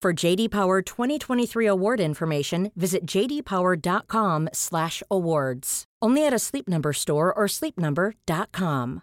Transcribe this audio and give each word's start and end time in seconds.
For 0.00 0.12
JD 0.26 0.50
Power 0.52 0.80
2023 0.80 1.66
award 1.66 1.98
information, 2.00 2.70
visit 2.76 3.04
jdpower.com/awards. 3.04 5.84
Only 6.00 6.24
at 6.26 6.32
a 6.32 6.38
Sleep 6.38 6.68
Number 6.68 6.92
store 6.92 7.34
or 7.34 7.48
sleepnumber.com. 7.48 9.02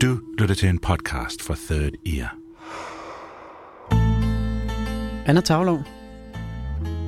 Du 0.00 0.18
lytter 0.38 0.54
til 0.54 0.68
en 0.68 0.78
podcast 0.78 1.42
fra 1.42 1.54
Third 1.54 1.92
Ear. 2.06 2.36
Anna 5.26 5.40
Tavlov. 5.40 5.78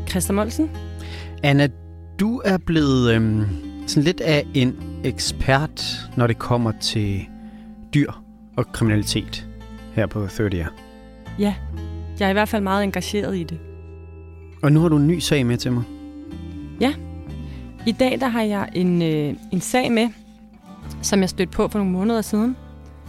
Christa 0.08 0.32
Molsen. 0.32 0.70
Anna, 1.42 1.68
du 2.20 2.42
er 2.44 2.58
blevet 2.58 3.14
øhm, 3.14 3.46
sådan 3.86 4.02
lidt 4.02 4.20
af 4.20 4.46
en 4.54 5.00
ekspert, 5.04 5.84
når 6.16 6.26
det 6.26 6.38
kommer 6.38 6.72
til 6.80 7.26
dyr 7.96 8.12
og 8.56 8.72
kriminalitet 8.72 9.46
her 9.94 10.06
på 10.06 10.26
Third 10.26 10.54
Ear. 10.54 10.72
Ja, 11.38 11.54
jeg 12.18 12.26
er 12.26 12.30
i 12.30 12.32
hvert 12.32 12.48
fald 12.48 12.62
meget 12.62 12.84
engageret 12.84 13.36
i 13.36 13.42
det. 13.42 13.58
Og 14.62 14.72
nu 14.72 14.80
har 14.80 14.88
du 14.88 14.96
en 14.96 15.06
ny 15.06 15.18
sag 15.18 15.46
med 15.46 15.56
til 15.56 15.72
mig. 15.72 15.82
Ja, 16.80 16.94
i 17.86 17.92
dag 17.92 18.20
der 18.20 18.28
har 18.28 18.42
jeg 18.42 18.68
en, 18.74 19.02
øh, 19.02 19.34
en 19.52 19.60
sag 19.60 19.92
med, 19.92 20.08
som 21.02 21.20
jeg 21.20 21.28
stødte 21.28 21.52
på 21.52 21.68
for 21.68 21.78
nogle 21.78 21.92
måneder 21.92 22.22
siden. 22.22 22.56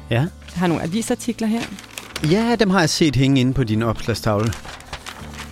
Ja. 0.10 0.20
Jeg 0.22 0.30
har 0.56 0.68
nogle 0.68 0.84
avisartikler 0.84 1.48
her, 1.48 1.62
Ja, 2.32 2.56
dem 2.60 2.70
har 2.70 2.80
jeg 2.80 2.90
set 2.90 3.16
hænge 3.16 3.42
inde 3.42 3.54
på 3.54 3.64
din 3.64 3.84
opslagstavle. 3.84 4.52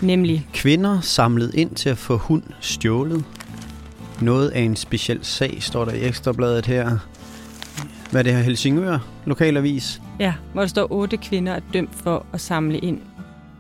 nemlig 0.02 0.48
Kvinder 0.54 1.02
samlet 1.02 1.54
ind 1.56 1.76
til 1.76 1.90
at 1.90 1.98
få 1.98 2.18
hund 2.18 2.44
stjålet. 2.60 3.24
Noget 4.22 4.50
af 4.50 4.62
en 4.62 4.76
speciel 4.76 5.20
sag, 5.22 5.58
står 5.60 5.86
der 5.86 5.92
i 5.92 6.04
Ekstrabladet 6.08 6.66
her. 6.66 6.98
Hvad 8.12 8.22
er 8.22 8.24
det 8.24 8.34
her? 8.34 8.42
Helsingør? 8.42 9.00
Lokalavis? 9.26 10.02
Ja, 10.20 10.34
hvor 10.54 10.62
der 10.62 10.68
står 10.68 10.88
otte 10.92 11.18
kvinder 11.18 11.54
er 11.54 11.60
dømt 11.74 11.96
for 11.96 12.26
at 12.34 12.42
samle 12.42 12.80
ind 12.80 13.02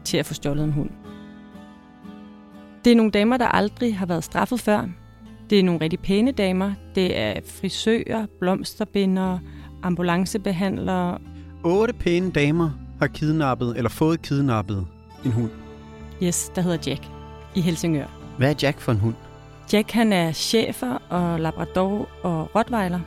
til 0.03 0.17
at 0.17 0.25
få 0.25 0.33
stjålet 0.33 0.63
en 0.63 0.71
hund. 0.71 0.89
Det 2.85 2.91
er 2.91 2.95
nogle 2.95 3.11
damer, 3.11 3.37
der 3.37 3.47
aldrig 3.47 3.97
har 3.97 4.05
været 4.05 4.23
straffet 4.23 4.59
før. 4.59 4.85
Det 5.49 5.59
er 5.59 5.63
nogle 5.63 5.81
rigtig 5.81 5.99
pæne 5.99 6.31
damer. 6.31 6.73
Det 6.95 7.19
er 7.19 7.33
frisører, 7.59 8.25
blomsterbindere, 8.39 9.39
ambulancebehandlere. 9.83 11.17
Otte 11.63 11.93
pæne 11.93 12.31
damer 12.31 12.69
har 12.99 13.07
kidnappet, 13.07 13.77
eller 13.77 13.89
fået 13.89 14.21
kidnappet 14.21 14.87
en 15.25 15.31
hund. 15.31 15.49
Yes, 16.23 16.51
der 16.55 16.61
hedder 16.61 16.77
Jack 16.87 17.07
i 17.55 17.61
Helsingør. 17.61 18.05
Hvad 18.37 18.49
er 18.49 18.55
Jack 18.61 18.79
for 18.79 18.91
en 18.91 18.97
hund? 18.97 19.15
Jack 19.73 19.91
han 19.91 20.13
er 20.13 20.31
chefer 20.31 20.97
og 21.09 21.39
labrador 21.39 22.09
og 22.23 22.55
rottweiler, 22.55 22.99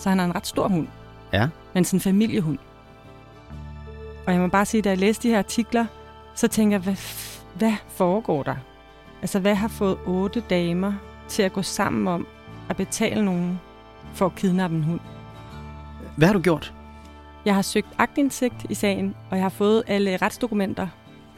så 0.00 0.08
han 0.08 0.20
er 0.20 0.24
en 0.24 0.34
ret 0.34 0.46
stor 0.46 0.68
hund, 0.68 0.86
Ja. 1.32 1.48
men 1.74 1.84
sådan 1.84 1.96
en 1.96 2.00
familiehund. 2.00 2.58
Og 4.26 4.32
jeg 4.32 4.40
må 4.42 4.48
bare 4.48 4.66
sige, 4.66 4.82
da 4.82 4.88
jeg 4.88 4.98
læste 4.98 5.22
de 5.28 5.32
her 5.32 5.38
artikler, 5.38 5.86
så 6.34 6.48
tænker 6.48 6.74
jeg, 6.76 6.82
hvad, 6.82 6.96
hvad 7.54 7.72
foregår 7.88 8.42
der? 8.42 8.56
Altså, 9.22 9.38
hvad 9.38 9.54
har 9.54 9.68
fået 9.68 9.98
otte 10.06 10.42
damer 10.50 10.92
til 11.28 11.42
at 11.42 11.52
gå 11.52 11.62
sammen 11.62 12.08
om 12.08 12.26
at 12.68 12.76
betale 12.76 13.24
nogen 13.24 13.60
for 14.14 14.26
at 14.26 14.34
kidnappe 14.34 14.76
en 14.76 14.82
hund? 14.84 15.00
Hvad 16.16 16.28
har 16.28 16.32
du 16.34 16.40
gjort? 16.40 16.72
Jeg 17.44 17.54
har 17.54 17.62
søgt 17.62 17.86
agtindsigt 17.98 18.54
i 18.68 18.74
sagen, 18.74 19.14
og 19.30 19.36
jeg 19.36 19.44
har 19.44 19.48
fået 19.50 19.82
alle 19.86 20.16
retsdokumenter. 20.16 20.86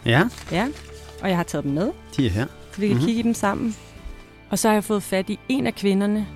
Ja, 0.07 0.23
Ja, 0.53 0.69
og 1.23 1.29
jeg 1.29 1.37
har 1.37 1.45
taget 1.45 1.65
dem 1.65 1.73
med, 1.73 1.91
de 2.17 2.27
er 2.27 2.31
her. 2.31 2.47
så 2.73 2.81
vi 2.81 2.87
kan 2.87 2.89
Mhm. 2.89 2.95
mm-hmm. 2.95 3.07
kigge 3.07 3.21
i 3.21 3.23
dem 3.23 3.35
sammen. 3.35 3.77
Og 4.51 4.59
så 4.59 4.69
har 4.69 4.75
jeg 4.75 4.85
fået 4.85 5.03
fat 5.03 5.31
i 5.31 5.39
en 5.49 5.67
af 5.67 5.75
kvinderne, 5.75 6.27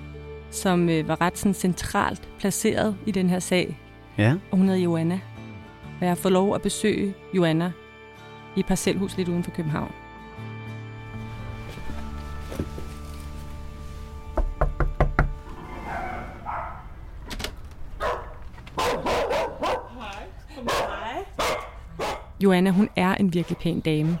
som 0.51 0.89
øh, 0.89 1.07
var 1.07 1.21
ret 1.21 1.37
sådan, 1.37 1.53
centralt 1.53 2.29
placeret 2.39 2.97
i 3.05 3.11
den 3.11 3.29
her 3.29 3.39
sag, 3.39 3.79
Ja. 4.17 4.35
og 4.51 4.57
hun 4.57 4.67
hedder 4.67 4.81
Joanna. 4.81 5.19
Og 5.99 6.01
jeg 6.01 6.09
har 6.09 6.15
fået 6.15 6.31
lov 6.31 6.55
at 6.55 6.61
besøge 6.61 7.13
Joanna 7.33 7.71
i 8.55 8.59
et 8.59 8.65
parcelhus 8.65 9.17
lidt 9.17 9.29
uden 9.29 9.43
for 9.43 9.51
København. 9.51 9.91
Joanna, 22.43 22.69
hun 22.71 22.89
er 22.95 23.15
en 23.15 23.33
virkelig 23.33 23.57
pæn 23.57 23.79
dame. 23.79 24.17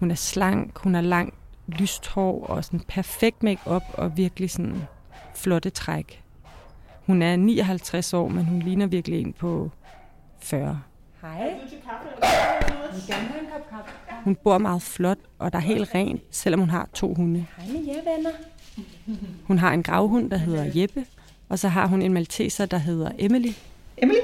Hun 0.00 0.10
er 0.10 0.14
slank, 0.14 0.78
hun 0.78 0.94
har 0.94 1.00
langt 1.02 1.34
lyst 1.68 2.06
hår 2.08 2.46
og 2.46 2.64
sådan 2.64 2.80
perfekt 2.80 3.42
makeup 3.42 3.82
og 3.94 4.16
virkelig 4.16 4.50
sådan 4.50 4.82
flotte 5.34 5.70
træk. 5.70 6.22
Hun 7.06 7.22
er 7.22 7.36
59 7.36 8.14
år, 8.14 8.28
men 8.28 8.44
hun 8.44 8.62
ligner 8.62 8.86
virkelig 8.86 9.20
en 9.20 9.32
på 9.32 9.70
40. 10.40 10.80
Hej. 11.20 11.54
Hun 14.24 14.34
bor 14.34 14.58
meget 14.58 14.82
flot, 14.82 15.18
og 15.38 15.52
der 15.52 15.58
er 15.58 15.62
helt 15.62 15.94
rent, 15.94 16.22
selvom 16.30 16.60
hun 16.60 16.70
har 16.70 16.88
to 16.94 17.14
hunde. 17.14 17.46
Hej 17.56 17.66
med 17.66 17.86
jer, 17.86 18.16
venner. 18.16 18.30
Hun 19.44 19.58
har 19.58 19.72
en 19.72 19.82
gravhund, 19.82 20.30
der 20.30 20.36
hedder 20.36 20.70
Jeppe, 20.74 21.06
og 21.48 21.58
så 21.58 21.68
har 21.68 21.86
hun 21.86 22.02
en 22.02 22.12
malteser, 22.12 22.66
der 22.66 22.78
hedder 22.78 23.10
Emily. 23.18 23.52
Emily? 23.96 24.18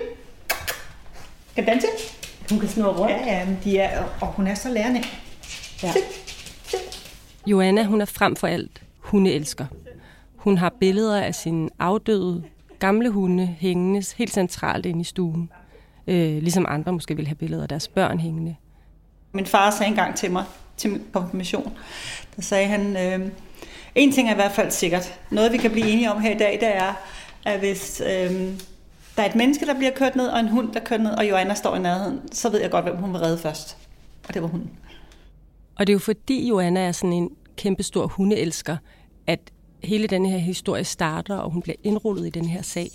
Kan 1.55 1.67
danse? 1.67 1.87
Hun 2.51 2.61
kan 2.61 2.69
snurre 2.69 2.99
rundt. 2.99 3.11
Ja, 3.11 3.39
ja, 3.39 3.47
men 3.47 3.59
de 3.65 3.79
er, 3.79 4.05
og 4.21 4.27
hun 4.27 4.47
er 4.47 4.55
så 4.55 4.69
lærende. 4.69 5.03
Ja. 5.83 5.93
Joanna, 7.47 7.85
hun 7.85 8.01
er 8.01 8.05
frem 8.05 8.37
for 8.37 8.47
alt 8.47 8.83
hundeelsker. 8.99 9.67
Hun 10.45 10.59
har 10.59 10.75
billeder 10.81 11.23
af 11.23 11.35
sine 11.35 11.69
afdøde 11.79 12.43
gamle 12.79 13.11
hunde 13.11 13.47
hængende 13.47 14.03
helt 14.17 14.33
centralt 14.33 14.87
inde 14.87 15.01
i 15.01 15.05
stuen. 15.05 15.51
Øh, 16.07 16.43
ligesom 16.43 16.67
andre 16.69 16.93
måske 16.93 17.17
vil 17.17 17.27
have 17.27 17.35
billeder 17.35 17.63
af 17.63 17.69
deres 17.69 17.89
børn 17.89 18.19
hængende. 18.19 18.57
Min 19.33 19.47
far 19.47 19.71
sagde 19.71 19.91
engang 19.91 20.17
til 20.17 20.31
mig, 20.31 20.45
til 20.77 20.91
min 20.91 21.03
konfirmation, 21.13 21.73
der 22.37 22.43
sagde 22.43 22.67
han, 22.67 22.97
øh, 22.97 23.31
en 23.95 24.13
ting 24.13 24.29
er 24.29 24.33
i 24.33 24.35
hvert 24.35 24.53
fald 24.53 24.71
sikkert. 24.71 25.21
Noget 25.31 25.53
vi 25.53 25.57
kan 25.57 25.71
blive 25.71 25.87
enige 25.87 26.13
om 26.13 26.21
her 26.21 26.35
i 26.35 26.39
dag, 26.39 26.59
det 26.61 26.77
er, 26.77 26.95
at 27.45 27.59
hvis 27.59 28.03
øh, 28.07 28.33
der 29.17 29.23
er 29.23 29.27
et 29.27 29.35
menneske, 29.35 29.67
der 29.67 29.75
bliver 29.75 29.93
kørt 29.97 30.17
ned, 30.17 30.27
og 30.27 30.41
en 30.41 30.49
hund, 30.49 30.73
der 30.73 30.81
kører 30.81 31.01
ned, 31.01 31.11
og 31.11 31.29
Joanna 31.29 31.55
står 31.55 31.77
i 31.77 31.79
nærheden, 31.79 32.21
så 32.33 32.51
ved 32.51 32.61
jeg 32.61 32.71
godt, 32.71 32.85
hvem 32.85 32.97
hun 32.97 33.13
vil 33.13 33.21
redde 33.21 33.39
først. 33.39 33.77
Og 34.29 34.35
det 34.35 34.43
var 34.43 34.49
hunden. 34.49 34.71
Og 35.77 35.87
det 35.87 35.93
er 35.93 35.95
jo 35.95 35.99
fordi 35.99 36.49
Joanna 36.49 36.81
er 36.81 36.93
sådan 36.93 37.13
en 37.13 37.31
kæmpestor 37.57 38.07
hundeelsker, 38.07 38.77
at 39.27 39.41
hele 39.85 40.07
den 40.07 40.27
her 40.27 40.39
historie 40.39 40.85
starter, 40.85 41.37
og 41.37 41.51
hun 41.51 41.63
bliver 41.63 41.77
indrullet 41.85 42.27
i 42.27 42.31
den 42.31 42.45
her 42.45 42.63
sag. 42.63 42.91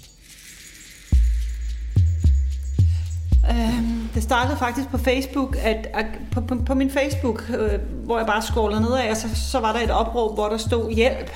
Øh, 3.50 3.84
det 4.14 4.24
startede 4.24 4.58
faktisk 4.58 4.90
på 4.90 4.98
Facebook, 4.98 5.58
at, 5.64 5.88
at 5.94 6.06
på, 6.32 6.42
på, 6.42 6.56
på 6.66 6.74
min 6.74 6.92
Facebook, 6.92 7.44
øh, 7.50 7.80
hvor 8.06 8.18
jeg 8.18 8.28
bare 8.28 8.42
scrollede 8.42 8.82
nedad, 8.82 9.10
og 9.12 9.18
så, 9.18 9.28
så 9.52 9.60
var 9.60 9.74
der 9.74 9.80
et 9.80 9.92
opråb, 9.92 10.34
hvor 10.36 10.50
der 10.50 10.58
stod 10.58 10.92
hjælp. 10.92 11.32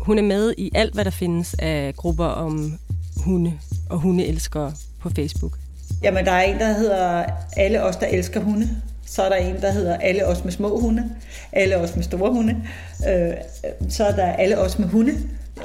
Hun 0.00 0.18
er 0.18 0.22
med 0.22 0.54
i 0.58 0.70
alt, 0.74 0.94
hvad 0.94 1.04
der 1.04 1.10
findes 1.10 1.54
af 1.58 1.94
grupper 1.96 2.24
om 2.24 2.78
hunde 3.24 3.52
og 3.90 3.98
hundeelskere 3.98 4.72
på 5.00 5.10
Facebook. 5.10 5.58
Jamen, 6.02 6.24
der 6.24 6.32
er 6.32 6.42
en, 6.42 6.58
der 6.58 6.72
hedder 6.72 7.24
Alle 7.56 7.82
os, 7.82 7.96
der 7.96 8.06
elsker 8.06 8.40
hunde. 8.40 8.68
Så 9.06 9.22
er 9.22 9.28
der 9.28 9.36
en, 9.36 9.60
der 9.60 9.70
hedder 9.70 9.96
Alle 9.96 10.26
os 10.26 10.44
med 10.44 10.52
små 10.52 10.80
hunde. 10.80 11.10
Alle 11.52 11.76
os 11.76 11.94
med 11.96 12.04
store 12.04 12.32
hunde. 12.32 12.56
Øh, 13.08 13.34
så 13.88 14.04
er 14.04 14.12
der 14.16 14.26
Alle 14.32 14.58
os 14.58 14.78
med 14.78 14.88
hunde. 14.88 15.12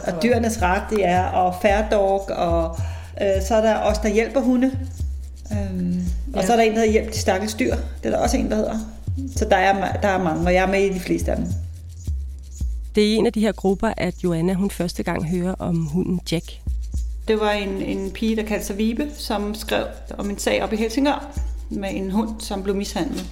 Og 0.07 0.24
dyrenes 0.24 0.62
ret, 0.62 0.83
det 0.89 1.06
er 1.06 1.24
og 1.24 1.56
fair 1.62 1.89
dog 1.91 2.30
og 2.30 2.77
Øh, 3.21 3.41
så 3.47 3.56
er 3.56 3.62
der 3.62 3.75
også 3.75 4.01
der 4.03 4.09
hjælper 4.09 4.41
hunde. 4.41 4.71
Øhm, 5.51 6.03
og 6.33 6.41
Ja. 6.41 6.45
så 6.45 6.51
er 6.53 6.57
der 6.57 6.63
en, 6.63 6.71
der 6.71 6.77
hedder 6.80 6.91
Hjælp 6.91 7.13
de 7.13 7.18
stakkels 7.19 7.53
dyr. 7.53 7.75
Det 7.75 8.06
er 8.06 8.09
der 8.09 8.18
også 8.18 8.38
en, 8.38 8.50
der 8.50 8.56
hedder. 8.56 8.77
Så 9.36 9.45
der 9.45 9.56
er, 9.57 9.97
der 10.01 10.07
er 10.07 10.24
mange, 10.24 10.45
og 10.47 10.53
jeg 10.53 10.63
er 10.63 10.68
med 10.68 10.81
i 10.83 10.94
de 10.94 11.00
fleste 11.00 11.31
af 11.31 11.38
dem. 11.38 11.45
Det 12.95 13.03
er 13.03 13.07
i 13.07 13.15
en 13.15 13.25
af 13.25 13.33
de 13.33 13.39
her 13.42 13.51
grupper, 13.51 13.94
at 13.97 14.13
Joanna 14.24 14.53
hun 14.53 14.71
første 14.71 15.03
gang 15.03 15.25
hører 15.30 15.56
om 15.59 15.85
hunden 15.85 16.19
Jack. 16.31 16.45
Det 17.27 17.39
var 17.39 17.51
en, 17.51 17.69
en 17.81 18.12
pige, 18.12 18.35
der 18.35 18.44
kaldte 18.44 18.65
sig 18.68 18.77
Vibe, 18.77 19.07
som 19.18 19.56
skrev 19.56 19.85
om 20.18 20.30
en 20.30 20.38
sag 20.38 20.63
op 20.63 20.74
i 20.74 20.75
Helsingør 20.75 21.31
med 21.71 21.89
en 21.94 22.12
hund, 22.12 22.42
som 22.42 22.63
blev 22.63 22.75
mishandlet. 22.75 23.25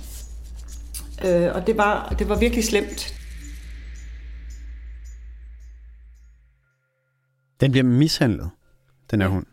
Øh, 1.26 1.56
og 1.56 1.68
det 1.68 1.78
var, 1.78 2.10
det 2.20 2.30
var 2.30 2.40
virkelig 2.40 2.64
slemt. 2.64 3.14
Den 7.62 7.72
bliver 7.72 7.84
mishandlet, 7.84 8.50
den 9.12 9.22
her 9.22 9.28
hund. 9.28 9.46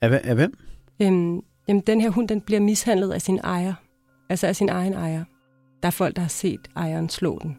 Af, 0.00 0.20
af 0.24 0.34
hvem? 0.34 0.58
Øhm, 1.02 1.40
jamen, 1.68 1.82
den 1.86 2.00
her 2.00 2.10
hund 2.10 2.28
den 2.28 2.40
bliver 2.40 2.60
mishandlet 2.60 3.12
af 3.12 3.22
sin 3.22 3.38
ejer. 3.44 3.74
Altså 4.28 4.46
af 4.46 4.56
sin 4.56 4.68
egen 4.68 4.94
ejer. 4.94 5.24
Der 5.82 5.86
er 5.86 5.90
folk, 5.90 6.16
der 6.16 6.22
har 6.22 6.28
set 6.28 6.60
ejeren 6.76 7.08
slå 7.08 7.38
den. 7.42 7.56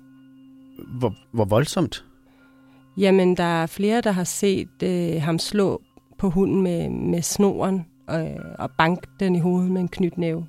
Hvor, 0.99 1.15
hvor 1.33 1.45
voldsomt? 1.45 2.05
Jamen, 2.97 3.37
der 3.37 3.43
er 3.43 3.65
flere, 3.65 4.01
der 4.01 4.11
har 4.11 4.23
set 4.23 4.83
øh, 4.83 5.21
ham 5.21 5.39
slå 5.39 5.81
på 6.17 6.29
hunden 6.29 6.61
med, 6.61 6.89
med 6.89 7.21
snoren 7.21 7.85
og, 8.07 8.29
og 8.59 8.71
banke 8.71 9.07
den 9.19 9.35
i 9.35 9.39
hovedet 9.39 9.71
med 9.71 9.81
en 9.81 9.87
knytnæve. 9.87 10.47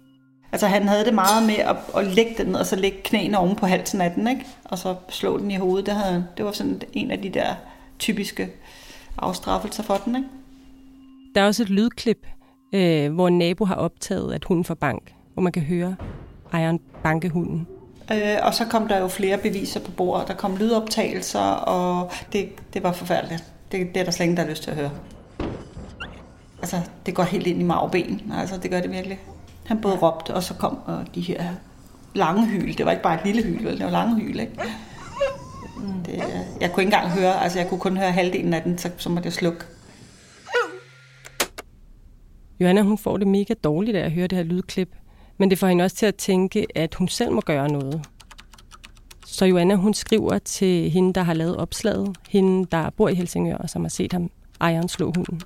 Altså 0.53 0.67
han 0.67 0.89
havde 0.89 1.05
det 1.05 1.15
meget 1.15 1.47
med 1.47 1.55
at, 1.55 1.77
at 1.97 2.07
lægge 2.07 2.35
den 2.39 2.47
ned, 2.47 2.55
og 2.55 2.67
så 2.67 2.77
lægge 2.77 2.99
knæene 3.05 3.39
oven 3.39 3.57
på 3.57 3.67
halsen 3.67 4.01
af 4.01 4.11
den, 4.11 4.29
ikke? 4.29 4.47
og 4.65 4.79
så 4.79 4.95
slå 5.09 5.39
den 5.39 5.51
i 5.51 5.57
hovedet. 5.57 5.87
Det, 5.87 5.95
havde, 5.95 6.27
det 6.37 6.45
var 6.45 6.53
sådan 6.53 6.83
en 6.93 7.11
af 7.11 7.23
de 7.23 7.29
der 7.29 7.55
typiske 7.99 8.49
afstraffelser 9.19 9.83
for 9.83 10.01
den. 10.05 10.17
Ikke? 10.17 10.29
Der 11.35 11.41
er 11.41 11.47
også 11.47 11.63
et 11.63 11.71
lydklip, 11.71 12.27
øh, 12.75 13.13
hvor 13.15 13.29
en 13.29 13.39
nabo 13.39 13.65
har 13.65 13.75
optaget, 13.75 14.35
at 14.35 14.45
hunden 14.45 14.65
får 14.65 14.75
bank, 14.75 15.15
hvor 15.35 15.43
man 15.43 15.53
kan 15.53 15.63
høre 15.63 15.97
ejeren 16.53 16.81
banke 17.03 17.29
hunden. 17.29 17.67
Øh, 18.13 18.37
og 18.43 18.55
så 18.55 18.65
kom 18.65 18.89
der 18.89 18.99
jo 18.99 19.09
flere 19.09 19.39
beviser 19.39 19.81
på 19.81 19.91
bordet. 19.91 20.29
Der 20.29 20.35
kom 20.35 20.57
lydoptagelser, 20.57 21.41
og 21.51 22.11
det, 22.33 22.49
det 22.75 22.83
var 22.83 22.93
forfærdeligt. 22.93 23.45
Det, 23.73 23.95
det 23.95 24.01
er 24.01 24.05
der 24.05 24.11
slet 24.11 24.25
ingen, 24.25 24.37
der 24.37 24.43
har 24.43 24.51
lyst 24.51 24.63
til 24.63 24.71
at 24.71 24.77
høre. 24.77 24.91
Altså, 26.73 26.91
det 27.07 27.15
går 27.15 27.23
helt 27.23 27.47
ind 27.47 27.61
i 27.61 27.65
marvben. 27.65 28.33
Altså, 28.39 28.57
det 28.57 28.71
gør 28.71 28.81
det 28.81 28.91
virkelig. 28.91 29.19
Han 29.67 29.81
både 29.81 29.97
råbte, 29.97 30.35
og 30.35 30.43
så 30.43 30.55
kom 30.55 30.79
og 30.87 31.05
de 31.15 31.21
her 31.21 31.45
lange 32.15 32.47
hyl. 32.47 32.79
Det 32.79 32.87
var 32.87 32.91
ikke 32.91 33.03
bare 33.03 33.15
et 33.15 33.25
lille 33.25 33.43
hyl, 33.43 33.65
vel? 33.65 33.77
Det 33.77 33.85
var 33.85 33.91
lange 33.91 34.21
hyl, 34.21 34.41
ikke? 34.41 34.53
Det, 36.07 36.15
øh, 36.15 36.21
jeg 36.61 36.73
kunne 36.73 36.83
ikke 36.83 36.97
engang 36.97 37.11
høre, 37.11 37.43
altså 37.43 37.59
jeg 37.59 37.69
kunne 37.69 37.81
kun 37.81 37.97
høre 37.97 38.13
halvdelen 38.13 38.55
af 38.55 38.63
den, 38.63 38.79
så, 38.79 38.91
så 38.97 39.09
måtte 39.09 39.27
jeg 39.27 39.33
slukke. 39.33 39.61
Johanna 42.61 42.83
hun 42.83 42.99
får 42.99 43.17
det 43.17 43.27
mega 43.27 43.55
dårligt 43.65 43.97
af 43.97 44.05
at 44.05 44.13
høre 44.13 44.27
det 44.27 44.39
her 44.39 44.45
lydklip, 44.45 44.89
men 45.39 45.51
det 45.51 45.59
får 45.59 45.67
hende 45.67 45.85
også 45.85 45.97
til 45.97 46.07
at 46.07 46.15
tænke, 46.15 46.67
at 46.75 46.95
hun 46.95 47.09
selv 47.09 47.33
må 47.33 47.41
gøre 47.41 47.69
noget. 47.69 48.07
Så 49.27 49.45
Joanna 49.45 49.75
hun 49.75 49.95
skriver 49.95 50.39
til 50.39 50.91
hende, 50.91 51.13
der 51.13 51.23
har 51.23 51.35
lavet 51.35 51.57
opslaget, 51.57 52.17
hende, 52.29 52.67
der 52.73 52.91
bor 52.91 53.09
i 53.09 53.15
Helsingør, 53.15 53.57
og 53.57 53.71
som 53.71 53.83
har 53.83 53.89
set 53.89 54.13
ham 54.13 54.31
ejeren 54.61 54.89
slå 54.89 55.13
hunden. 55.17 55.41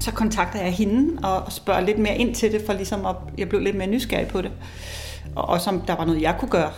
Så 0.00 0.10
kontakter 0.12 0.60
jeg 0.60 0.72
hende 0.72 1.18
og 1.22 1.52
spørger 1.52 1.80
lidt 1.80 1.98
mere 1.98 2.18
ind 2.18 2.34
til 2.34 2.52
det, 2.52 2.62
for 2.66 2.72
ligesom 2.72 3.06
at 3.06 3.16
jeg 3.38 3.48
blev 3.48 3.60
lidt 3.60 3.76
mere 3.76 3.86
nysgerrig 3.86 4.28
på 4.28 4.42
det. 4.42 4.50
Og 5.36 5.48
også 5.48 5.70
om 5.70 5.80
der 5.80 5.96
var 5.96 6.04
noget, 6.04 6.22
jeg 6.22 6.36
kunne 6.38 6.50
gøre. 6.50 6.70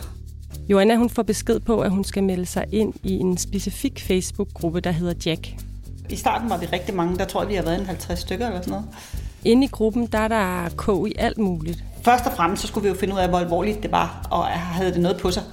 Joanna 0.69 0.95
hun 0.95 1.09
får 1.09 1.23
besked 1.23 1.59
på, 1.59 1.79
at 1.81 1.91
hun 1.91 2.03
skal 2.03 2.23
melde 2.23 2.45
sig 2.45 2.65
ind 2.71 2.93
i 3.03 3.13
en 3.13 3.37
specifik 3.37 4.01
Facebook-gruppe, 4.01 4.79
der 4.79 4.91
hedder 4.91 5.13
Jack. 5.25 5.55
I 6.09 6.15
starten 6.15 6.49
var 6.49 6.57
vi 6.57 6.65
rigtig 6.65 6.95
mange, 6.95 7.17
der 7.17 7.25
tror 7.25 7.41
jeg, 7.41 7.49
vi 7.49 7.55
har 7.55 7.63
været 7.63 7.79
en 7.79 7.85
50 7.85 8.19
stykker 8.19 8.47
eller 8.47 8.61
sådan 8.61 8.71
noget. 8.71 8.85
Inde 9.45 9.63
i 9.63 9.67
gruppen, 9.67 10.05
der 10.05 10.19
er 10.19 10.27
der 10.27 10.69
kog 10.75 11.09
i 11.09 11.13
alt 11.17 11.37
muligt. 11.37 11.83
Først 12.03 12.25
og 12.25 12.31
fremmest, 12.33 12.61
så 12.61 12.67
skulle 12.67 12.83
vi 12.83 12.89
jo 12.89 12.95
finde 12.95 13.13
ud 13.13 13.19
af, 13.19 13.29
hvor 13.29 13.39
alvorligt 13.39 13.83
det 13.83 13.91
var, 13.91 14.27
og 14.31 14.45
havde 14.45 14.93
det 14.93 15.01
noget 15.01 15.17
på 15.17 15.31
sig. 15.31 15.43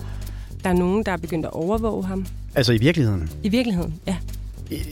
Der 0.64 0.70
er 0.70 0.74
nogen, 0.74 1.04
der 1.06 1.12
er 1.12 1.16
begyndt 1.16 1.46
at 1.46 1.52
overvåge 1.52 2.06
ham. 2.06 2.26
Altså 2.54 2.72
i 2.72 2.78
virkeligheden? 2.78 3.30
I 3.42 3.48
virkeligheden, 3.48 3.94
ja. 4.06 4.16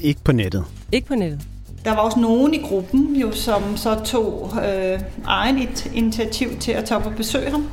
Ikke 0.03 0.21
på 0.25 0.33
nettet? 0.33 0.65
Ikke 0.93 1.09
på 1.09 1.15
nettet. 1.15 1.41
Der 1.85 1.91
var 1.91 1.99
også 1.99 2.21
nogen 2.21 2.55
i 2.55 2.59
gruppen, 2.59 3.17
jo, 3.17 3.33
som 3.33 3.77
så 3.77 4.05
tog 4.05 4.51
øh, 4.65 5.01
egen 5.25 5.59
et 5.59 5.91
initiativ 5.95 6.59
til 6.59 6.73
at 6.73 6.85
tage 6.85 7.01
op 7.01 7.07
og 7.07 7.13
besøge 7.17 7.51
ham. 7.51 7.69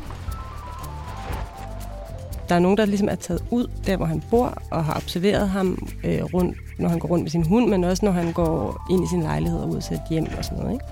Der 2.50 2.56
er 2.56 2.60
nogen, 2.60 2.78
der 2.78 2.86
ligesom 2.86 3.10
er 3.10 3.16
taget 3.16 3.44
ud 3.52 3.68
der, 3.86 3.98
hvor 3.98 4.06
han 4.06 4.24
bor, 4.30 4.58
og 4.72 4.86
har 4.86 4.96
observeret 4.96 5.50
ham 5.50 5.88
øh, 6.04 6.24
rundt, 6.24 6.58
når 6.80 6.90
han 6.90 7.00
går 7.00 7.08
rundt 7.08 7.24
med 7.24 7.32
sin 7.32 7.44
hund, 7.44 7.68
men 7.70 7.84
også 7.84 8.06
når 8.06 8.12
han 8.12 8.32
går 8.32 8.86
ind 8.92 9.04
i 9.04 9.08
sin 9.08 9.22
lejlighed 9.22 9.60
og 9.60 9.70
ud 9.70 9.82
til 9.82 9.94
et 9.94 10.02
hjem 10.10 10.28
og 10.38 10.46
sådan 10.46 10.58
noget. 10.58 10.74
Ikke? 10.74 10.86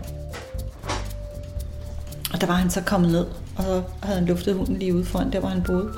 Og 2.34 2.42
der 2.42 2.48
var 2.48 2.54
han 2.54 2.70
så 2.70 2.82
kommet 2.82 3.12
ned, 3.12 3.26
og 3.58 3.64
så 3.64 3.82
havde 4.04 4.20
han 4.20 4.28
luftet 4.28 4.56
hunden 4.56 4.78
lige 4.78 4.96
ude 4.96 5.06
foran 5.06 5.32
der, 5.32 5.40
hvor 5.40 5.50
han 5.50 5.64
boede. 5.64 5.92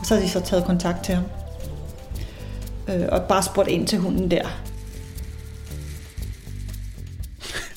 Og 0.00 0.06
så 0.06 0.14
havde 0.14 0.26
de 0.26 0.32
så 0.32 0.40
taget 0.40 0.64
kontakt 0.64 1.04
til 1.04 1.14
ham. 1.14 1.24
Øh, 2.88 3.08
og 3.12 3.22
bare 3.22 3.42
spurgt 3.42 3.68
ind 3.68 3.86
til 3.86 3.98
hunden 3.98 4.30
der. 4.30 4.48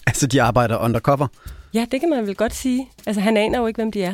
Altså 0.07 0.27
de 0.27 0.41
arbejder 0.41 0.77
undercover? 0.77 1.27
Ja, 1.73 1.85
det 1.91 1.99
kan 1.99 2.09
man 2.09 2.27
vel 2.27 2.35
godt 2.35 2.55
sige. 2.55 2.89
Altså, 3.05 3.21
han 3.21 3.37
aner 3.37 3.59
jo 3.59 3.67
ikke, 3.67 3.77
hvem 3.77 3.91
de 3.91 4.03
er. 4.03 4.13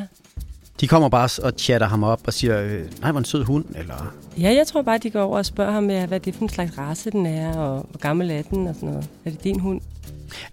De 0.81 0.88
kommer 0.88 1.09
bare 1.09 1.29
og 1.44 1.53
chatter 1.57 1.88
ham 1.88 2.03
op 2.03 2.21
og 2.27 2.33
siger, 2.33 2.61
øh, 2.61 2.81
nej, 3.01 3.11
hvor 3.11 3.19
en 3.19 3.25
sød 3.25 3.44
hund, 3.44 3.65
eller... 3.75 4.13
Ja, 4.39 4.53
jeg 4.53 4.67
tror 4.67 4.81
bare, 4.81 4.97
de 4.97 5.09
går 5.09 5.21
over 5.21 5.38
og 5.38 5.45
spørger 5.45 5.71
ham, 5.71 5.85
hvad 5.85 6.19
det 6.19 6.27
er 6.27 6.38
for 6.38 6.44
en 6.44 6.49
slags 6.49 6.77
race 6.77 7.11
den 7.11 7.25
er, 7.25 7.57
og 7.57 7.85
hvor 7.89 8.00
gammel 8.00 8.31
er 8.31 8.41
den 8.41 8.67
og 8.67 8.75
sådan 8.75 8.89
noget. 8.89 9.09
Er 9.25 9.29
det 9.29 9.43
din 9.43 9.59
hund? 9.59 9.81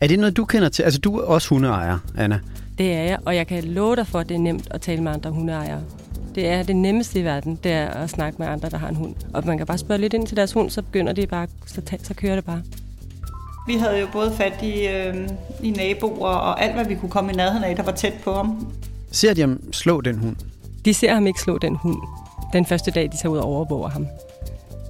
Er 0.00 0.06
det 0.06 0.18
noget, 0.18 0.36
du 0.36 0.44
kender 0.44 0.68
til? 0.68 0.82
Altså 0.82 1.00
du 1.00 1.18
er 1.18 1.24
også 1.24 1.48
hundeejer, 1.48 1.98
Anna. 2.16 2.40
Det 2.78 2.92
er 2.92 3.02
jeg, 3.02 3.18
og 3.26 3.36
jeg 3.36 3.46
kan 3.46 3.64
love 3.64 3.96
dig 3.96 4.06
for, 4.06 4.18
at 4.18 4.28
det 4.28 4.34
er 4.34 4.38
nemt 4.38 4.68
at 4.70 4.80
tale 4.80 5.02
med 5.02 5.12
andre 5.12 5.30
hundeejere. 5.30 5.82
Det 6.34 6.48
er 6.48 6.62
det 6.62 6.76
nemmeste 6.76 7.20
i 7.20 7.24
verden, 7.24 7.58
det 7.64 7.72
er 7.72 7.88
at 7.88 8.10
snakke 8.10 8.38
med 8.38 8.46
andre, 8.46 8.70
der 8.70 8.78
har 8.78 8.88
en 8.88 8.96
hund. 8.96 9.14
Og 9.34 9.46
man 9.46 9.58
kan 9.58 9.66
bare 9.66 9.78
spørge 9.78 10.00
lidt 10.00 10.14
ind 10.14 10.26
til 10.26 10.36
deres 10.36 10.52
hund, 10.52 10.70
så 10.70 10.82
begynder 10.82 11.12
det 11.12 11.28
bare, 11.28 11.46
så, 11.66 11.82
så 12.02 12.14
kører 12.14 12.34
det 12.34 12.44
bare. 12.44 12.62
Vi 13.66 13.74
havde 13.74 14.00
jo 14.00 14.06
både 14.12 14.32
fat 14.32 14.62
i, 14.62 14.86
øh, 14.86 15.28
i 15.62 15.70
naboer 15.70 16.28
og 16.28 16.62
alt, 16.62 16.74
hvad 16.74 16.84
vi 16.84 16.94
kunne 16.94 17.10
komme 17.10 17.32
i 17.32 17.36
nærheden 17.36 17.64
af, 17.64 17.76
der 17.76 17.82
var 17.82 17.92
tæt 17.92 18.14
på 18.24 18.32
ham. 18.32 18.66
Ser 19.10 19.34
de 19.34 19.40
ham 19.40 19.72
slå 19.72 20.00
den 20.00 20.18
hund? 20.18 20.36
De 20.84 20.94
ser 20.94 21.14
ham 21.14 21.26
ikke 21.26 21.40
slå 21.40 21.58
den 21.58 21.76
hund, 21.76 22.02
den 22.52 22.66
første 22.66 22.90
dag, 22.90 23.12
de 23.12 23.16
tager 23.16 23.32
ud 23.32 23.38
og 23.38 23.44
overvåger 23.44 23.88
ham. 23.88 24.06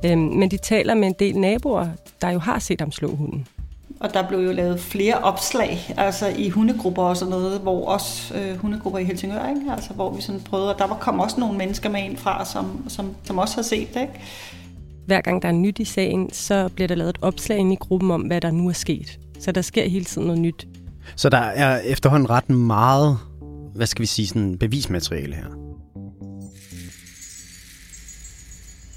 Øhm, 0.04 0.18
men 0.18 0.50
de 0.50 0.56
taler 0.56 0.94
med 0.94 1.08
en 1.08 1.14
del 1.18 1.38
naboer, 1.38 1.86
der 2.20 2.30
jo 2.30 2.38
har 2.38 2.58
set 2.58 2.80
ham 2.80 2.92
slå 2.92 3.14
hunden. 3.16 3.46
Og 4.00 4.14
der 4.14 4.28
blev 4.28 4.38
jo 4.38 4.52
lavet 4.52 4.80
flere 4.80 5.18
opslag, 5.18 5.94
altså 5.96 6.28
i 6.28 6.48
hundegrupper 6.48 7.02
og 7.02 7.16
sådan 7.16 7.30
noget, 7.30 7.60
hvor 7.60 7.88
også 7.88 8.34
øh, 8.34 8.56
hundegrupper 8.56 8.98
i 8.98 9.04
Helsingør, 9.04 9.48
ikke? 9.48 9.72
Altså, 9.72 9.92
hvor 9.92 10.10
vi 10.10 10.22
sådan 10.22 10.40
prøvede, 10.40 10.74
og 10.74 10.78
der 10.78 10.86
var, 10.86 10.96
kom 10.96 11.20
også 11.20 11.40
nogle 11.40 11.58
mennesker 11.58 11.90
med 11.90 12.02
ind 12.02 12.16
fra, 12.16 12.44
som, 12.44 12.84
som, 12.88 13.14
som 13.24 13.38
også 13.38 13.56
har 13.56 13.62
set 13.62 13.94
det, 13.94 14.00
ikke? 14.00 14.12
Hver 15.06 15.20
gang 15.20 15.42
der 15.42 15.48
er 15.48 15.52
nyt 15.52 15.78
i 15.78 15.84
sagen, 15.84 16.32
så 16.32 16.68
bliver 16.74 16.88
der 16.88 16.94
lavet 16.94 17.10
et 17.10 17.18
opslag 17.22 17.58
inde 17.58 17.72
i 17.72 17.76
gruppen 17.76 18.10
om, 18.10 18.20
hvad 18.20 18.40
der 18.40 18.50
nu 18.50 18.68
er 18.68 18.72
sket. 18.72 19.18
Så 19.40 19.52
der 19.52 19.62
sker 19.62 19.88
hele 19.88 20.04
tiden 20.04 20.26
noget 20.26 20.42
nyt. 20.42 20.66
Så 21.16 21.28
der 21.28 21.38
er 21.38 21.78
efterhånden 21.78 22.30
ret 22.30 22.50
meget, 22.50 23.18
hvad 23.74 23.86
skal 23.86 24.02
vi 24.02 24.06
sige, 24.06 24.26
sådan 24.26 24.58
bevismateriale 24.58 25.34
her. 25.34 25.64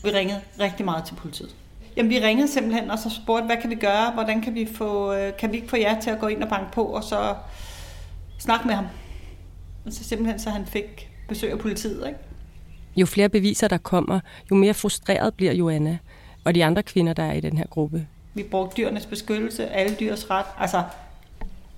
Vi 0.04 0.10
ringede 0.10 0.40
rigtig 0.60 0.86
meget 0.86 1.06
til 1.06 1.16
politiet. 1.16 1.56
Jamen, 1.98 2.10
vi 2.10 2.20
ringede 2.20 2.48
simpelthen 2.48 2.92
og 2.92 3.00
så 3.00 3.10
spurgte, 3.10 3.46
hvad 3.46 3.58
kan 3.62 3.70
vi 3.70 3.76
gøre? 3.76 4.12
Hvordan 4.12 4.42
kan 4.42 4.56
vi 4.56 4.68
få, 4.76 5.14
øh, 5.14 5.38
kan 5.38 5.52
vi 5.52 5.56
ikke 5.56 5.70
få 5.70 5.78
jer 5.78 6.00
til 6.02 6.10
at 6.10 6.20
gå 6.20 6.28
ind 6.28 6.44
og 6.44 6.50
banke 6.50 6.72
på, 6.72 6.84
og 6.84 7.04
så 7.04 7.36
snakke 8.40 8.68
med 8.68 8.76
ham? 8.76 8.86
Og 9.86 9.94
så 9.94 10.04
simpelthen, 10.04 10.40
så 10.40 10.50
han 10.50 10.66
fik 10.66 11.10
besøg 11.28 11.52
af 11.52 11.60
politiet, 11.60 12.08
ikke? 12.08 12.20
Jo 12.96 13.06
flere 13.06 13.30
beviser 13.30 13.68
der 13.68 13.78
kommer, 13.78 14.20
jo 14.52 14.56
mere 14.56 14.74
frustreret 14.74 15.34
bliver 15.34 15.54
Joanna 15.54 15.98
og 16.44 16.56
de 16.56 16.66
andre 16.66 16.84
kvinder, 16.84 17.14
der 17.14 17.24
er 17.24 17.34
i 17.34 17.40
den 17.40 17.58
her 17.58 17.66
gruppe. 17.70 18.08
Vi 18.34 18.44
brugte 18.44 18.78
dyrenes 18.78 19.06
beskyttelse, 19.06 19.68
alle 19.68 19.96
dyrs 20.00 20.30
ret, 20.30 20.46
altså 20.60 20.84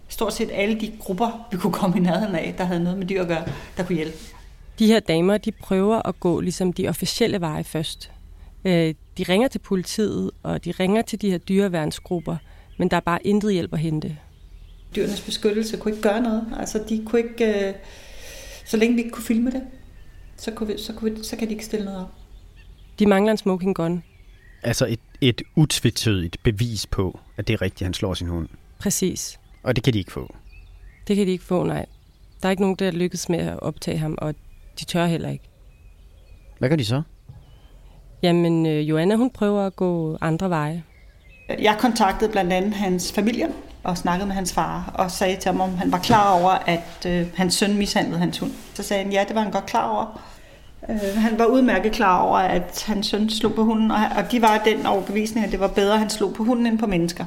stort 0.07 0.33
set 0.33 0.49
alle 0.53 0.79
de 0.79 0.91
grupper, 0.99 1.47
vi 1.51 1.57
kunne 1.57 1.73
komme 1.73 1.97
i 1.97 1.99
nærheden 1.99 2.35
af, 2.35 2.55
der 2.57 2.63
havde 2.63 2.83
noget 2.83 2.99
med 2.99 3.07
dyr 3.07 3.21
at 3.21 3.27
gøre, 3.27 3.43
der 3.77 3.83
kunne 3.83 3.95
hjælpe. 3.95 4.17
De 4.79 4.87
her 4.87 4.99
damer, 4.99 5.37
de 5.37 5.51
prøver 5.51 6.07
at 6.07 6.19
gå 6.19 6.39
ligesom 6.39 6.73
de 6.73 6.87
officielle 6.87 7.41
veje 7.41 7.63
først. 7.63 8.11
Øh, 8.65 8.93
De 9.17 9.23
ringer 9.23 9.47
til 9.47 9.59
politiet, 9.59 10.31
og 10.43 10.65
de 10.65 10.71
ringer 10.71 11.01
til 11.01 11.21
de 11.21 11.31
her 11.31 11.37
dyreværnsgrupper, 11.37 12.37
men 12.77 12.91
der 12.91 12.97
er 12.97 13.01
bare 13.01 13.27
intet 13.27 13.53
hjælp 13.53 13.73
at 13.73 13.79
hente. 13.79 14.17
Dyrenes 14.95 15.21
beskyttelse 15.21 15.77
kunne 15.77 15.91
ikke 15.91 16.01
gøre 16.09 16.21
noget. 16.21 16.53
Altså, 16.59 16.83
de 16.89 17.03
kunne 17.05 17.21
ikke, 17.21 17.67
øh, 17.67 17.73
så 18.65 18.77
længe 18.77 18.95
vi 18.95 19.01
ikke 19.01 19.11
kunne 19.11 19.23
filme 19.23 19.51
det, 19.51 19.61
så, 20.37 20.51
kunne 20.51 20.67
vi, 20.67 20.81
så, 20.81 20.93
kunne 20.93 21.15
vi, 21.15 21.23
så 21.23 21.35
kan 21.35 21.47
de 21.47 21.53
ikke 21.53 21.65
stille 21.65 21.85
noget 21.85 21.99
op. 21.99 22.11
De 22.99 23.05
mangler 23.05 23.31
en 23.31 23.37
smoking 23.37 23.75
gun. 23.75 24.03
Altså 24.63 24.85
et, 24.85 24.99
et 25.21 25.41
utvetydigt 25.55 26.43
bevis 26.43 26.87
på, 26.87 27.19
at 27.37 27.47
det 27.47 27.53
er 27.53 27.61
rigtigt, 27.61 27.85
han 27.85 27.93
slår 27.93 28.13
sin 28.13 28.27
hund. 28.27 28.49
Præcis. 28.79 29.39
Og 29.63 29.75
det 29.75 29.83
kan 29.83 29.93
de 29.93 29.99
ikke 29.99 30.11
få. 30.11 30.35
Det 31.07 31.15
kan 31.15 31.25
de 31.27 31.31
ikke 31.31 31.43
få, 31.43 31.63
nej. 31.63 31.85
Der 32.41 32.47
er 32.47 32.51
ikke 32.51 32.63
nogen, 32.63 32.75
der 32.75 32.91
lykkes 32.91 33.29
med 33.29 33.39
at 33.39 33.59
optage 33.59 33.97
ham, 33.97 34.15
og 34.17 34.35
de 34.79 34.85
tør 34.85 35.05
heller 35.05 35.29
ikke. 35.29 35.49
Hvad 36.59 36.69
gør 36.69 36.75
de 36.75 36.85
så? 36.85 37.01
Jamen, 38.23 38.65
øh, 38.65 38.89
Joanna, 38.89 39.15
hun 39.15 39.29
prøver 39.29 39.65
at 39.65 39.75
gå 39.75 40.17
andre 40.21 40.49
veje. 40.49 40.83
Jeg 41.59 41.75
kontaktede 41.79 42.31
blandt 42.31 42.53
andet 42.53 42.73
hans 42.73 43.11
familie 43.11 43.47
og 43.83 43.97
snakkede 43.97 44.27
med 44.27 44.35
hans 44.35 44.53
far 44.53 44.91
og 44.93 45.11
sagde 45.11 45.35
til 45.35 45.51
ham, 45.51 45.61
om 45.61 45.77
han 45.77 45.91
var 45.91 45.99
klar 45.99 46.39
over, 46.39 46.49
at 46.49 47.05
øh, 47.07 47.27
hans 47.35 47.53
søn 47.53 47.77
mishandlede 47.77 48.19
hans 48.19 48.39
hund. 48.39 48.51
Så 48.73 48.83
sagde 48.83 49.03
han, 49.03 49.11
ja, 49.11 49.25
det 49.27 49.35
var 49.35 49.41
han 49.41 49.51
godt 49.51 49.65
klar 49.65 49.89
over. 49.89 50.21
Øh, 50.89 51.21
han 51.21 51.39
var 51.39 51.45
udmærket 51.45 51.91
klar 51.91 52.21
over, 52.21 52.37
at 52.37 52.83
hans 52.87 53.07
søn 53.07 53.29
slog 53.29 53.53
på 53.53 53.63
hunden, 53.63 53.91
og, 53.91 53.97
og 54.17 54.31
de 54.31 54.41
var 54.41 54.61
den 54.65 54.85
overbevisning, 54.85 55.45
at 55.45 55.51
det 55.51 55.59
var 55.59 55.67
bedre, 55.67 55.93
at 55.93 55.99
han 55.99 56.09
slog 56.09 56.33
på 56.33 56.43
hunden 56.43 56.65
end 56.65 56.79
på 56.79 56.87
mennesker. 56.87 57.25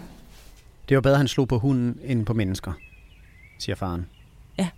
Det 0.89 0.95
var 0.95 1.01
bedre, 1.01 1.15
at 1.15 1.19
han 1.19 1.29
slog 1.29 1.49
på 1.49 1.59
hunden 1.59 1.99
end 2.05 2.27
på 2.27 2.35
mennesker, 2.35 2.73
siger 3.59 3.77
faren. 3.77 4.07
Ja. 4.59 4.69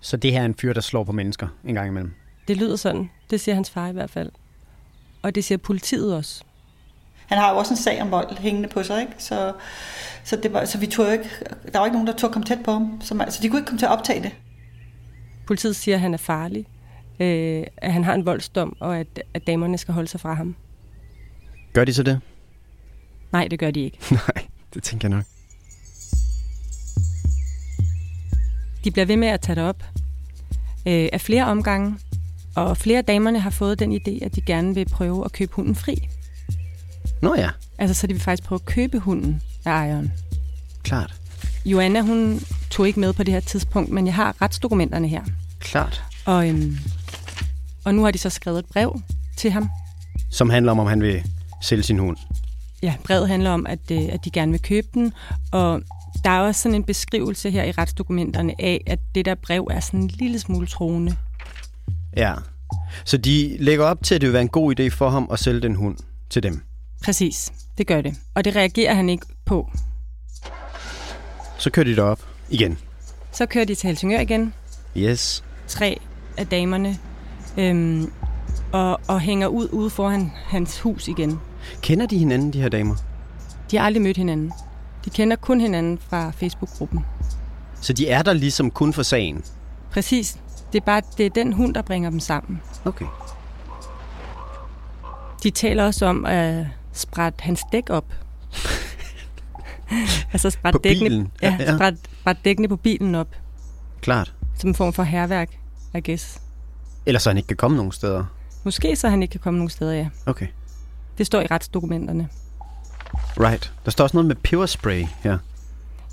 Så 0.00 0.16
det 0.16 0.32
her 0.32 0.40
er 0.40 0.44
en 0.44 0.54
fyr, 0.54 0.72
der 0.72 0.80
slår 0.80 1.04
på 1.04 1.12
mennesker 1.12 1.48
en 1.64 1.74
gang 1.74 1.88
imellem. 1.88 2.14
Det 2.48 2.56
lyder 2.56 2.76
sådan. 2.76 3.10
Det 3.30 3.40
siger 3.40 3.54
hans 3.54 3.70
far 3.70 3.88
i 3.88 3.92
hvert 3.92 4.10
fald. 4.10 4.30
Og 5.26 5.34
det 5.34 5.44
siger 5.44 5.58
politiet 5.58 6.14
også. 6.14 6.44
Han 7.26 7.38
har 7.38 7.50
jo 7.50 7.56
også 7.58 7.72
en 7.72 7.76
sag 7.76 8.02
om 8.02 8.10
vold 8.10 8.38
hængende 8.38 8.68
på 8.68 8.82
sig, 8.82 9.00
ikke? 9.00 9.12
Så, 9.18 9.52
så, 10.24 10.36
det 10.36 10.52
var, 10.52 10.64
så 10.64 10.78
vi 10.78 10.86
tog 10.86 11.12
ikke, 11.12 11.30
der 11.72 11.78
var 11.78 11.86
ikke 11.86 11.94
nogen, 11.94 12.06
der 12.06 12.16
tog 12.16 12.32
komme 12.32 12.46
tæt 12.46 12.58
på 12.64 12.72
ham. 12.72 13.00
Så, 13.00 13.14
man, 13.14 13.30
så 13.30 13.42
de 13.42 13.48
kunne 13.48 13.58
ikke 13.58 13.66
komme 13.66 13.78
til 13.78 13.86
at 13.86 13.92
optage 13.92 14.22
det. 14.22 14.30
Politiet 15.46 15.76
siger, 15.76 15.94
at 15.94 16.00
han 16.00 16.14
er 16.14 16.18
farlig, 16.18 16.66
øh, 17.20 17.64
at 17.76 17.92
han 17.92 18.04
har 18.04 18.14
en 18.14 18.26
voldsdom, 18.26 18.76
og 18.80 18.98
at, 18.98 19.06
at 19.34 19.46
damerne 19.46 19.78
skal 19.78 19.94
holde 19.94 20.08
sig 20.08 20.20
fra 20.20 20.34
ham. 20.34 20.56
Gør 21.72 21.84
de 21.84 21.94
så 21.94 22.02
det? 22.02 22.20
Nej, 23.32 23.48
det 23.48 23.58
gør 23.58 23.70
de 23.70 23.80
ikke. 23.80 23.98
Nej, 24.10 24.46
det 24.74 24.82
tænker 24.82 25.08
jeg 25.08 25.16
nok. 25.16 25.24
De 28.84 28.90
bliver 28.90 29.06
ved 29.06 29.16
med 29.16 29.28
at 29.28 29.40
tage 29.40 29.56
det 29.56 29.64
op 29.64 29.82
øh, 30.86 31.08
af 31.12 31.20
flere 31.20 31.44
omgange, 31.44 31.98
og 32.56 32.76
flere 32.76 32.98
af 32.98 33.04
damerne 33.04 33.40
har 33.40 33.50
fået 33.50 33.78
den 33.78 33.92
idé, 33.92 34.24
at 34.24 34.34
de 34.36 34.40
gerne 34.40 34.74
vil 34.74 34.84
prøve 34.88 35.24
at 35.24 35.32
købe 35.32 35.52
hunden 35.54 35.74
fri. 35.74 36.08
Nå 37.22 37.34
ja, 37.34 37.48
Altså, 37.78 37.94
så 37.94 38.06
de 38.06 38.12
vil 38.12 38.22
faktisk 38.22 38.48
prøve 38.48 38.58
at 38.62 38.64
købe 38.66 38.98
hunden 38.98 39.42
af 39.64 39.70
ejeren. 39.70 40.12
klart. 40.82 41.14
Joanna, 41.66 42.00
hun 42.00 42.40
tog 42.70 42.86
ikke 42.86 43.00
med 43.00 43.12
på 43.12 43.22
det 43.22 43.34
her 43.34 43.40
tidspunkt, 43.40 43.90
men 43.90 44.06
jeg 44.06 44.14
har 44.14 44.42
retsdokumenterne 44.42 45.08
her. 45.08 45.22
Klart. 45.60 46.04
Og, 46.24 46.48
øhm, 46.48 46.76
og 47.84 47.94
nu 47.94 48.04
har 48.04 48.10
de 48.10 48.18
så 48.18 48.30
skrevet 48.30 48.58
et 48.58 48.66
brev 48.66 49.00
til 49.36 49.50
ham. 49.50 49.68
Som 50.30 50.50
handler 50.50 50.72
om, 50.72 50.78
om 50.78 50.86
han 50.86 51.02
vil 51.02 51.22
sælge 51.62 51.82
sin 51.82 51.98
hund. 51.98 52.16
Ja, 52.82 52.94
brevet 53.04 53.28
handler 53.28 53.50
om, 53.50 53.66
at, 53.66 53.90
øh, 53.92 54.02
at 54.12 54.24
de 54.24 54.30
gerne 54.30 54.52
vil 54.52 54.62
købe 54.62 54.86
den, 54.94 55.12
og 55.52 55.82
der 56.24 56.30
er 56.30 56.40
også 56.40 56.62
sådan 56.62 56.74
en 56.74 56.84
beskrivelse 56.84 57.50
her 57.50 57.64
i 57.64 57.70
retsdokumenterne 57.72 58.54
af, 58.58 58.80
at 58.86 58.98
det 59.14 59.24
der 59.24 59.34
brev 59.34 59.68
er 59.70 59.80
sådan 59.80 60.00
en 60.00 60.08
lille 60.08 60.38
smule 60.38 60.66
troende. 60.66 61.16
Ja. 62.16 62.34
Så 63.04 63.16
de 63.16 63.56
lægger 63.60 63.84
op 63.84 63.98
til, 64.02 64.14
at 64.14 64.20
det 64.20 64.26
vil 64.26 64.32
være 64.32 64.42
en 64.42 64.48
god 64.48 64.80
idé 64.80 64.88
for 64.88 65.08
ham 65.08 65.28
at 65.32 65.38
sælge 65.38 65.60
den 65.60 65.74
hund 65.74 65.96
til 66.30 66.42
dem. 66.42 66.62
Præcis, 67.04 67.52
det 67.78 67.86
gør 67.86 68.00
det. 68.00 68.14
Og 68.34 68.44
det 68.44 68.56
reagerer 68.56 68.94
han 68.94 69.08
ikke 69.08 69.26
på. 69.44 69.70
Så 71.58 71.70
kører 71.70 71.84
de 71.86 71.96
derop 71.96 72.20
igen. 72.50 72.78
Så 73.32 73.46
kører 73.46 73.64
de 73.64 73.74
til 73.74 73.86
Helsingør 73.86 74.20
igen, 74.20 74.54
Yes. 74.96 75.44
tre 75.68 76.00
af 76.36 76.46
damerne, 76.46 76.98
øhm, 77.58 78.12
og, 78.72 79.00
og 79.08 79.20
hænger 79.20 79.46
ud 79.46 79.68
ude 79.72 79.90
foran 79.90 80.32
hans 80.34 80.80
hus 80.80 81.08
igen. 81.08 81.38
Kender 81.82 82.06
de 82.06 82.18
hinanden, 82.18 82.52
de 82.52 82.60
her 82.60 82.68
damer? 82.68 82.94
De 83.70 83.76
har 83.76 83.84
aldrig 83.86 84.02
mødt 84.02 84.16
hinanden. 84.16 84.52
De 85.04 85.10
kender 85.10 85.36
kun 85.36 85.60
hinanden 85.60 85.98
fra 85.98 86.30
Facebook-gruppen. 86.30 87.00
Så 87.80 87.92
de 87.92 88.08
er 88.08 88.22
der 88.22 88.32
ligesom 88.32 88.70
kun 88.70 88.92
for 88.92 89.02
sagen? 89.02 89.44
Præcis. 89.90 90.38
Det 90.72 90.80
er 90.80 90.84
bare 90.84 91.02
det 91.18 91.26
er 91.26 91.30
den 91.30 91.52
hund, 91.52 91.74
der 91.74 91.82
bringer 91.82 92.10
dem 92.10 92.20
sammen. 92.20 92.62
Okay. 92.84 93.06
De 95.42 95.50
taler 95.50 95.84
også 95.84 96.06
om 96.06 96.26
at 96.26 96.66
sprætte 96.92 97.42
hans 97.42 97.62
dæk 97.72 97.90
op. 97.90 98.04
altså 100.32 100.50
sprætte 100.50 100.78
dækkene, 100.84 101.08
bilen? 101.08 101.32
Ja. 101.42 101.76
Sprætte, 101.76 101.98
sprætte 102.20 102.42
dækkene 102.44 102.68
på 102.68 102.76
bilen 102.76 103.14
op. 103.14 103.28
Klart. 104.00 104.34
Som 104.58 104.70
en 104.70 104.74
form 104.74 104.92
for 104.92 105.02
herværk, 105.02 105.58
I 105.94 106.00
guess. 106.00 106.40
Ellers 107.06 107.22
så 107.22 107.30
han 107.30 107.36
ikke 107.36 107.46
kan 107.46 107.56
komme 107.56 107.76
nogen 107.76 107.92
steder. 107.92 108.24
Måske 108.64 108.96
så 108.96 109.08
han 109.08 109.22
ikke 109.22 109.32
kan 109.32 109.40
komme 109.40 109.58
nogen 109.58 109.70
steder, 109.70 109.92
ja. 109.92 110.08
Okay. 110.26 110.46
Det 111.18 111.26
står 111.26 111.40
i 111.40 111.46
retsdokumenterne. 111.46 112.28
Right. 113.40 113.72
Der 113.84 113.90
står 113.90 114.04
også 114.04 114.16
noget 114.16 114.26
med 114.26 114.36
peberspray 114.36 115.04
her. 115.20 115.38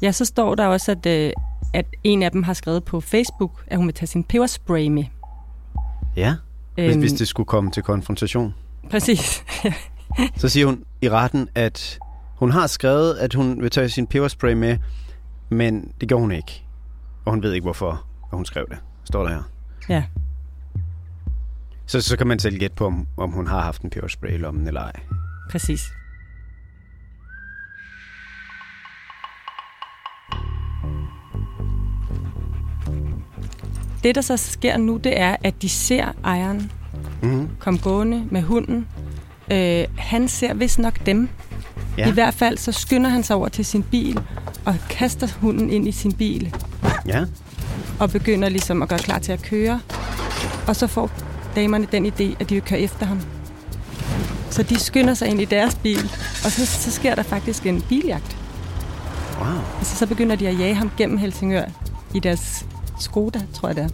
Ja, 0.01 0.11
så 0.11 0.25
står 0.25 0.55
der 0.55 0.67
også, 0.67 0.91
at, 0.91 1.05
øh, 1.05 1.31
at 1.73 1.85
en 2.03 2.23
af 2.23 2.31
dem 2.31 2.43
har 2.43 2.53
skrevet 2.53 2.83
på 2.83 3.01
Facebook, 3.01 3.63
at 3.67 3.77
hun 3.77 3.85
vil 3.87 3.93
tage 3.95 4.07
sin 4.07 4.23
peberspray 4.23 4.87
med. 4.87 5.03
Ja. 6.15 6.35
Hvis, 6.73 6.91
Øhm. 6.91 6.99
hvis 6.99 7.13
det 7.13 7.27
skulle 7.27 7.47
komme 7.47 7.71
til 7.71 7.83
konfrontation. 7.83 8.53
Præcis. 8.91 9.43
Så 10.37 10.49
siger 10.49 10.65
hun 10.65 10.83
i 11.01 11.09
retten, 11.09 11.49
at 11.55 11.99
hun 12.35 12.51
har 12.51 12.67
skrevet, 12.67 13.13
at 13.15 13.33
hun 13.33 13.61
vil 13.61 13.69
tage 13.71 13.89
sin 13.89 14.07
peberspray 14.07 14.53
med, 14.53 14.77
men 15.49 15.91
det 16.01 16.09
gjorde 16.09 16.21
hun 16.21 16.31
ikke. 16.31 16.63
Og 17.25 17.31
hun 17.31 17.43
ved 17.43 17.53
ikke, 17.53 17.63
hvorfor 17.65 17.91
at 18.31 18.37
hun 18.37 18.45
skrev 18.45 18.65
det. 18.69 18.77
Står 19.03 19.23
der 19.23 19.29
her. 19.29 19.43
ja. 19.89 20.03
Så, 21.85 22.01
så 22.01 22.17
kan 22.17 22.27
man 22.27 22.39
selv 22.39 22.57
gætte 22.57 22.75
på, 22.75 22.85
om, 22.85 23.07
om 23.17 23.31
hun 23.31 23.47
har 23.47 23.61
haft 23.61 23.81
en 23.81 23.89
peberspray 23.89 24.33
i 24.33 24.37
lommen 24.37 24.67
eller 24.67 24.81
ej. 24.81 24.91
Præcis. 25.51 25.81
Det, 34.03 34.15
der 34.15 34.21
så 34.21 34.37
sker 34.37 34.77
nu, 34.77 34.97
det 34.97 35.19
er, 35.19 35.35
at 35.43 35.61
de 35.61 35.69
ser 35.69 36.05
ejeren 36.23 36.71
Mm-hmm. 37.21 37.49
komme 37.59 37.79
gående 37.79 38.23
med 38.31 38.41
hunden. 38.41 38.87
Øh, 39.51 39.83
han 39.97 40.27
ser 40.27 40.53
vist 40.53 40.79
nok 40.79 41.05
dem. 41.05 41.29
Ja. 41.97 42.03
Ja. 42.03 42.09
I 42.09 42.11
hvert 42.11 42.33
fald 42.33 42.57
så 42.57 42.71
skynder 42.71 43.09
han 43.09 43.23
sig 43.23 43.35
over 43.35 43.47
til 43.47 43.65
sin 43.65 43.83
bil 43.83 44.19
og 44.65 44.75
kaster 44.89 45.27
hunden 45.41 45.69
ind 45.69 45.87
i 45.87 45.91
sin 45.91 46.11
bil 46.11 46.55
Ja. 47.07 47.25
og 47.99 48.09
begynder 48.09 48.49
ligesom 48.49 48.81
at 48.81 48.89
gøre 48.89 48.99
klar 48.99 49.19
til 49.19 49.31
at 49.31 49.41
køre. 49.41 49.79
Og 50.67 50.75
så 50.75 50.87
får 50.87 51.11
damerne 51.55 51.87
den 51.91 52.05
idé, 52.05 52.23
at 52.39 52.49
de 52.49 52.53
vil 52.55 52.61
køre 52.61 52.79
efter 52.79 53.05
ham. 53.05 53.21
Så 54.49 54.63
de 54.63 54.79
skynder 54.79 55.13
sig 55.13 55.27
ind 55.27 55.41
i 55.41 55.45
deres 55.45 55.75
bil, 55.75 55.99
og 56.45 56.51
så, 56.51 56.65
så 56.65 56.91
sker 56.91 57.15
der 57.15 57.23
faktisk 57.23 57.65
en 57.65 57.81
biljagt. 57.89 58.37
Wow. 59.39 59.47
Altså, 59.77 59.95
så 59.95 60.05
begynder 60.07 60.35
de 60.35 60.47
at 60.47 60.59
jage 60.59 60.75
ham 60.75 60.91
gennem 60.97 61.17
Helsingør 61.17 61.65
i 62.13 62.19
deres 62.19 62.65
Skoda, 63.03 63.41
tror 63.53 63.69
jeg 63.69 63.75
det 63.75 63.83
er. 63.83 63.89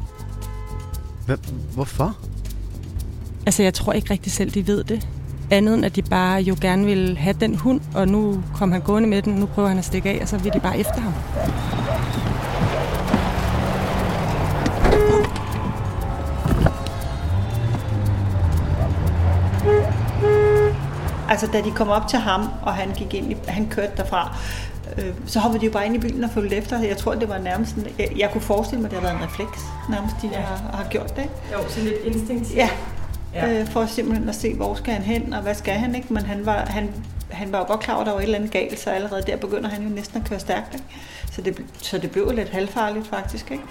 Hva- 1.36 1.52
hvorfor? 1.74 2.18
Altså, 3.46 3.64
jeg 3.64 3.74
tror 3.74 3.94
ikke 3.94 4.14
rigtig 4.14 4.32
selv, 4.32 4.52
de 4.52 4.68
ved 4.68 4.84
det. 4.84 5.08
Andet 5.52 5.74
end, 5.74 5.86
at 5.86 5.96
de 5.96 6.02
bare 6.02 6.42
jo 6.42 6.56
gerne 6.62 6.86
vil 6.86 7.18
have 7.18 7.36
den 7.40 7.56
hund, 7.56 7.82
og 7.96 8.08
nu 8.08 8.44
kom 8.56 8.72
han 8.72 8.82
gående 8.82 9.10
med 9.10 9.22
den, 9.22 9.34
nu 9.34 9.46
prøver 9.46 9.68
han 9.70 9.78
at 9.78 9.86
stikke 9.86 10.10
af, 10.10 10.20
og 10.22 10.28
så 10.28 10.38
vil 10.38 10.54
de 10.54 10.60
bare 10.60 10.78
efter 10.80 11.02
ham. 11.02 11.14
Altså, 21.30 21.48
da 21.54 21.62
de 21.62 21.72
kom 21.72 21.90
op 21.90 22.08
til 22.08 22.20
ham, 22.20 22.42
og 22.62 22.74
han 22.74 22.90
gik 22.92 23.14
ind 23.14 23.32
i, 23.32 23.36
han 23.48 23.68
kørte 23.70 23.92
derfra, 23.98 24.38
øh, 24.98 25.14
så 25.26 25.40
hoppede 25.40 25.62
de 25.62 25.66
jo 25.66 25.72
bare 25.72 25.86
ind 25.86 25.96
i 25.96 26.00
bilen 26.00 26.24
og 26.24 26.30
fulgte 26.30 26.56
efter. 26.56 26.80
Jeg 26.80 26.98
tror, 26.98 27.16
det 27.16 27.30
var 27.30 27.38
nærmest 27.38 27.76
sådan, 27.76 27.92
jeg, 28.00 28.12
jeg 28.18 28.30
kunne 28.32 28.42
forestille 28.42 28.82
mig, 28.82 28.88
at 28.88 28.92
det 28.92 29.00
har 29.00 29.08
været 29.08 29.22
en 29.22 29.28
refleks, 29.28 29.60
nærmest, 29.90 30.16
de 30.22 30.30
ja. 30.32 30.40
har, 30.40 30.78
har 30.78 30.88
gjort 30.90 31.16
det. 31.16 31.22
ikke? 31.22 31.34
Jo, 31.54 31.70
så 31.70 31.80
lidt 31.82 32.16
instinkt. 32.16 32.56
Ja, 32.56 32.70
ja. 33.34 33.60
Øh, 33.60 33.68
for 33.68 33.86
simpelthen 33.86 34.30
at 34.30 34.36
se, 34.36 34.54
hvor 34.54 34.76
skal 34.76 34.94
han 34.94 35.04
hen, 35.04 35.34
og 35.34 35.42
hvad 35.42 35.56
skal 35.56 35.74
han, 35.74 35.96
ikke? 35.96 36.14
Men 36.14 36.24
han 36.24 36.46
var, 36.46 36.66
han, 36.66 36.90
han 37.30 37.52
var 37.52 37.58
jo 37.60 37.66
godt 37.66 37.80
klar 37.80 37.94
over, 37.94 38.02
at 38.02 38.08
der 38.08 38.14
var 38.14 38.20
et 38.20 38.24
eller 38.24 38.38
andet 38.38 38.52
galt, 38.52 38.80
så 38.80 38.90
allerede 38.90 39.24
der 39.28 39.38
begynder 39.38 39.70
han 39.70 39.84
jo 39.84 39.90
næsten 39.90 40.22
at 40.22 40.30
køre 40.30 40.40
stærkt, 40.40 40.74
ikke? 40.74 40.86
Så 41.32 41.42
det, 41.42 41.58
så 41.82 41.98
det 41.98 42.12
blev 42.12 42.32
lidt 42.32 42.50
halvfarligt, 42.50 43.08
faktisk, 43.08 43.52
ikke? 43.52 43.64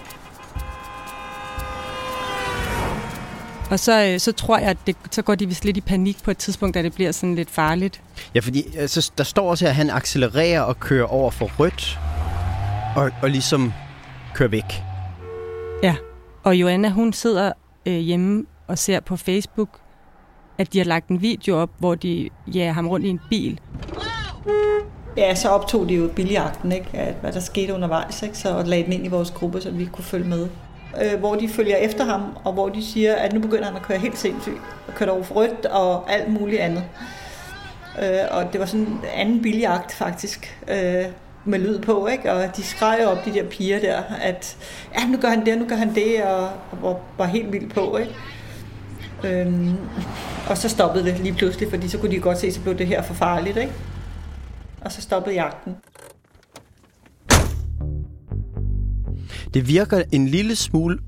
Og 3.71 3.79
så, 3.79 4.05
øh, 4.05 4.21
så 4.21 4.33
tror 4.33 4.59
jeg, 4.59 4.69
at 4.69 4.77
det, 4.87 4.97
så 5.11 5.23
går 5.23 5.35
de 5.35 5.47
vist 5.47 5.65
lidt 5.65 5.77
i 5.77 5.81
panik 5.81 6.23
på 6.23 6.31
et 6.31 6.39
tidspunkt, 6.39 6.75
da 6.75 6.83
det 6.83 6.95
bliver 6.95 7.13
sådan 7.13 7.35
lidt 7.35 7.51
farligt. 7.51 8.01
Ja, 8.35 8.41
fordi 8.41 8.77
altså, 8.77 9.11
der 9.19 9.25
står 9.25 9.51
også 9.51 9.65
her, 9.65 9.71
at 9.71 9.77
han 9.77 9.91
accelererer 9.91 10.61
og 10.61 10.81
kører 10.81 11.07
over 11.07 11.31
for 11.31 11.51
rødt, 11.59 11.99
og, 12.97 13.11
og 13.23 13.31
ligesom 13.31 13.73
kører 14.35 14.49
væk. 14.49 14.83
Ja, 15.83 15.95
og 16.45 16.57
Joanna, 16.57 16.89
hun 16.89 17.13
sidder 17.13 17.53
øh, 17.87 17.95
hjemme 17.95 18.45
og 18.67 18.79
ser 18.79 19.01
på 19.01 19.17
Facebook, 19.17 19.69
at 20.59 20.73
de 20.73 20.79
har 20.79 20.85
lagt 20.85 21.09
en 21.09 21.23
video 21.23 21.57
op, 21.57 21.71
hvor 21.79 21.95
de 21.95 22.29
jager 22.55 22.73
ham 22.73 22.89
rundt 22.89 23.07
i 23.07 23.09
en 23.09 23.21
bil. 23.31 23.61
Ja, 25.17 25.35
så 25.35 25.49
optog 25.49 25.89
de 25.89 25.95
jo 25.95 26.09
biljagten, 26.17 26.73
ikke? 26.73 26.89
At, 26.93 27.15
hvad 27.21 27.33
der 27.33 27.41
skete 27.41 27.75
undervejs, 27.75 28.23
ikke? 28.23 28.39
Så 28.39 28.57
og 28.57 28.65
lagde 28.65 28.85
den 28.85 28.93
ind 28.93 29.05
i 29.05 29.09
vores 29.09 29.31
gruppe, 29.31 29.61
så 29.61 29.71
vi 29.71 29.85
kunne 29.85 30.05
følge 30.05 30.29
med. 30.29 30.49
Øh, 31.05 31.19
hvor 31.19 31.35
de 31.35 31.49
følger 31.49 31.77
efter 31.77 32.05
ham, 32.05 32.23
og 32.45 32.53
hvor 32.53 32.69
de 32.69 32.85
siger, 32.85 33.15
at 33.15 33.33
nu 33.33 33.41
begynder 33.41 33.65
han 33.65 33.77
at 33.77 33.83
køre 33.83 33.99
helt 33.99 34.19
sindssygt, 34.19 34.61
og 34.89 34.95
køre 34.95 35.11
over 35.11 35.23
for 35.23 35.35
rødt 35.35 35.67
og 35.67 36.13
alt 36.13 36.29
muligt 36.33 36.61
andet. 36.61 36.85
Øh, 38.03 38.19
og 38.31 38.53
det 38.53 38.61
var 38.61 38.67
sådan 38.67 38.87
en 38.87 39.01
anden 39.15 39.43
biljagt 39.43 39.93
faktisk, 39.93 40.59
øh, 40.69 41.05
med 41.45 41.59
lyd 41.59 41.79
på, 41.79 42.07
ikke? 42.07 42.33
Og 42.33 42.57
de 42.57 42.63
skreg 42.63 43.07
op, 43.07 43.25
de 43.25 43.35
der 43.35 43.45
piger 43.45 43.81
der, 43.81 44.03
at 44.23 44.57
ja, 44.99 45.07
nu 45.07 45.19
gør 45.19 45.29
han 45.29 45.47
det, 45.47 45.53
og 45.55 45.59
nu 45.59 45.69
gør 45.69 45.77
han 45.77 45.95
det, 45.95 46.23
og, 46.23 46.43
og 46.45 46.79
var, 46.83 46.97
var 47.19 47.27
helt 47.27 47.53
vild 47.53 47.71
på, 47.71 47.97
ikke? 47.97 48.15
Øhm, 49.25 49.77
og 50.51 50.59
så 50.59 50.69
stoppede 50.69 51.05
det 51.05 51.21
lige 51.21 51.35
pludselig, 51.35 51.71
fordi 51.71 51.89
så 51.89 51.99
kunne 51.99 52.11
de 52.11 52.21
godt 52.21 52.39
se, 52.39 52.53
så 52.53 52.61
blev 52.61 52.79
det 52.79 52.87
her 52.87 53.03
for 53.03 53.15
farligt, 53.15 53.57
ikke? 53.57 53.73
og 54.81 54.93
så 54.93 55.03
stoppede 55.03 55.35
jagten. 55.35 55.77
Det 59.59 59.69
virker 59.69 60.03
en 60.13 60.29
lille 60.29 60.57
smule, 60.57 60.99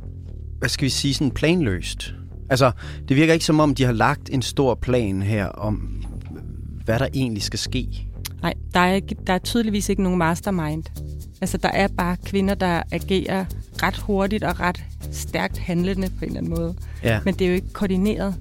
hvad 0.58 0.68
skal 0.68 0.84
vi 0.84 0.90
sige, 0.90 1.14
sådan 1.14 1.30
planløst. 1.30 2.14
Altså, 2.48 2.70
det 3.08 3.16
virker 3.16 3.32
ikke 3.32 3.44
som 3.44 3.60
om, 3.60 3.74
de 3.74 3.84
har 3.84 3.92
lagt 3.92 4.30
en 4.32 4.42
stor 4.42 4.74
plan 4.74 5.22
her 5.22 5.46
om, 5.46 6.04
hvad 6.84 6.98
der 6.98 7.08
egentlig 7.14 7.42
skal 7.42 7.58
ske. 7.58 8.06
Nej, 8.42 8.54
der 8.74 8.80
er, 8.80 8.94
ikke, 8.94 9.16
der 9.26 9.32
er 9.32 9.38
tydeligvis 9.38 9.88
ikke 9.88 10.02
nogen 10.02 10.18
mastermind. 10.18 10.84
Altså, 11.40 11.56
der 11.56 11.68
er 11.68 11.88
bare 11.88 12.16
kvinder, 12.24 12.54
der 12.54 12.82
agerer 12.92 13.44
ret 13.82 13.96
hurtigt 13.96 14.44
og 14.44 14.60
ret 14.60 14.84
stærkt 15.12 15.58
handlende 15.58 16.08
på 16.08 16.24
en 16.24 16.24
eller 16.24 16.38
anden 16.38 16.54
måde. 16.54 16.74
Ja. 17.02 17.20
Men 17.24 17.34
det 17.34 17.44
er 17.44 17.48
jo 17.48 17.54
ikke 17.54 17.72
koordineret. 17.72 18.34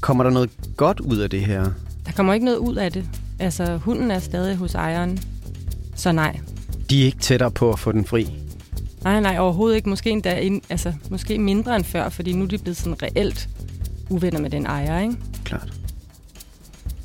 Kommer 0.00 0.24
der 0.24 0.30
noget 0.30 0.50
godt 0.76 1.00
ud 1.00 1.16
af 1.16 1.30
det 1.30 1.40
her? 1.40 1.70
Der 2.06 2.12
kommer 2.12 2.34
ikke 2.34 2.46
noget 2.46 2.58
ud 2.58 2.76
af 2.76 2.92
det. 2.92 3.04
Altså, 3.38 3.76
hunden 3.76 4.10
er 4.10 4.18
stadig 4.18 4.56
hos 4.56 4.74
ejeren. 4.74 5.18
Så 5.94 6.12
nej. 6.12 6.40
De 6.90 7.02
er 7.02 7.06
ikke 7.06 7.18
tættere 7.18 7.50
på 7.50 7.72
at 7.72 7.78
få 7.78 7.92
den 7.92 8.04
fri. 8.04 8.41
Nej, 9.04 9.20
nej, 9.20 9.38
overhovedet 9.38 9.76
ikke. 9.76 9.88
Måske 9.88 10.10
endda 10.10 10.36
ind, 10.38 10.62
altså, 10.70 10.92
måske 11.10 11.38
mindre 11.38 11.76
end 11.76 11.84
før, 11.84 12.08
fordi 12.08 12.32
nu 12.32 12.44
er 12.44 12.48
de 12.48 12.58
blevet 12.58 12.76
sådan 12.76 13.02
reelt 13.02 13.48
uvenner 14.10 14.40
med 14.40 14.50
den 14.50 14.66
ejer, 14.66 15.00
ikke? 15.00 15.16
Klart. 15.44 15.72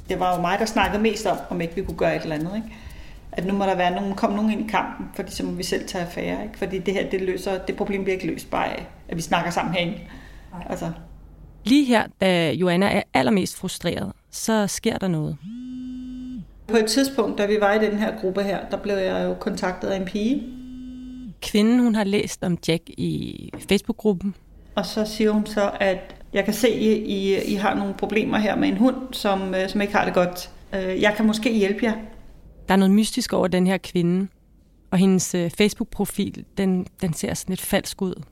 Det 0.10 0.20
var 0.20 0.36
jo 0.36 0.42
mig, 0.42 0.60
der 0.60 0.66
snakkede 0.66 1.02
mest 1.02 1.26
om, 1.26 1.38
om 1.50 1.62
ikke 1.62 1.76
vi 1.76 1.82
kunne 1.82 1.98
gøre 1.98 2.16
et 2.16 2.22
eller 2.22 2.36
andet. 2.36 2.52
Ikke? 2.56 2.68
At 3.32 3.46
nu 3.46 3.54
må 3.54 3.66
der 3.66 3.76
være 3.76 3.92
nogen, 3.96 4.16
kom 4.16 4.32
nogen 4.34 4.52
ind 4.52 4.62
i 4.62 4.72
kampen, 4.72 5.06
fordi 5.16 5.32
så 5.32 5.46
må 5.46 5.52
vi 5.52 5.64
selv 5.64 5.88
tage 5.88 6.04
affære. 6.06 6.44
Ikke? 6.44 6.58
Fordi 6.58 6.80
det 6.80 6.94
her, 6.94 7.10
det, 7.10 7.22
løser, 7.22 7.58
det 7.58 7.76
problem 7.76 8.04
bliver 8.04 8.16
ikke 8.16 8.28
løst 8.28 8.50
bare 8.50 8.66
af, 8.68 8.88
at 9.10 9.18
vi 9.18 9.22
snakker 9.22 9.52
sammen 9.52 9.74
herinde. 9.74 9.98
Altså, 10.70 10.92
Lige 11.66 11.86
her, 11.86 12.04
da 12.22 12.52
Joanna 12.52 12.86
er 12.86 13.02
allermest 13.14 13.58
frustreret, 13.58 14.12
så 14.32 14.68
sker 14.68 14.98
der 14.98 15.08
noget. 15.08 15.38
på 16.68 16.78
et 16.78 16.86
tidspunkt, 16.86 17.38
da 17.38 17.46
vi 17.46 17.58
var 17.62 17.74
i 17.74 17.86
den 17.86 17.98
her 18.00 18.20
gruppe 18.22 18.44
her, 18.44 18.60
der 18.72 18.78
blev 18.78 18.96
jeg 18.96 19.26
jo 19.26 19.34
kontaktet 19.34 19.88
af 19.88 20.00
en 20.00 20.06
pige, 20.06 20.44
Kvinden, 21.42 21.80
hun 21.80 21.96
har 21.96 22.04
læst 22.04 22.44
om 22.44 22.58
Jack 22.68 22.84
i 22.90 23.50
Facebook-gruppen. 23.70 24.36
og 24.76 24.86
så 24.86 25.06
siger 25.06 25.32
hun 25.32 25.46
så, 25.46 25.72
at 25.80 26.16
jeg 26.34 26.46
kan 26.46 26.54
se, 26.54 26.70
I, 26.70 26.92
I, 26.96 27.44
I 27.44 27.54
har 27.54 27.76
nogle 27.76 27.94
problemer 27.94 28.38
her 28.38 28.56
med 28.56 28.68
en 28.68 28.78
hund, 28.78 28.96
som, 29.12 29.56
øh, 29.56 29.70
som 29.70 29.82
ikke 29.82 29.96
har 29.96 30.06
det 30.06 30.14
godt. 30.14 30.52
Øh, 30.76 31.02
Jeg 31.02 31.14
kan 31.18 31.28
måske 31.28 31.54
hjælpe 31.58 31.80
jer. 31.86 31.94
Der 32.68 32.74
er 32.74 32.78
noget 32.78 32.94
mystisk 32.94 33.34
over 33.34 33.48
den 33.48 33.68
her 33.68 33.78
kvinde, 33.78 34.28
og 34.92 34.98
hendes 34.98 35.36
øh, 35.36 35.50
Facebook-profil, 35.52 36.46
den, 36.58 36.88
den 37.02 37.14
ser 37.14 37.34
sådan 37.34 37.52
lidt 37.52 37.62
falsk 37.62 38.02
ud. 38.02 38.24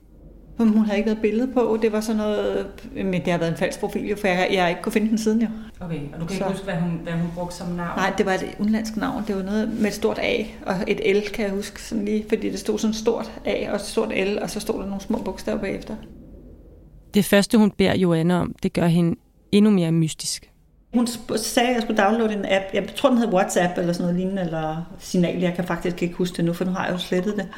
Men 0.58 0.68
hun 0.68 0.84
havde 0.84 0.98
ikke 0.98 1.08
noget 1.08 1.22
billede 1.22 1.52
på. 1.52 1.78
Det 1.82 1.92
var 1.92 2.00
sådan 2.00 2.16
noget... 2.16 2.66
Men 2.94 3.12
det 3.12 3.26
har 3.26 3.38
været 3.38 3.50
en 3.50 3.56
falsk 3.56 3.80
profil, 3.80 4.08
jo, 4.08 4.16
for 4.16 4.28
jeg, 4.28 4.48
jeg 4.52 4.62
har 4.62 4.68
ikke 4.68 4.82
kunne 4.82 4.92
finde 4.92 5.08
den 5.08 5.18
siden 5.18 5.42
jo. 5.42 5.48
Okay, 5.80 6.00
og 6.14 6.20
du 6.20 6.26
kan 6.26 6.34
ikke 6.34 6.44
Så. 6.44 6.50
huske, 6.50 6.64
hvad 6.64 6.74
hun, 6.74 7.00
hvad 7.02 7.12
hun 7.12 7.30
brugte 7.34 7.56
som 7.56 7.66
navn? 7.68 7.96
Nej, 7.96 8.12
det 8.18 8.26
var 8.26 8.32
et 8.32 8.56
udenlandsk 8.58 8.96
navn. 8.96 9.24
Det 9.26 9.36
var 9.36 9.42
noget 9.42 9.68
med 9.80 9.86
et 9.86 9.94
stort 9.94 10.18
A 10.18 10.44
og 10.66 10.74
et 10.86 11.16
L, 11.16 11.30
kan 11.32 11.44
jeg 11.44 11.54
huske. 11.54 11.82
Sådan 11.82 12.04
lige, 12.04 12.24
fordi 12.28 12.50
det 12.50 12.58
stod 12.58 12.78
sådan 12.78 12.90
et 12.90 12.96
stort 12.96 13.32
A 13.44 13.70
og 13.70 13.74
et 13.74 13.80
stort 13.80 14.08
L, 14.08 14.38
og 14.42 14.50
så 14.50 14.60
stod 14.60 14.80
der 14.80 14.86
nogle 14.86 15.00
små 15.00 15.18
bogstaver 15.18 15.58
bagefter. 15.58 15.96
Det 17.14 17.24
første, 17.24 17.58
hun 17.58 17.70
beder 17.70 17.94
Joanna 17.94 18.40
om, 18.40 18.54
det 18.62 18.72
gør 18.72 18.86
hende 18.86 19.16
endnu 19.52 19.70
mere 19.70 19.92
mystisk. 19.92 20.50
Hun 20.94 21.06
sagde, 21.36 21.68
at 21.68 21.74
jeg 21.74 21.82
skulle 21.82 22.02
downloade 22.02 22.32
en 22.34 22.44
app. 22.44 22.64
Jeg 22.74 22.88
tror, 22.96 23.08
den 23.08 23.18
hed 23.18 23.28
WhatsApp 23.28 23.78
eller 23.78 23.92
sådan 23.92 24.04
noget 24.04 24.16
lignende, 24.20 24.42
eller 24.42 24.96
Signal. 24.98 25.40
Jeg 25.40 25.54
kan 25.54 25.64
faktisk 25.64 26.02
ikke 26.02 26.14
huske 26.14 26.36
det 26.36 26.44
nu, 26.44 26.52
for 26.52 26.64
nu 26.64 26.70
har 26.70 26.84
jeg 26.84 26.92
jo 26.92 26.98
slettet 26.98 27.36
det. 27.36 27.48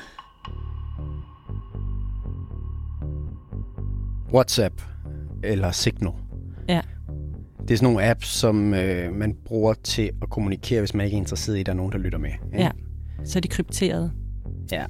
WhatsApp 4.33 4.83
eller 5.45 5.71
Signal. 5.71 6.13
Ja. 6.69 6.81
Det 7.63 7.71
er 7.75 7.79
sådan 7.79 7.93
nogle 7.93 8.11
apps, 8.11 8.29
som 8.29 8.75
øh, 8.75 9.15
man 9.15 9.37
bruger 9.45 9.75
til 9.85 10.11
at 10.23 10.31
kommunikere, 10.31 10.81
hvis 10.81 10.95
man 10.95 11.05
ikke 11.07 11.15
er 11.17 11.19
interesseret 11.21 11.57
i, 11.57 11.61
at 11.61 11.67
der 11.67 11.73
er 11.73 11.77
nogen, 11.77 11.93
der 11.93 11.99
lytter 11.99 12.19
med. 12.19 12.31
ikke? 12.31 12.63
Ja, 12.63 12.71
så 13.25 13.39
er 13.39 13.41
de 13.41 13.49
krypteret. 13.49 14.13
ja. 14.73 14.85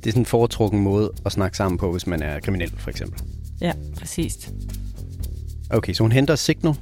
Det 0.00 0.06
er 0.06 0.10
sådan 0.10 0.22
en 0.22 0.26
foretrukken 0.26 0.80
måde 0.80 1.12
at 1.26 1.32
snakke 1.32 1.56
sammen 1.56 1.78
på, 1.78 1.92
hvis 1.92 2.06
man 2.06 2.22
er 2.22 2.40
kriminel, 2.40 2.70
for 2.76 2.90
eksempel. 2.90 3.22
Ja, 3.60 3.72
præcis. 3.98 4.52
Okay, 5.70 5.92
så 5.92 6.02
hun 6.04 6.12
henter 6.12 6.34
Signal. 6.36 6.74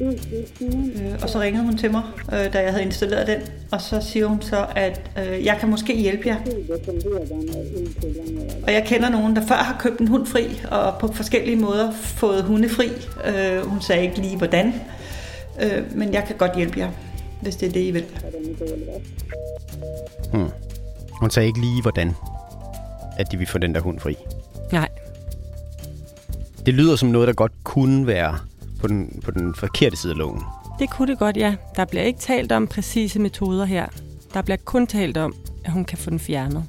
Øh, 0.00 1.18
Og 1.22 1.28
så 1.28 1.40
ringede 1.40 1.64
hun 1.64 1.76
til 1.76 1.90
mig, 1.90 2.02
øh, 2.32 2.52
da 2.52 2.58
jeg 2.62 2.70
havde 2.70 2.84
installeret 2.84 3.26
den. 3.26 3.40
Og 3.72 3.80
så 3.80 4.00
siger 4.00 4.26
hun 4.26 4.42
så, 4.42 4.66
at 4.76 5.10
øh, 5.18 5.44
jeg 5.44 5.56
kan 5.60 5.68
måske 5.70 5.96
hjælpe 6.00 6.28
jer. 6.28 6.36
Og 8.62 8.72
jeg 8.72 8.84
kender 8.86 9.08
nogen, 9.10 9.36
der 9.36 9.46
før 9.46 9.54
har 9.54 9.76
købt 9.80 10.00
en 10.00 10.08
hund 10.08 10.26
fri, 10.26 10.60
og 10.70 10.94
på 11.00 11.12
forskellige 11.12 11.56
måder 11.56 11.92
fået 11.92 12.44
hunde 12.44 12.68
fri. 12.68 12.88
Øh, 13.24 13.66
hun 13.66 13.80
sagde 13.80 14.02
ikke 14.02 14.18
lige 14.20 14.36
hvordan, 14.36 14.74
øh, 15.62 15.96
men 15.96 16.12
jeg 16.12 16.24
kan 16.26 16.36
godt 16.36 16.56
hjælpe 16.56 16.78
jer, 16.78 16.90
hvis 17.42 17.56
det 17.56 17.68
er 17.68 17.72
det, 17.72 17.80
I 17.80 17.90
vil. 17.90 18.04
Hmm. 20.32 20.48
Hun 21.20 21.30
sagde 21.30 21.46
ikke 21.46 21.60
lige, 21.60 21.82
hvordan 21.82 22.14
at 23.18 23.32
de 23.32 23.36
vil 23.36 23.46
få 23.46 23.58
den 23.58 23.74
der 23.74 23.80
hund 23.80 24.00
fri. 24.00 24.16
Nej, 24.72 24.88
Det 26.66 26.74
lyder 26.74 26.96
som 26.96 27.08
noget, 27.08 27.28
der 27.28 27.34
godt 27.34 27.52
kunne 27.64 28.06
være 28.06 28.38
på 28.80 28.86
den, 28.86 29.20
på 29.24 29.30
den 29.30 29.54
forkerte 29.54 29.96
side 29.96 30.12
af 30.12 30.18
loven. 30.18 30.42
det 30.78 30.90
kunne 30.90 31.10
det 31.10 31.18
godt, 31.18 31.36
ja. 31.36 31.54
Der 31.76 31.84
bliver 31.84 32.04
ikke 32.04 32.18
talt 32.18 32.52
om 32.52 32.66
præcise 32.66 33.18
metoder 33.18 33.64
her. 33.64 33.86
Der 34.34 34.42
bliver 34.42 34.56
kun 34.64 34.86
talt 34.86 35.16
om, 35.16 35.34
at 35.64 35.72
hun 35.72 35.84
kan 35.84 35.98
få 35.98 36.10
den 36.10 36.18
fjernet. 36.18 36.64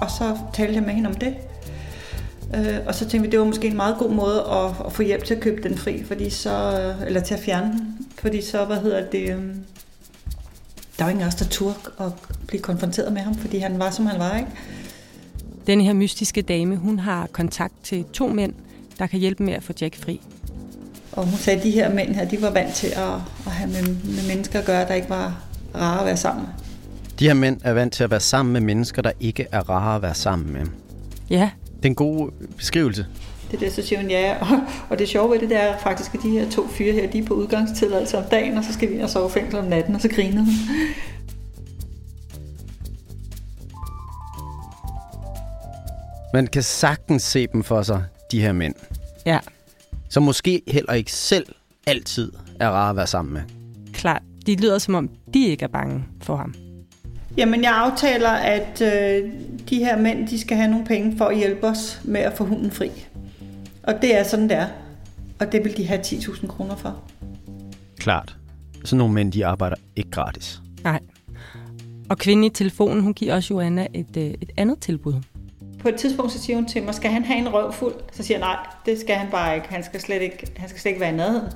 Og 0.00 0.10
så 0.10 0.38
talte 0.52 0.74
jeg 0.74 0.82
med 0.82 0.94
hende 0.94 1.08
om 1.08 1.14
det. 1.14 1.34
Øh, 2.54 2.76
og 2.86 2.94
så 2.94 3.08
tænkte 3.08 3.28
vi, 3.28 3.30
det 3.30 3.38
var 3.38 3.46
måske 3.46 3.66
en 3.66 3.76
meget 3.76 3.96
god 3.98 4.10
måde 4.10 4.40
at, 4.50 4.86
at 4.86 4.92
få 4.92 5.02
hjælp 5.02 5.24
til 5.24 5.34
at 5.34 5.40
købe 5.40 5.68
den 5.68 5.78
fri, 5.78 6.04
fordi 6.04 6.30
så, 6.30 6.80
øh, 6.80 7.06
eller 7.06 7.20
til 7.20 7.34
at 7.34 7.40
fjerne 7.40 7.72
den. 7.72 8.06
Fordi 8.18 8.42
så, 8.42 8.64
hvad 8.64 8.76
hedder 8.76 9.10
det, 9.10 9.36
øh, 9.36 9.44
der 10.98 11.04
var 11.04 11.10
ingen 11.10 11.22
af 11.22 11.26
os, 11.26 11.34
der 11.34 11.44
turde 11.44 11.76
at 12.00 12.12
blive 12.46 12.62
konfronteret 12.62 13.12
med 13.12 13.22
ham, 13.22 13.34
fordi 13.34 13.58
han 13.58 13.78
var, 13.78 13.90
som 13.90 14.06
han 14.06 14.20
var, 14.20 14.38
ikke? 14.38 14.50
Den 15.66 15.80
her 15.80 15.92
mystiske 15.92 16.42
dame, 16.42 16.76
hun 16.76 16.98
har 16.98 17.26
kontakt 17.32 17.74
til 17.82 18.04
to 18.04 18.28
mænd, 18.28 18.54
der 19.00 19.06
kan 19.06 19.20
hjælpe 19.20 19.42
med 19.42 19.52
at 19.52 19.62
få 19.62 19.72
Jack 19.80 19.96
fri. 19.96 20.20
Og 21.12 21.24
hun 21.24 21.38
sagde, 21.38 21.58
at 21.58 21.64
de 21.64 21.70
her 21.70 21.94
mænd 21.94 22.14
her, 22.14 22.24
de 22.24 22.42
var 22.42 22.50
vant 22.50 22.74
til 22.74 22.86
at, 22.86 23.14
at 23.46 23.52
have 23.52 23.70
med, 23.70 23.82
med 24.04 24.28
mennesker 24.28 24.58
at 24.58 24.64
gøre, 24.64 24.88
der 24.88 24.94
ikke 24.94 25.10
var 25.10 25.42
rare 25.74 26.00
at 26.00 26.06
være 26.06 26.16
sammen 26.16 26.44
med. 26.46 26.52
De 27.18 27.26
her 27.26 27.34
mænd 27.34 27.60
er 27.64 27.72
vant 27.72 27.92
til 27.92 28.04
at 28.04 28.10
være 28.10 28.20
sammen 28.20 28.52
med 28.52 28.60
mennesker, 28.60 29.02
der 29.02 29.12
ikke 29.20 29.46
er 29.52 29.70
rare 29.70 29.96
at 29.96 30.02
være 30.02 30.14
sammen 30.14 30.52
med. 30.52 30.66
Ja, 31.30 31.50
Det 31.76 31.84
er 31.84 31.86
en 31.86 31.94
god 31.94 32.30
beskrivelse. 32.56 33.06
Det 33.50 33.56
er 33.56 33.60
det, 33.60 33.72
så 33.72 33.82
siger 33.82 34.00
hun 34.00 34.10
ja. 34.10 34.36
Og, 34.40 34.60
og 34.90 34.98
det 34.98 35.08
sjove 35.08 35.30
ved 35.30 35.40
det, 35.40 35.48
det 35.48 35.62
er 35.62 35.78
faktisk, 35.78 36.14
at 36.14 36.20
de 36.22 36.30
her 36.30 36.50
to 36.50 36.68
fyre 36.68 36.92
her, 36.92 37.10
de 37.10 37.18
er 37.18 37.24
på 37.24 37.34
udgangstilladelse 37.34 38.18
om 38.18 38.24
dagen, 38.30 38.58
og 38.58 38.64
så 38.64 38.72
skal 38.72 38.88
vi 38.88 38.94
ind 38.94 39.02
og 39.02 39.10
sove 39.10 39.30
fængsel 39.30 39.58
om 39.58 39.64
natten, 39.64 39.94
og 39.94 40.00
så 40.00 40.08
griner 40.08 40.42
hun. 40.42 40.54
Man 46.34 46.46
kan 46.46 46.62
sagtens 46.62 47.22
se 47.22 47.46
dem 47.46 47.62
for 47.62 47.82
sig, 47.82 48.04
de 48.32 48.40
her 48.40 48.52
mænd. 48.52 48.74
Ja, 49.26 49.38
Som 50.08 50.22
måske 50.22 50.62
heller 50.68 50.92
ikke 50.92 51.12
selv 51.12 51.46
altid 51.86 52.32
er 52.60 52.68
rare 52.70 52.90
at 52.90 52.96
være 52.96 53.06
sammen 53.06 53.32
med. 53.34 53.42
klart. 53.92 54.22
De 54.46 54.56
lyder 54.56 54.78
som 54.78 54.94
om, 54.94 55.10
de 55.34 55.46
ikke 55.46 55.64
er 55.64 55.68
bange 55.68 56.04
for 56.22 56.36
ham. 56.36 56.54
Jamen, 57.36 57.62
jeg 57.62 57.72
aftaler, 57.76 58.28
at 58.30 58.80
øh, 58.80 59.30
de 59.70 59.78
her 59.78 59.98
mænd, 59.98 60.28
de 60.28 60.40
skal 60.40 60.56
have 60.56 60.70
nogle 60.70 60.86
penge 60.86 61.16
for 61.18 61.24
at 61.24 61.36
hjælpe 61.38 61.66
os 61.66 62.00
med 62.04 62.20
at 62.20 62.36
få 62.36 62.44
hunden 62.44 62.70
fri. 62.70 62.90
Og 63.82 63.94
det 64.02 64.18
er 64.18 64.22
sådan, 64.22 64.48
det 64.48 64.56
er. 64.56 64.66
Og 65.40 65.52
det 65.52 65.64
vil 65.64 65.76
de 65.76 65.86
have 65.86 66.00
10.000 66.00 66.46
kroner 66.46 66.76
for. 66.76 67.00
Klart. 67.98 68.36
Sådan 68.84 68.98
nogle 68.98 69.14
mænd, 69.14 69.32
de 69.32 69.46
arbejder 69.46 69.76
ikke 69.96 70.10
gratis. 70.10 70.60
Nej. 70.84 71.00
Og 72.08 72.18
kvinden 72.18 72.44
i 72.44 72.50
telefonen, 72.50 73.02
hun 73.02 73.14
giver 73.14 73.34
også 73.34 73.54
Joanna 73.54 73.86
et, 73.94 74.16
øh, 74.16 74.24
et 74.24 74.50
andet 74.56 74.78
tilbud. 74.80 75.14
På 75.80 75.88
et 75.88 75.94
tidspunkt, 75.94 76.32
så 76.32 76.38
siger 76.38 76.56
hun 76.56 76.66
til 76.66 76.82
mig, 76.82 76.94
skal 76.94 77.10
han 77.10 77.24
have 77.24 77.38
en 77.38 77.52
røv 77.52 77.72
fuld? 77.72 77.94
Så 78.12 78.22
siger 78.22 78.38
jeg, 78.38 78.46
nej, 78.46 78.66
det 78.86 79.00
skal 79.00 79.16
han 79.16 79.30
bare 79.30 79.56
ikke. 79.56 79.68
Han 79.68 79.84
skal 79.84 80.00
slet 80.00 80.22
ikke, 80.22 80.46
han 80.56 80.68
skal 80.68 80.80
slet 80.80 80.90
ikke 80.90 81.00
være 81.00 81.12
i 81.12 81.16
nærheden. 81.16 81.48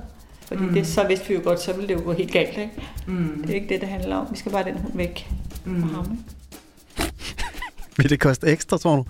Fordi 0.47 0.63
mm. 0.63 0.73
det, 0.73 0.87
så 0.87 1.07
vidste 1.07 1.27
vi 1.27 1.33
jo 1.33 1.41
godt, 1.43 1.61
så 1.61 1.73
ville 1.73 1.87
det 1.87 1.93
jo 1.93 2.01
gå 2.03 2.11
helt 2.11 2.31
galt. 2.31 2.57
Ikke? 2.57 2.71
Mm. 3.07 3.41
Det 3.41 3.49
er 3.49 3.53
ikke 3.55 3.69
det, 3.69 3.81
det 3.81 3.89
handler 3.89 4.15
om. 4.15 4.27
Vi 4.31 4.37
skal 4.37 4.51
bare 4.51 4.63
den 4.63 4.77
hund 4.77 4.93
væk 4.95 5.29
mm. 5.65 5.81
fra 5.81 5.95
ham. 5.95 6.17
Ikke? 6.99 7.11
Vil 7.97 8.09
det 8.09 8.19
koste 8.19 8.47
ekstra, 8.47 8.77
tror 8.77 8.95
du? 8.95 9.05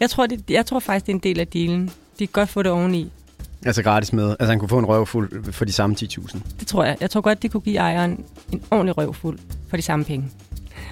Jeg 0.00 0.10
tror, 0.10 0.26
det, 0.26 0.50
jeg 0.50 0.66
tror 0.66 0.78
faktisk, 0.78 1.06
det 1.06 1.12
er 1.12 1.16
en 1.16 1.22
del 1.22 1.40
af 1.40 1.46
dealen. 1.48 1.86
De 2.18 2.26
kan 2.26 2.32
godt 2.32 2.48
få 2.48 2.62
det 2.62 2.70
oveni. 2.70 3.12
Altså 3.64 3.82
gratis 3.82 4.12
med. 4.12 4.30
Altså 4.30 4.46
han 4.46 4.58
kunne 4.58 4.68
få 4.68 4.78
en 4.78 4.86
røvfuld 4.86 5.52
for 5.52 5.64
de 5.64 5.72
samme 5.72 5.96
10.000. 6.00 6.38
Det 6.58 6.66
tror 6.66 6.84
jeg. 6.84 6.96
Jeg 7.00 7.10
tror 7.10 7.20
godt, 7.20 7.42
de 7.42 7.48
kunne 7.48 7.60
give 7.60 7.76
ejeren 7.76 8.24
en 8.52 8.62
ordentlig 8.70 8.98
røvfuld 8.98 9.38
for 9.68 9.76
de 9.76 9.82
samme 9.82 10.04
penge. 10.04 10.30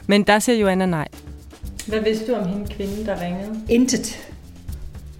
Men 0.06 0.22
der 0.22 0.38
siger 0.38 0.56
Joanna 0.58 0.86
nej. 0.86 1.08
Hvad 1.90 2.00
vidste 2.00 2.32
du 2.32 2.36
om 2.38 2.48
hende 2.48 2.74
kvinde, 2.74 3.06
der 3.06 3.20
ringede? 3.22 3.60
Intet. 3.68 4.32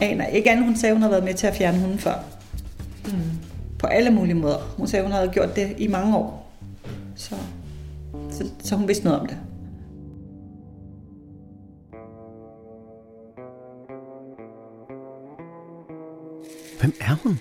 Aner 0.00 0.26
ikke 0.26 0.50
andet, 0.50 0.64
hun 0.64 0.76
sagde, 0.76 0.92
hun 0.92 1.02
har 1.02 1.08
været 1.08 1.24
med 1.24 1.34
til 1.34 1.46
at 1.46 1.54
fjerne 1.56 1.78
hunden 1.80 1.98
før. 1.98 2.14
Mm. 3.04 3.12
På 3.78 3.86
alle 3.86 4.10
mulige 4.10 4.34
måder. 4.34 4.58
Hun 4.76 4.86
sagde, 4.86 5.02
hun 5.02 5.12
havde 5.12 5.28
gjort 5.28 5.56
det 5.56 5.74
i 5.78 5.86
mange 5.86 6.16
år. 6.16 6.52
Så, 7.14 7.34
så, 8.30 8.50
så 8.58 8.76
hun 8.76 8.88
vidste 8.88 9.04
noget 9.04 9.20
om 9.20 9.26
det. 9.26 9.38
Hvem 16.80 16.92
er 17.00 17.14
hun? 17.22 17.38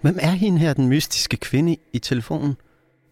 Hvem 0.00 0.18
er 0.20 0.30
hende 0.30 0.58
her, 0.58 0.72
den 0.72 0.88
mystiske 0.88 1.36
kvinde 1.36 1.76
i 1.92 1.98
telefonen? 1.98 2.56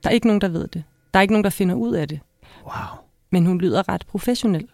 Der 0.03 0.09
er 0.09 0.15
ikke 0.15 0.27
nogen, 0.27 0.41
der 0.41 0.49
ved 0.49 0.69
det. 0.69 0.85
Der 1.15 1.19
er 1.19 1.23
ikke 1.23 1.35
nogen, 1.35 1.45
der 1.45 1.51
finder 1.51 1.75
ud 1.75 1.95
af 1.95 2.09
det. 2.09 2.21
Wow. 2.65 2.99
Men 3.31 3.47
hun 3.47 3.59
lyder 3.59 3.89
ret 3.89 4.07
professionel. 4.07 4.69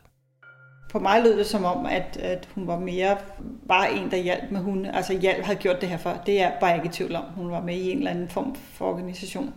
For 0.91 0.99
mig 0.99 1.23
lød 1.23 1.39
det 1.39 1.47
som 1.47 1.65
om, 1.65 1.87
at, 1.87 2.17
at 2.17 2.49
hun 2.55 2.67
var 2.67 2.79
mere 2.79 3.17
bare 3.69 3.93
en, 3.93 4.11
der 4.11 4.17
hjalp 4.17 4.51
med 4.51 4.61
hunde. 4.61 4.93
Altså 4.93 5.19
hjælp 5.19 5.45
havde 5.45 5.59
gjort 5.59 5.81
det 5.81 5.89
her 5.89 5.97
før. 5.97 6.17
Det 6.27 6.43
er 6.43 6.51
bare 6.61 6.77
ikke 6.77 6.89
i 6.89 6.93
tvivl 6.93 7.17
om. 7.17 7.25
Hun 7.25 7.51
var 7.51 7.63
med 7.63 7.75
i 7.75 7.91
en 7.91 7.99
eller 7.99 8.11
anden 8.11 8.29
form 8.29 8.55
for 8.55 8.85
organisation 8.85 9.55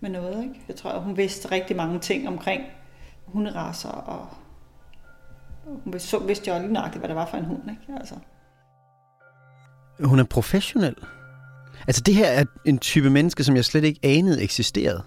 med 0.00 0.10
noget. 0.10 0.42
Ikke? 0.42 0.60
Jeg 0.68 0.76
tror, 0.76 0.90
at 0.90 1.02
hun 1.02 1.16
vidste 1.16 1.50
rigtig 1.50 1.76
mange 1.76 1.98
ting 1.98 2.28
omkring 2.28 2.62
hunderaser, 3.26 3.88
og 3.88 4.26
hun 5.64 5.92
vidste, 5.92 6.08
så 6.08 6.18
vidste 6.18 6.50
jo 6.50 6.58
lige 6.58 6.72
nøjagtigt, 6.72 7.00
hvad 7.00 7.08
det 7.08 7.16
var 7.16 7.26
for 7.26 7.36
en 7.36 7.44
hund. 7.44 7.62
Ikke? 7.70 7.98
Altså. 8.00 8.14
Hun 10.00 10.18
er 10.18 10.24
professionel. 10.24 10.94
Altså 11.86 12.02
det 12.02 12.14
her 12.14 12.26
er 12.26 12.44
en 12.64 12.78
type 12.78 13.10
menneske, 13.10 13.44
som 13.44 13.56
jeg 13.56 13.64
slet 13.64 13.84
ikke 13.84 14.00
anede 14.02 14.42
eksisterede. 14.42 15.02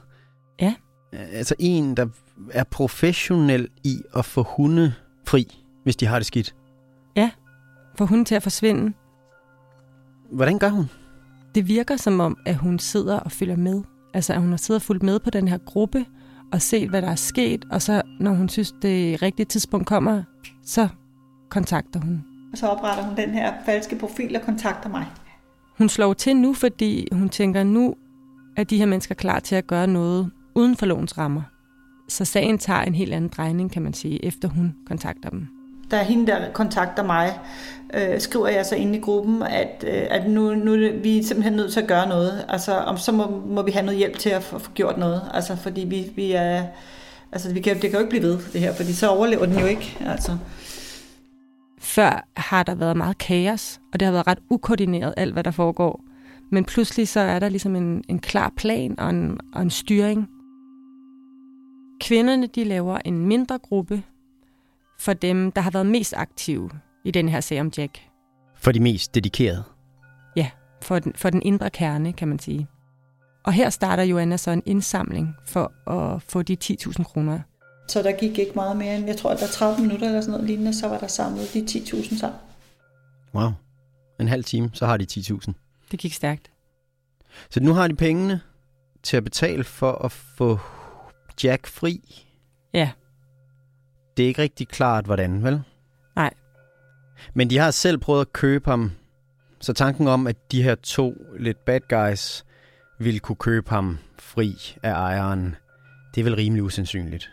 Ja. 0.62 0.74
Altså 1.12 1.56
en, 1.60 1.98
der 1.98 2.08
er 2.52 2.64
professionel 2.64 3.70
i 3.84 4.02
at 4.16 4.26
få 4.26 4.44
hunde 4.44 4.94
fri, 5.32 5.64
hvis 5.84 5.96
de 5.96 6.06
har 6.06 6.20
det 6.20 6.26
skidt. 6.26 6.56
Får 7.98 8.06
hun 8.06 8.26
til 8.26 8.36
at 8.36 8.44
forsvinde. 8.44 8.94
Hvordan 10.32 10.60
gør 10.60 10.70
hun? 10.70 10.86
Det 11.56 11.68
virker 11.68 11.98
som 11.98 12.20
om, 12.20 12.38
at 12.46 12.56
hun 12.56 12.80
sidder 12.80 13.20
og 13.20 13.32
følger 13.32 13.56
med. 13.56 13.84
Altså, 14.14 14.34
at 14.34 14.42
hun 14.42 14.50
har 14.50 14.58
siddet 14.58 14.82
og 14.82 14.86
fulgt 14.86 15.04
med 15.04 15.20
på 15.20 15.30
den 15.30 15.48
her 15.48 15.58
gruppe 15.58 16.06
og 16.52 16.62
set, 16.62 16.90
hvad 16.90 17.02
der 17.02 17.08
er 17.08 17.16
sket. 17.16 17.66
Og 17.72 17.82
så, 17.82 18.02
når 18.20 18.34
hun 18.34 18.50
synes, 18.50 18.74
det 18.82 19.22
rigtige 19.22 19.46
tidspunkt 19.46 19.88
kommer, 19.88 20.24
så 20.64 20.88
kontakter 21.50 22.00
hun. 22.00 22.24
Og 22.52 22.58
så 22.58 22.68
opretter 22.68 23.04
hun 23.04 23.18
den 23.18 23.30
her 23.30 23.54
falske 23.66 23.96
profil 23.96 24.36
og 24.36 24.42
kontakter 24.42 24.90
mig. 24.90 25.06
Hun 25.78 25.90
slår 25.90 26.14
til 26.14 26.36
nu, 26.36 26.54
fordi 26.54 27.08
hun 27.12 27.30
tænker, 27.30 27.64
nu 27.64 27.96
er 28.58 28.64
de 28.64 28.78
her 28.78 28.86
mennesker 28.86 29.16
klar 29.16 29.40
til 29.40 29.56
at 29.56 29.68
gøre 29.68 29.88
noget 29.88 30.32
uden 30.56 30.78
for 30.78 30.86
lovens 30.86 31.18
rammer. 31.18 31.42
Så 32.12 32.26
sagen 32.26 32.58
tager 32.58 32.82
en 32.82 32.96
helt 32.96 33.14
anden 33.14 33.32
drejning, 33.38 33.72
kan 33.72 33.82
man 33.82 33.94
sige, 33.94 34.26
efter 34.26 34.48
hun 34.48 34.76
kontakter 34.86 35.30
dem. 35.30 35.48
Da 35.92 36.04
hende 36.04 36.28
der 36.28 36.52
kontakter 36.54 37.04
mig, 37.04 37.40
øh, 37.94 38.20
skriver 38.20 38.48
jeg 38.48 38.66
så 38.66 38.76
inde 38.76 38.98
i 38.98 39.02
gruppen, 39.02 39.44
at, 39.44 39.86
øh, 39.88 40.04
at 40.10 40.30
nu, 40.30 40.54
nu 40.54 40.74
er 40.74 41.02
vi 41.02 41.20
er 41.20 41.24
simpelthen 41.24 41.54
nødt 41.54 41.74
til 41.74 41.80
at 41.80 41.88
gøre 41.88 42.10
noget. 42.10 42.46
Altså, 42.50 42.78
om 42.78 42.98
så 42.98 43.12
må, 43.12 43.42
må 43.46 43.62
vi 43.62 43.72
have 43.72 43.86
noget 43.86 43.98
hjælp 43.98 44.18
til 44.18 44.30
at 44.30 44.44
få, 44.44 44.60
få 44.60 44.72
gjort 44.72 44.98
noget. 44.98 45.22
Altså, 45.34 45.56
fordi 45.56 45.82
vi, 45.82 46.12
vi 46.16 46.32
er... 46.32 46.64
Altså, 47.32 47.54
vi 47.54 47.62
kan, 47.62 47.74
det 47.74 47.82
kan 47.82 47.92
jo 47.92 48.00
ikke 48.00 48.10
blive 48.10 48.24
ved, 48.24 48.40
det 48.54 48.62
her, 48.62 48.74
fordi 48.74 48.94
så 48.94 49.08
overlever 49.08 49.46
den 49.46 49.60
jo 49.60 49.66
ikke. 49.66 49.98
Altså. 50.06 50.38
Før 51.80 52.28
har 52.38 52.64
der 52.64 52.76
været 52.76 52.98
meget 52.98 53.18
kaos, 53.18 53.80
og 53.94 54.00
det 54.00 54.06
har 54.06 54.12
været 54.12 54.28
ret 54.28 54.40
ukoordineret, 54.50 55.14
alt 55.18 55.34
hvad 55.34 55.44
der 55.44 55.52
foregår. 55.52 56.04
Men 56.50 56.66
pludselig 56.66 57.08
så 57.08 57.20
er 57.20 57.40
der 57.40 57.50
ligesom 57.50 57.76
en, 57.76 58.04
en 58.08 58.20
klar 58.20 58.54
plan 58.58 59.00
og 59.00 59.10
en, 59.10 59.38
og 59.54 59.62
en 59.62 59.70
styring. 59.70 60.30
Kvinderne 62.02 62.48
de 62.48 62.64
laver 62.64 63.00
en 63.06 63.26
mindre 63.26 63.58
gruppe 63.58 64.04
for 65.00 65.14
dem, 65.14 65.52
der 65.52 65.62
har 65.62 65.72
været 65.72 65.86
mest 65.86 66.14
aktive 66.18 66.70
i 67.06 67.12
den 67.12 67.30
her 67.30 67.40
sag 67.40 67.62
om 67.62 67.72
Jack. 67.78 68.00
For 68.56 68.72
de 68.72 68.80
mest 68.80 69.16
dedikerede. 69.16 69.64
Ja, 70.36 70.50
for 70.82 71.00
den, 71.00 71.14
for 71.16 71.30
den 71.30 71.42
indre 71.42 71.70
kerne, 71.70 72.14
kan 72.14 72.28
man 72.28 72.40
sige. 72.40 72.68
Og 73.44 73.54
her 73.54 73.70
starter 73.70 74.04
Joanna 74.04 74.38
så 74.38 74.52
en 74.52 74.64
indsamling 74.66 75.36
for 75.48 75.90
at 75.90 76.22
få 76.22 76.42
de 76.42 76.58
10.000 76.64 77.04
kroner. 77.04 77.40
Så 77.88 78.04
der 78.04 78.12
gik 78.12 78.38
ikke 78.40 78.52
meget 78.56 78.78
mere 78.78 78.96
end, 78.96 79.08
jeg 79.08 79.18
tror, 79.18 79.30
at 79.30 79.40
der 79.40 79.46
er 79.46 79.50
30 79.52 79.82
minutter 79.82 80.08
eller 80.08 80.22
sådan 80.22 80.32
noget 80.32 80.48
lignende, 80.48 80.74
så 80.74 80.88
var 80.88 80.98
der 80.98 81.08
samlet 81.08 81.54
de 81.54 81.60
10.000 81.60 82.20
sammen. 82.20 82.40
Wow. 83.36 83.50
En 84.20 84.28
halv 84.28 84.44
time, 84.44 84.70
så 84.74 84.86
har 84.86 84.98
de 84.98 85.08
10.000. 85.12 85.52
Det 85.92 86.00
gik 86.00 86.14
stærkt. 86.14 86.52
Så 87.50 87.60
nu 87.60 87.74
har 87.74 87.88
de 87.88 87.96
pengene 87.96 88.42
til 89.04 89.18
at 89.18 89.24
betale 89.24 89.64
for 89.64 89.92
at 89.92 90.12
få 90.12 90.60
Jack 91.44 91.68
fri. 91.68 92.26
Ja, 92.74 92.92
Det 94.18 94.24
er 94.24 94.28
ikke 94.28 94.42
rigtig 94.42 94.68
klart, 94.68 95.06
hvordan, 95.06 95.44
vel? 95.44 95.62
Nej. 96.16 96.34
Men 97.34 97.50
de 97.50 97.58
har 97.58 97.72
selv 97.72 97.98
prøvet 97.98 98.22
at 98.22 98.34
købe 98.34 98.70
ham. 98.70 98.92
Så 99.60 99.74
tanken 99.74 100.08
om, 100.08 100.28
at 100.28 100.52
de 100.52 100.64
her 100.64 100.76
to 100.76 101.14
lidt 101.40 101.66
bad 101.66 101.80
guys 101.90 102.46
ville 103.00 103.20
kunne 103.20 103.36
købe 103.36 103.70
ham 103.70 103.98
fri 104.20 104.76
af 104.84 104.92
ejeren, 104.92 105.56
det 106.16 106.22
er 106.22 106.24
vel 106.26 106.36
rimelig 106.36 106.64
usandsynligt. 106.64 107.32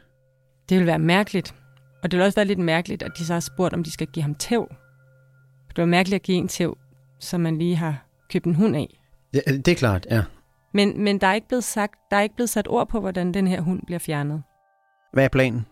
det 0.68 0.78
vil 0.78 0.86
være 0.86 0.98
mærkeligt. 0.98 1.54
Og 2.02 2.10
det 2.10 2.18
vil 2.18 2.24
også 2.26 2.36
være 2.36 2.46
lidt 2.46 2.58
mærkeligt, 2.58 3.02
at 3.02 3.12
de 3.18 3.24
så 3.26 3.32
har 3.32 3.40
spurgt, 3.40 3.74
om 3.74 3.84
de 3.84 3.90
skal 3.90 4.06
give 4.06 4.22
ham 4.22 4.34
tæv. 4.34 4.68
Det 5.68 5.78
var 5.78 5.84
mærkeligt 5.86 6.14
at 6.14 6.22
give 6.22 6.38
en 6.38 6.48
tæv, 6.48 6.78
som 7.20 7.40
man 7.40 7.58
lige 7.58 7.76
har 7.76 8.06
købt 8.32 8.44
en 8.44 8.54
hund 8.54 8.76
af. 8.76 9.00
Ja, 9.34 9.40
det 9.46 9.68
er 9.68 9.74
klart, 9.74 10.06
ja. 10.10 10.22
Men, 10.78 11.04
men 11.04 11.20
der, 11.20 11.26
er 11.26 11.34
ikke 11.34 11.48
blevet 11.48 11.64
sagt, 11.64 11.94
der 12.10 12.16
er 12.16 12.20
ikke 12.20 12.34
blevet 12.34 12.50
sat 12.50 12.68
ord 12.68 12.88
på, 12.88 13.00
hvordan 13.00 13.34
den 13.34 13.46
her 13.46 13.60
hund 13.60 13.82
bliver 13.86 13.98
fjernet. 13.98 14.42
Hvad 15.12 15.24
er 15.24 15.28
planen? 15.28 15.66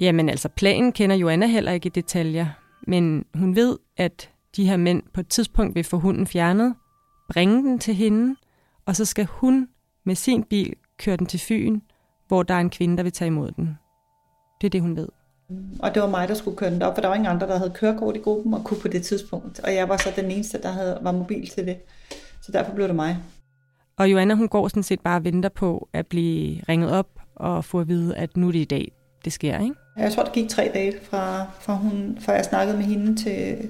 Jamen 0.00 0.28
altså, 0.28 0.48
planen 0.48 0.92
kender 0.92 1.16
Joanna 1.16 1.46
heller 1.46 1.72
ikke 1.72 1.86
i 1.86 1.90
detaljer, 1.90 2.46
men 2.86 3.24
hun 3.34 3.56
ved, 3.56 3.78
at 3.96 4.30
de 4.56 4.68
her 4.68 4.76
mænd 4.76 5.02
på 5.14 5.20
et 5.20 5.28
tidspunkt 5.28 5.74
vil 5.74 5.84
få 5.84 5.98
hunden 5.98 6.26
fjernet, 6.26 6.74
bringe 7.32 7.62
den 7.62 7.78
til 7.78 7.94
hende, 7.94 8.36
og 8.86 8.96
så 8.96 9.04
skal 9.04 9.24
hun 9.24 9.68
med 10.04 10.14
sin 10.14 10.42
bil 10.42 10.74
køre 10.98 11.16
den 11.16 11.26
til 11.26 11.40
Fyn, 11.40 11.80
hvor 12.28 12.42
der 12.42 12.54
er 12.54 12.60
en 12.60 12.70
kvinde, 12.70 12.96
der 12.96 13.02
vil 13.02 13.12
tage 13.12 13.26
imod 13.26 13.50
den. 13.50 13.78
Det 14.60 14.66
er 14.66 14.70
det, 14.70 14.80
hun 14.80 14.96
ved. 14.96 15.08
Og 15.78 15.94
det 15.94 16.02
var 16.02 16.08
mig, 16.08 16.28
der 16.28 16.34
skulle 16.34 16.56
køre 16.56 16.70
den 16.70 16.82
op, 16.82 16.96
for 16.96 17.00
der 17.00 17.08
var 17.08 17.14
ingen 17.14 17.30
andre, 17.30 17.46
der 17.46 17.58
havde 17.58 17.72
kørekort 17.74 18.16
i 18.16 18.20
gruppen 18.20 18.54
og 18.54 18.64
kunne 18.64 18.80
på 18.80 18.88
det 18.88 19.02
tidspunkt. 19.02 19.60
Og 19.60 19.74
jeg 19.74 19.88
var 19.88 19.96
så 19.96 20.12
den 20.16 20.30
eneste, 20.30 20.62
der 20.62 20.70
havde, 20.70 20.98
var 21.02 21.12
mobil 21.12 21.48
til 21.48 21.66
det. 21.66 21.78
Så 22.42 22.52
derfor 22.52 22.74
blev 22.74 22.88
det 22.88 22.96
mig. 22.96 23.16
Og 23.98 24.12
Joanna, 24.12 24.34
hun 24.34 24.48
går 24.48 24.68
sådan 24.68 24.82
set 24.82 25.00
bare 25.00 25.16
og 25.16 25.24
venter 25.24 25.48
på 25.48 25.88
at 25.92 26.06
blive 26.06 26.62
ringet 26.68 26.90
op 26.90 27.08
og 27.34 27.64
få 27.64 27.80
at 27.80 27.88
vide, 27.88 28.16
at 28.16 28.36
nu 28.36 28.48
er 28.48 28.52
det 28.52 28.58
i 28.58 28.64
dag, 28.64 28.92
det 29.24 29.32
sker, 29.32 29.60
ikke? 29.60 29.74
Jeg 29.96 30.12
tror, 30.12 30.22
det 30.22 30.32
gik 30.32 30.48
tre 30.48 30.70
dage 30.74 30.94
fra, 31.10 31.46
fra, 31.60 31.74
hun, 31.74 32.18
fra 32.20 32.32
jeg 32.32 32.44
snakkede 32.44 32.76
med 32.76 32.86
hende 32.86 33.22
til, 33.22 33.68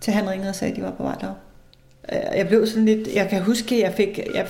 til 0.00 0.12
han 0.12 0.30
ringede 0.30 0.48
og 0.48 0.54
sagde, 0.54 0.70
at 0.70 0.76
de 0.76 0.82
var 0.82 0.90
på 0.90 1.02
vej 1.02 1.14
derop. 1.20 1.36
Øh, 2.12 2.38
jeg 2.38 2.48
blev 2.48 2.66
sådan 2.66 2.84
lidt, 2.84 3.14
jeg 3.14 3.28
kan 3.28 3.42
huske, 3.42 3.74
at 3.74 3.80
jeg 3.80 3.92
fik, 3.92 4.18
jeg, 4.34 4.46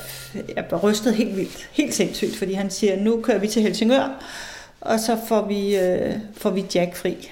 jeg 0.57 0.83
rystede 0.83 1.15
helt 1.15 1.37
vildt, 1.37 1.69
helt 1.73 1.95
sindssygt, 1.95 2.37
fordi 2.37 2.53
han 2.53 2.71
siger, 2.71 3.03
nu 3.03 3.21
kører 3.23 3.39
vi 3.39 3.49
til 3.49 3.63
Helsingør, 3.63 4.25
og 4.81 5.01
så 5.01 5.19
får 5.29 5.47
vi, 5.47 5.77
øh, 5.77 6.15
får 6.33 6.51
vi 6.51 6.65
Jack 6.75 6.97
fri. 6.97 7.31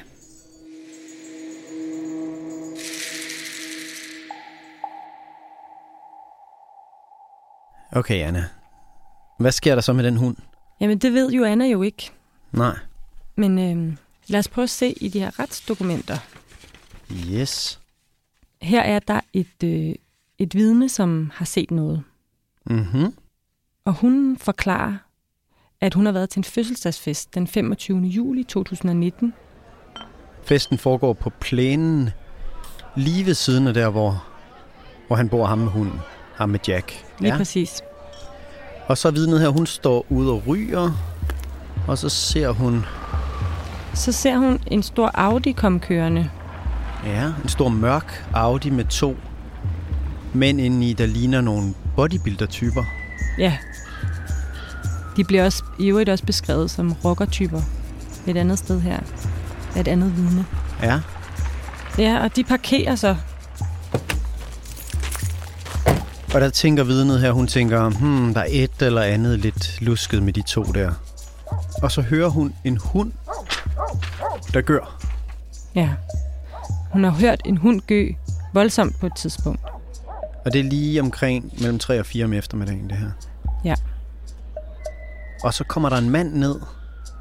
Okay, 7.96 8.26
Anna. 8.26 8.44
Hvad 9.38 9.52
sker 9.52 9.74
der 9.74 9.82
så 9.82 9.92
med 9.92 10.04
den 10.04 10.16
hund? 10.16 10.36
Jamen, 10.80 10.98
det 10.98 11.12
ved 11.12 11.30
Joanna 11.30 11.64
jo 11.64 11.82
ikke. 11.82 12.10
Nej. 12.52 12.78
Men 13.36 13.58
øh, 13.58 13.96
lad 14.26 14.38
os 14.38 14.48
prøve 14.48 14.62
at 14.62 14.70
se 14.70 14.94
i 15.00 15.08
de 15.08 15.20
her 15.20 15.38
retsdokumenter. 15.38 16.16
Yes. 17.12 17.80
Her 18.62 18.82
er 18.82 18.98
der 18.98 19.20
et, 19.32 19.62
øh, 19.64 19.94
et 20.38 20.54
vidne, 20.54 20.88
som 20.88 21.30
har 21.34 21.44
set 21.44 21.70
noget. 21.70 22.02
Mhm. 22.66 23.14
Og 23.84 23.92
hun 23.92 24.36
forklarer, 24.40 24.96
at 25.80 25.94
hun 25.94 26.06
har 26.06 26.12
været 26.12 26.30
til 26.30 26.40
en 26.40 26.44
fødselsdagsfest 26.44 27.34
den 27.34 27.46
25. 27.46 28.00
juli 28.00 28.44
2019. 28.44 29.34
Festen 30.42 30.78
foregår 30.78 31.12
på 31.12 31.30
plænen 31.30 32.10
lige 32.96 33.26
ved 33.26 33.34
siden 33.34 33.66
af 33.66 33.74
der, 33.74 33.90
hvor, 33.90 34.26
hvor 35.06 35.16
han 35.16 35.28
bor 35.28 35.46
ham 35.46 35.58
med 35.58 35.68
hunden. 35.68 36.00
Ham 36.36 36.48
med 36.48 36.58
Jack. 36.68 37.04
Lige 37.20 37.32
ja. 37.32 37.36
præcis. 37.38 37.82
Og 38.86 38.98
så 38.98 39.10
vidnet 39.10 39.40
her, 39.40 39.48
hun 39.48 39.66
står 39.66 40.06
ude 40.08 40.32
og 40.32 40.42
ryger. 40.46 40.90
Og 41.88 41.98
så 41.98 42.08
ser 42.08 42.50
hun 42.50 42.84
Så 43.94 44.12
ser 44.12 44.36
hun 44.36 44.60
en 44.66 44.82
stor 44.82 45.10
Audi 45.14 45.52
komme 45.52 45.78
kørende. 45.80 46.30
ja, 47.06 47.24
en 47.42 47.48
stor 47.48 47.68
mørk 47.68 48.26
Audi 48.34 48.70
med 48.70 48.84
to 48.84 49.16
mænd 50.34 50.60
inde 50.60 50.90
i, 50.90 50.92
der 50.92 51.06
ligner 51.06 51.40
nogle 51.40 51.74
bodybuilder-typer. 51.96 52.84
Ja. 53.38 53.56
De 55.16 55.24
bliver 55.24 55.44
også, 55.44 55.64
i 55.78 55.86
øvrigt 55.88 56.08
også 56.08 56.24
beskrevet 56.24 56.70
som 56.70 56.92
rockertyper 56.92 57.60
et 58.26 58.36
andet 58.36 58.58
sted 58.58 58.80
her. 58.80 58.98
Et 59.76 59.88
andet 59.88 60.16
vidne. 60.16 60.46
Ja. 60.82 61.00
Ja, 61.98 62.24
og 62.24 62.36
de 62.36 62.44
parkerer 62.44 62.94
så. 62.94 63.16
Og 66.36 66.42
der 66.42 66.50
tænker 66.50 66.84
vidnet 66.84 67.20
her, 67.20 67.32
hun 67.32 67.46
tænker, 67.46 67.88
hmm, 67.88 68.34
der 68.34 68.40
er 68.40 68.46
et 68.48 68.82
eller 68.82 69.02
andet 69.02 69.38
lidt 69.38 69.80
lusket 69.80 70.22
med 70.22 70.32
de 70.32 70.42
to 70.42 70.62
der. 70.62 70.92
Og 71.82 71.92
så 71.92 72.02
hører 72.02 72.28
hun 72.28 72.54
en 72.64 72.76
hund, 72.76 73.12
der 74.52 74.60
gør. 74.60 75.02
Ja. 75.74 75.90
Hun 76.92 77.04
har 77.04 77.10
hørt 77.10 77.40
en 77.44 77.56
hund 77.56 77.80
gø 77.80 78.08
voldsomt 78.54 79.00
på 79.00 79.06
et 79.06 79.12
tidspunkt. 79.16 79.60
Og 80.44 80.52
det 80.52 80.58
er 80.60 80.64
lige 80.64 81.00
omkring 81.00 81.52
mellem 81.60 81.78
3 81.78 82.00
og 82.00 82.06
4 82.06 82.24
om 82.24 82.32
eftermiddagen, 82.32 82.90
det 82.90 82.96
her. 82.96 83.10
Ja. 83.64 83.74
Og 85.42 85.54
så 85.54 85.64
kommer 85.64 85.88
der 85.88 85.96
en 85.96 86.10
mand 86.10 86.34
ned 86.34 86.60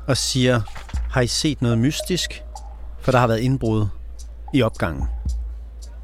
og 0.08 0.17
siger, 0.17 0.62
har 1.10 1.21
I 1.21 1.28
set 1.28 1.62
noget 1.62 1.78
mystisk? 1.78 2.43
For 3.01 3.12
der 3.12 3.19
har 3.19 3.28
været 3.28 3.39
indbrud 3.39 3.88
i 4.54 4.62
opgangen. 4.62 5.08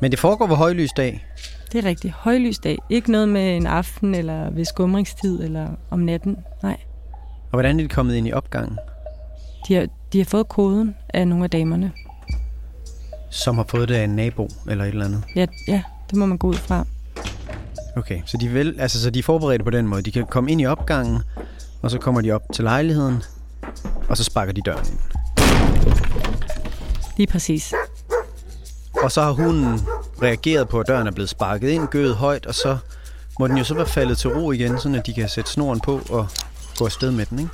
Men 0.02 0.12
det 0.12 0.19
foregår 0.19 0.47
ved 0.47 0.56
højlys 0.56 0.91
dag. 0.97 1.26
Det 1.72 1.86
er 1.86 1.90
rigtig 1.90 2.12
højlys 2.12 2.60
dag. 2.60 2.78
Ikke 2.90 3.12
noget 3.12 3.30
med 3.30 3.56
en 3.56 3.68
aften 3.68 4.16
eller 4.16 4.50
ved 4.50 4.66
skumringstid 4.66 5.44
eller 5.44 5.68
om 5.90 6.00
natten. 6.00 6.38
Nej. 6.64 6.78
Og 7.44 7.50
hvordan 7.52 7.80
er 7.80 7.84
de 7.84 7.90
kommet 7.90 8.16
ind 8.16 8.28
i 8.28 8.34
opgangen? 8.34 8.78
De 9.68 9.74
har, 9.74 9.88
de 10.14 10.18
har 10.18 10.26
fået 10.26 10.48
koden 10.48 10.96
af 11.10 11.28
nogle 11.28 11.44
af 11.44 11.50
damerne. 11.50 11.92
Som 13.30 13.56
har 13.56 13.66
fået 13.70 13.90
det 13.90 13.96
af 13.96 14.04
en 14.04 14.16
nabo 14.16 14.50
eller 14.70 14.84
et 14.84 14.90
eller 14.90 15.06
andet? 15.06 15.24
Ja, 15.36 15.46
ja 15.68 15.84
det 16.10 16.18
må 16.18 16.26
man 16.26 16.38
gå 16.38 16.48
ud 16.48 16.56
fra. 16.56 16.86
Okay, 17.96 18.22
så 18.26 18.38
de, 18.38 18.48
vil, 18.48 18.76
altså, 18.80 19.02
så 19.02 19.10
de 19.10 19.20
er 19.20 19.24
forberedt 19.24 19.64
på 19.64 19.70
den 19.70 19.88
måde. 19.88 20.02
De 20.02 20.12
kan 20.12 20.26
komme 20.26 20.52
ind 20.52 20.62
i 20.62 20.66
opgangen, 20.66 21.20
og 21.82 21.92
så 21.92 21.98
kommer 21.98 22.22
de 22.22 22.32
op 22.32 22.44
til 22.54 22.64
lejligheden, 22.64 23.24
og 24.10 24.18
så 24.18 24.24
sparker 24.24 24.54
de 24.54 24.62
døren 24.62 24.86
ind. 24.92 25.00
Lige 27.18 27.28
præcis. 27.28 27.74
Og 29.04 29.12
så 29.12 29.22
har 29.22 29.32
hunden 29.32 29.80
reageret 30.22 30.70
på, 30.70 30.80
at 30.80 30.88
døren 30.88 31.08
er 31.08 31.12
blevet 31.12 31.30
sparket 31.30 31.70
ind, 31.70 31.88
gøet 31.88 32.16
højt, 32.16 32.46
og 32.46 32.56
så 32.56 32.78
må 33.40 33.48
den 33.48 33.58
jo 33.58 33.64
så 33.64 33.74
være 33.74 33.86
faldet 33.88 34.18
til 34.18 34.30
ro 34.30 34.52
igen, 34.52 34.80
så 34.80 35.02
de 35.06 35.14
kan 35.14 35.30
sætte 35.30 35.52
snoren 35.52 35.80
på 35.80 36.02
og 36.10 36.28
gå 36.78 36.86
afsted 36.86 37.12
med 37.12 37.26
den, 37.26 37.40
ikke? 37.40 37.52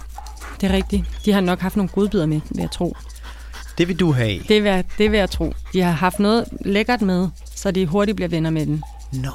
Det 0.62 0.70
er 0.72 0.74
rigtigt. 0.74 1.04
De 1.26 1.32
har 1.34 1.42
nok 1.42 1.60
haft 1.60 1.76
nogle 1.76 1.90
godbidder 1.90 2.26
med, 2.26 2.42
vil 2.50 2.60
jeg 2.62 2.72
tro. 2.72 2.96
Det 3.78 3.88
vil 3.88 4.00
du 4.00 4.12
have. 4.12 4.40
Det 4.48 4.64
vil, 4.64 4.70
jeg, 4.72 4.84
det 4.98 5.12
vil 5.12 5.18
jeg 5.18 5.30
tro. 5.30 5.54
De 5.74 5.82
har 5.82 5.92
haft 5.92 6.20
noget 6.20 6.46
lækkert 6.62 7.02
med, 7.02 7.30
så 7.56 7.72
de 7.72 7.86
hurtigt 7.86 8.16
bliver 8.16 8.30
venner 8.30 8.50
med 8.50 8.66
den. 8.66 8.84
Nå, 9.14 9.32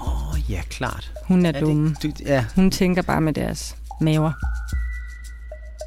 ja, 0.49 0.61
klart. 0.71 1.13
Hun 1.25 1.47
er, 1.47 1.53
Er 1.53 1.61
dumme. 1.61 1.89
det, 1.89 2.03
du, 2.03 2.25
ja, 2.27 2.45
Hun 2.55 2.71
tænker 2.71 3.03
bare 3.03 3.21
med 3.21 3.33
deres 3.33 3.77
maver. 4.01 4.33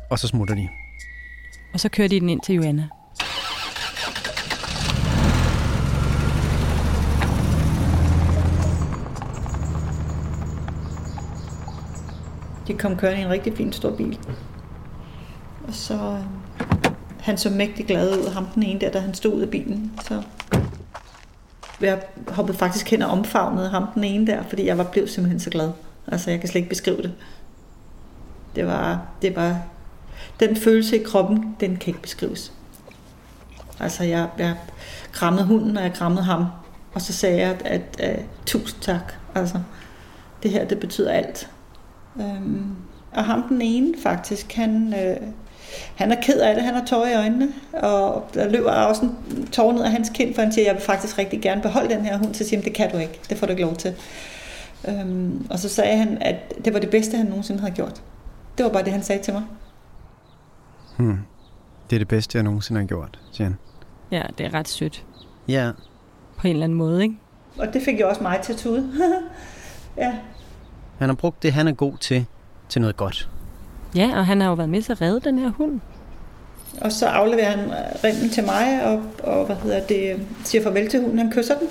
og 0.09 0.19
så 0.19 0.27
smutter 0.27 0.55
de. 0.55 0.67
Og 1.73 1.79
så 1.79 1.89
kører 1.89 2.07
de 2.07 2.19
den 2.19 2.29
ind 2.29 2.41
til 2.45 2.55
Joanna. 2.55 2.87
De 12.67 12.73
kom 12.73 12.97
kørende 12.97 13.21
i 13.21 13.23
en 13.23 13.29
rigtig 13.29 13.57
fin 13.57 13.73
stor 13.73 13.95
bil. 13.95 14.19
Og 15.67 15.73
så... 15.73 15.93
Øh, 15.93 16.45
han 17.25 17.37
så 17.37 17.49
mægtig 17.49 17.85
glad 17.85 18.17
ud, 18.17 18.29
ham 18.29 18.45
den 18.45 18.63
ene 18.63 18.79
der, 18.79 18.91
da 18.91 18.99
han 18.99 19.13
stod 19.13 19.33
ud 19.33 19.41
af 19.41 19.49
bilen. 19.49 19.91
Så 20.03 20.23
jeg 21.81 22.01
hoppede 22.27 22.57
faktisk 22.57 22.91
hen 22.91 23.01
og 23.01 23.11
omfavnede 23.11 23.69
ham 23.69 23.87
den 23.95 24.03
ene 24.03 24.27
der, 24.27 24.43
fordi 24.43 24.65
jeg 24.65 24.77
var 24.77 24.83
blevet 24.83 25.09
simpelthen 25.09 25.39
så 25.39 25.49
glad. 25.49 25.71
Altså, 26.07 26.29
jeg 26.31 26.39
kan 26.39 26.49
slet 26.49 26.59
ikke 26.59 26.69
beskrive 26.69 27.01
det. 27.01 27.13
Det 28.55 28.67
var, 28.67 29.01
det 29.21 29.35
var 29.35 29.61
den 30.39 30.55
følelse 30.55 30.99
i 30.99 31.03
kroppen, 31.03 31.55
den 31.59 31.77
kan 31.77 31.87
ikke 31.87 32.01
beskrives. 32.01 32.53
Altså, 33.79 34.03
jeg, 34.03 34.29
jeg 34.37 34.55
krammede 35.11 35.45
hunden, 35.45 35.77
og 35.77 35.83
jeg 35.83 35.93
krammede 35.93 36.23
ham. 36.23 36.45
Og 36.93 37.01
så 37.01 37.13
sagde 37.13 37.41
jeg, 37.41 37.49
at, 37.49 37.61
at, 37.65 37.99
at 37.99 38.25
tusind 38.45 38.81
tak. 38.81 39.13
Altså, 39.35 39.59
det 40.43 40.51
her, 40.51 40.65
det 40.65 40.79
betyder 40.79 41.11
alt. 41.11 41.49
Øhm, 42.19 42.65
og 43.11 43.25
ham 43.25 43.43
den 43.43 43.61
ene 43.61 43.93
faktisk, 44.03 44.53
han, 44.53 44.93
øh, 44.93 45.17
han 45.95 46.11
er 46.11 46.21
ked 46.21 46.39
af 46.39 46.55
det, 46.55 46.63
han 46.63 46.73
har 46.73 46.85
tårer 46.85 47.11
i 47.11 47.15
øjnene, 47.15 47.47
og 47.73 48.29
der 48.33 48.49
løber 48.49 48.71
også 48.71 49.01
en 49.01 49.47
tår 49.47 49.71
ned 49.71 49.83
af 49.83 49.91
hans 49.91 50.11
kind, 50.13 50.35
for 50.35 50.41
han 50.41 50.51
siger, 50.51 50.65
jeg 50.65 50.75
vil 50.75 50.81
faktisk 50.83 51.17
rigtig 51.17 51.41
gerne 51.41 51.61
beholde 51.61 51.95
den 51.95 52.05
her 52.05 52.17
hund, 52.17 52.33
så 52.33 52.43
siger 52.43 52.59
han, 52.59 52.65
det 52.65 52.73
kan 52.73 52.91
du 52.91 52.97
ikke, 52.97 53.19
det 53.29 53.37
får 53.37 53.47
du 53.47 53.51
ikke 53.51 53.63
lov 53.63 53.75
til. 53.75 53.93
Øhm, 54.87 55.47
og 55.49 55.59
så 55.59 55.69
sagde 55.69 55.97
han, 55.97 56.17
at 56.21 56.35
det 56.65 56.73
var 56.73 56.79
det 56.79 56.89
bedste, 56.89 57.17
han 57.17 57.25
nogensinde 57.25 57.59
havde 57.59 57.73
gjort. 57.73 58.03
Det 58.57 58.63
var 58.65 58.71
bare 58.71 58.83
det, 58.83 58.91
han 58.91 59.03
sagde 59.03 59.23
til 59.23 59.33
mig. 59.33 59.43
Hmm. 60.97 61.17
Det 61.89 61.95
er 61.95 61.99
det 61.99 62.07
bedste, 62.07 62.37
jeg 62.37 62.43
nogensinde 62.43 62.81
har 62.81 62.87
gjort, 62.87 63.19
siger 63.31 63.47
han. 63.47 63.55
Ja, 64.11 64.21
det 64.37 64.45
er 64.45 64.53
ret 64.53 64.67
sødt. 64.67 65.05
Ja, 65.47 65.71
På 66.37 66.47
en 66.47 66.53
eller 66.53 66.63
anden 66.63 66.77
måde, 66.77 67.03
ikke? 67.03 67.15
Og 67.57 67.73
det 67.73 67.81
fik 67.81 67.99
jo 67.99 68.09
også 68.09 68.23
mig 68.23 68.39
til 68.43 68.53
at 68.53 68.59
tude. 68.59 68.91
ja, 69.97 70.13
han 70.97 71.09
har 71.09 71.15
brugt 71.15 71.43
det, 71.43 71.53
han 71.53 71.67
er 71.67 71.71
god 71.71 71.97
til, 71.97 72.25
til 72.69 72.81
noget 72.81 72.97
godt. 72.97 73.29
Ja, 73.95 74.11
og 74.17 74.25
han 74.25 74.41
har 74.41 74.47
jo 74.47 74.53
været 74.53 74.69
med 74.69 74.81
til 74.81 74.91
at 74.91 75.01
redde 75.01 75.19
den 75.19 75.39
her 75.39 75.49
hund. 75.49 75.79
Og 76.81 76.91
så 76.91 77.05
afleverer 77.05 77.57
han 77.57 77.71
rimmen 78.03 78.29
til 78.29 78.43
mig, 78.43 78.85
og, 78.85 79.03
og 79.23 79.45
hvad 79.45 79.55
hedder 79.55 79.79
det, 79.79 80.27
siger 80.43 80.63
farvel 80.63 80.89
til 80.89 81.01
hunden. 81.01 81.17
Han 81.17 81.31
kysser 81.31 81.55
den. 81.59 81.67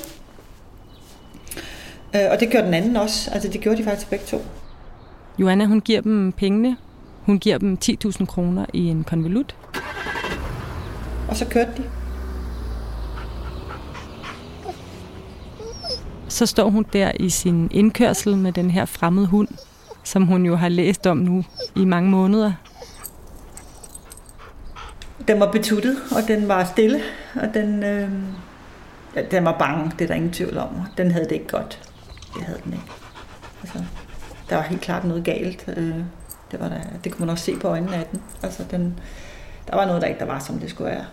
Øh, 2.15 2.31
og 2.31 2.41
det 2.41 2.51
gjorde 2.51 2.67
den 2.67 2.75
anden 2.75 2.97
også. 2.97 3.31
Altså, 3.31 3.49
det 3.49 3.61
gjorde 3.61 3.79
de 3.79 3.85
faktisk 3.85 4.11
begge 4.11 4.25
to. 4.25 4.43
Joanna, 5.39 5.65
hun 5.65 5.81
giver 5.81 6.01
dem 6.01 6.33
pengene. 6.33 6.77
Hun 7.23 7.39
giver 7.39 7.59
dem 7.59 7.79
10.000 7.85 8.27
kroner 8.27 8.67
i 8.73 8.87
en 8.87 9.05
konvolut. 9.05 9.57
Og 11.29 11.37
så 11.37 11.45
kørte 11.45 11.71
de. 11.77 11.83
Så 16.35 16.47
står 16.47 16.71
hun 16.71 16.87
der 16.93 17.13
i 17.21 17.31
sin 17.31 17.69
indkørsel 17.73 18.37
med 18.37 18.53
den 18.53 18.71
her 18.71 18.85
fremmede 18.85 19.27
hund, 19.27 19.49
som 20.05 20.27
hun 20.27 20.47
jo 20.47 20.57
har 20.57 20.69
læst 20.69 21.07
om 21.07 21.17
nu 21.17 21.45
i 21.77 21.85
mange 21.85 22.11
måneder. 22.11 22.53
Den 25.29 25.41
var 25.41 25.53
betuttet, 25.53 25.97
og 26.17 26.29
den 26.29 26.49
var 26.49 26.65
stille, 26.65 27.01
og 27.35 27.55
den, 27.55 27.83
øh, 27.83 28.11
ja, 29.17 29.23
den 29.31 29.45
var 29.45 29.59
bange, 29.59 29.91
det 29.99 30.01
er 30.01 30.07
der 30.07 30.15
ingen 30.15 30.33
tvivl 30.33 30.59
om. 30.59 30.69
Den 30.97 31.11
havde 31.11 31.25
det 31.25 31.33
ikke 31.33 31.49
godt. 31.49 31.91
Det 32.35 32.43
havde 32.43 32.61
den 32.65 32.73
ikke. 32.73 32.87
Altså, 33.63 33.79
der 34.51 34.57
var 34.57 34.63
helt 34.63 34.81
klart 34.81 35.05
noget 35.05 35.25
galt. 35.25 35.65
Øh, 35.77 35.95
det, 36.51 36.61
var 36.61 36.69
der, 36.69 36.81
det 37.05 37.13
kunne 37.13 37.27
man 37.27 37.33
også 37.33 37.45
se 37.45 37.57
på 37.57 37.69
øjnene 37.69 37.97
af 37.97 38.07
den. 38.13 38.23
Altså, 38.43 38.65
den, 38.71 39.01
der 39.71 39.77
var 39.77 39.87
noget, 39.87 40.03
der 40.03 40.09
ikke 40.09 40.21
der 40.21 40.27
var, 40.27 40.39
som 40.39 40.59
det 40.59 40.71
skulle 40.71 40.91
være. 40.91 41.05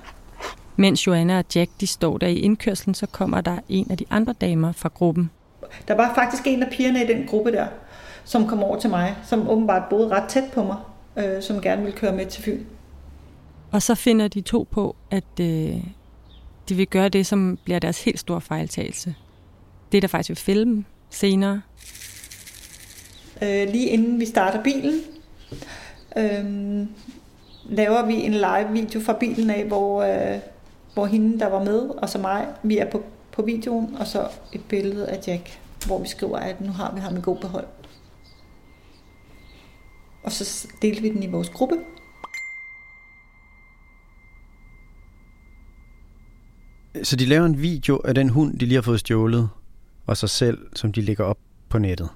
Mens 0.81 1.07
Joanna 1.07 1.37
og 1.37 1.45
Jack 1.55 1.71
de 1.79 1.87
står 1.87 2.17
der 2.17 2.27
i 2.27 2.35
indkørslen, 2.35 2.93
så 2.93 3.07
kommer 3.07 3.41
der 3.41 3.57
en 3.69 3.91
af 3.91 3.97
de 3.97 4.05
andre 4.09 4.33
damer 4.41 4.71
fra 4.71 4.89
gruppen. 4.93 5.29
Der 5.87 5.95
var 5.95 6.15
faktisk 6.15 6.47
en 6.47 6.63
af 6.63 6.71
pigerne 6.71 7.03
i 7.03 7.07
den 7.07 7.27
gruppe 7.27 7.51
der, 7.51 7.67
som 8.23 8.47
kom 8.47 8.63
over 8.63 8.79
til 8.79 8.89
mig, 8.89 9.15
som 9.23 9.49
åbenbart 9.49 9.83
boede 9.89 10.07
ret 10.07 10.29
tæt 10.29 10.43
på 10.53 10.63
mig, 10.63 10.77
øh, 11.17 11.41
som 11.41 11.61
gerne 11.61 11.81
ville 11.81 11.97
køre 11.97 12.15
med 12.15 12.25
til 12.25 12.43
Fyn. 12.43 12.63
Og 13.71 13.81
så 13.81 13.95
finder 13.95 14.27
de 14.27 14.41
to 14.41 14.67
på, 14.71 14.95
at 15.11 15.39
øh, 15.39 15.75
de 16.69 16.75
vil 16.75 16.87
gøre 16.87 17.09
det, 17.09 17.25
som 17.25 17.59
bliver 17.63 17.79
deres 17.79 18.03
helt 18.03 18.19
store 18.19 18.41
fejltagelse. 18.41 19.15
Det, 19.91 20.01
der 20.01 20.07
faktisk 20.07 20.29
vil 20.29 20.37
filme 20.37 20.85
senere. 21.09 21.61
Øh, 23.41 23.69
lige 23.69 23.89
inden 23.89 24.19
vi 24.19 24.25
starter 24.25 24.63
bilen, 24.63 25.01
øh, 26.17 26.85
laver 27.69 28.05
vi 28.05 28.13
en 28.13 28.33
live 28.33 28.71
video 28.71 28.99
fra 28.99 29.13
bilen 29.13 29.49
af, 29.49 29.65
hvor, 29.65 30.03
øh, 30.03 30.39
hvor 30.93 31.05
hende, 31.05 31.39
der 31.39 31.49
var 31.49 31.63
med, 31.63 31.79
og 31.79 32.09
så 32.09 32.17
mig, 32.17 32.47
vi 32.63 32.77
er 32.77 32.91
på, 32.91 33.03
på 33.31 33.41
videoen, 33.41 33.95
og 33.95 34.07
så 34.07 34.29
et 34.53 34.63
billede 34.69 35.07
af 35.07 35.27
Jack, 35.27 35.59
hvor 35.85 35.99
vi 35.99 36.07
skriver, 36.07 36.37
at 36.37 36.61
nu 36.61 36.71
har 36.71 36.93
vi 36.93 36.99
ham 36.99 37.17
i 37.17 37.21
god 37.21 37.37
behold. 37.37 37.67
Og 40.23 40.31
så 40.31 40.67
delte 40.81 41.01
vi 41.01 41.09
den 41.09 41.23
i 41.23 41.27
vores 41.27 41.49
gruppe. 41.49 41.75
Så 47.03 47.15
de 47.15 47.25
laver 47.25 47.45
en 47.45 47.61
video 47.61 48.01
af 48.05 48.15
den 48.15 48.29
hund, 48.29 48.59
de 48.59 48.65
lige 48.65 48.75
har 48.75 48.81
fået 48.81 48.99
stjålet, 48.99 49.49
og 50.05 50.17
sig 50.17 50.29
selv, 50.29 50.67
som 50.75 50.91
de 50.91 51.01
lægger 51.01 51.23
op 51.23 51.37
på 51.69 51.77
nettet. 51.77 52.09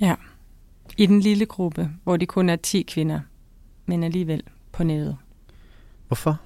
Ja. 0.00 0.14
I 0.98 1.06
den 1.06 1.20
lille 1.20 1.46
gruppe, 1.46 1.90
hvor 2.04 2.16
de 2.16 2.26
kun 2.26 2.48
er 2.48 2.56
10 2.56 2.82
kvinder, 2.82 3.20
men 3.86 4.02
alligevel 4.02 4.42
på 4.72 4.84
nettet. 4.84 5.16
Hvorfor? 6.06 6.40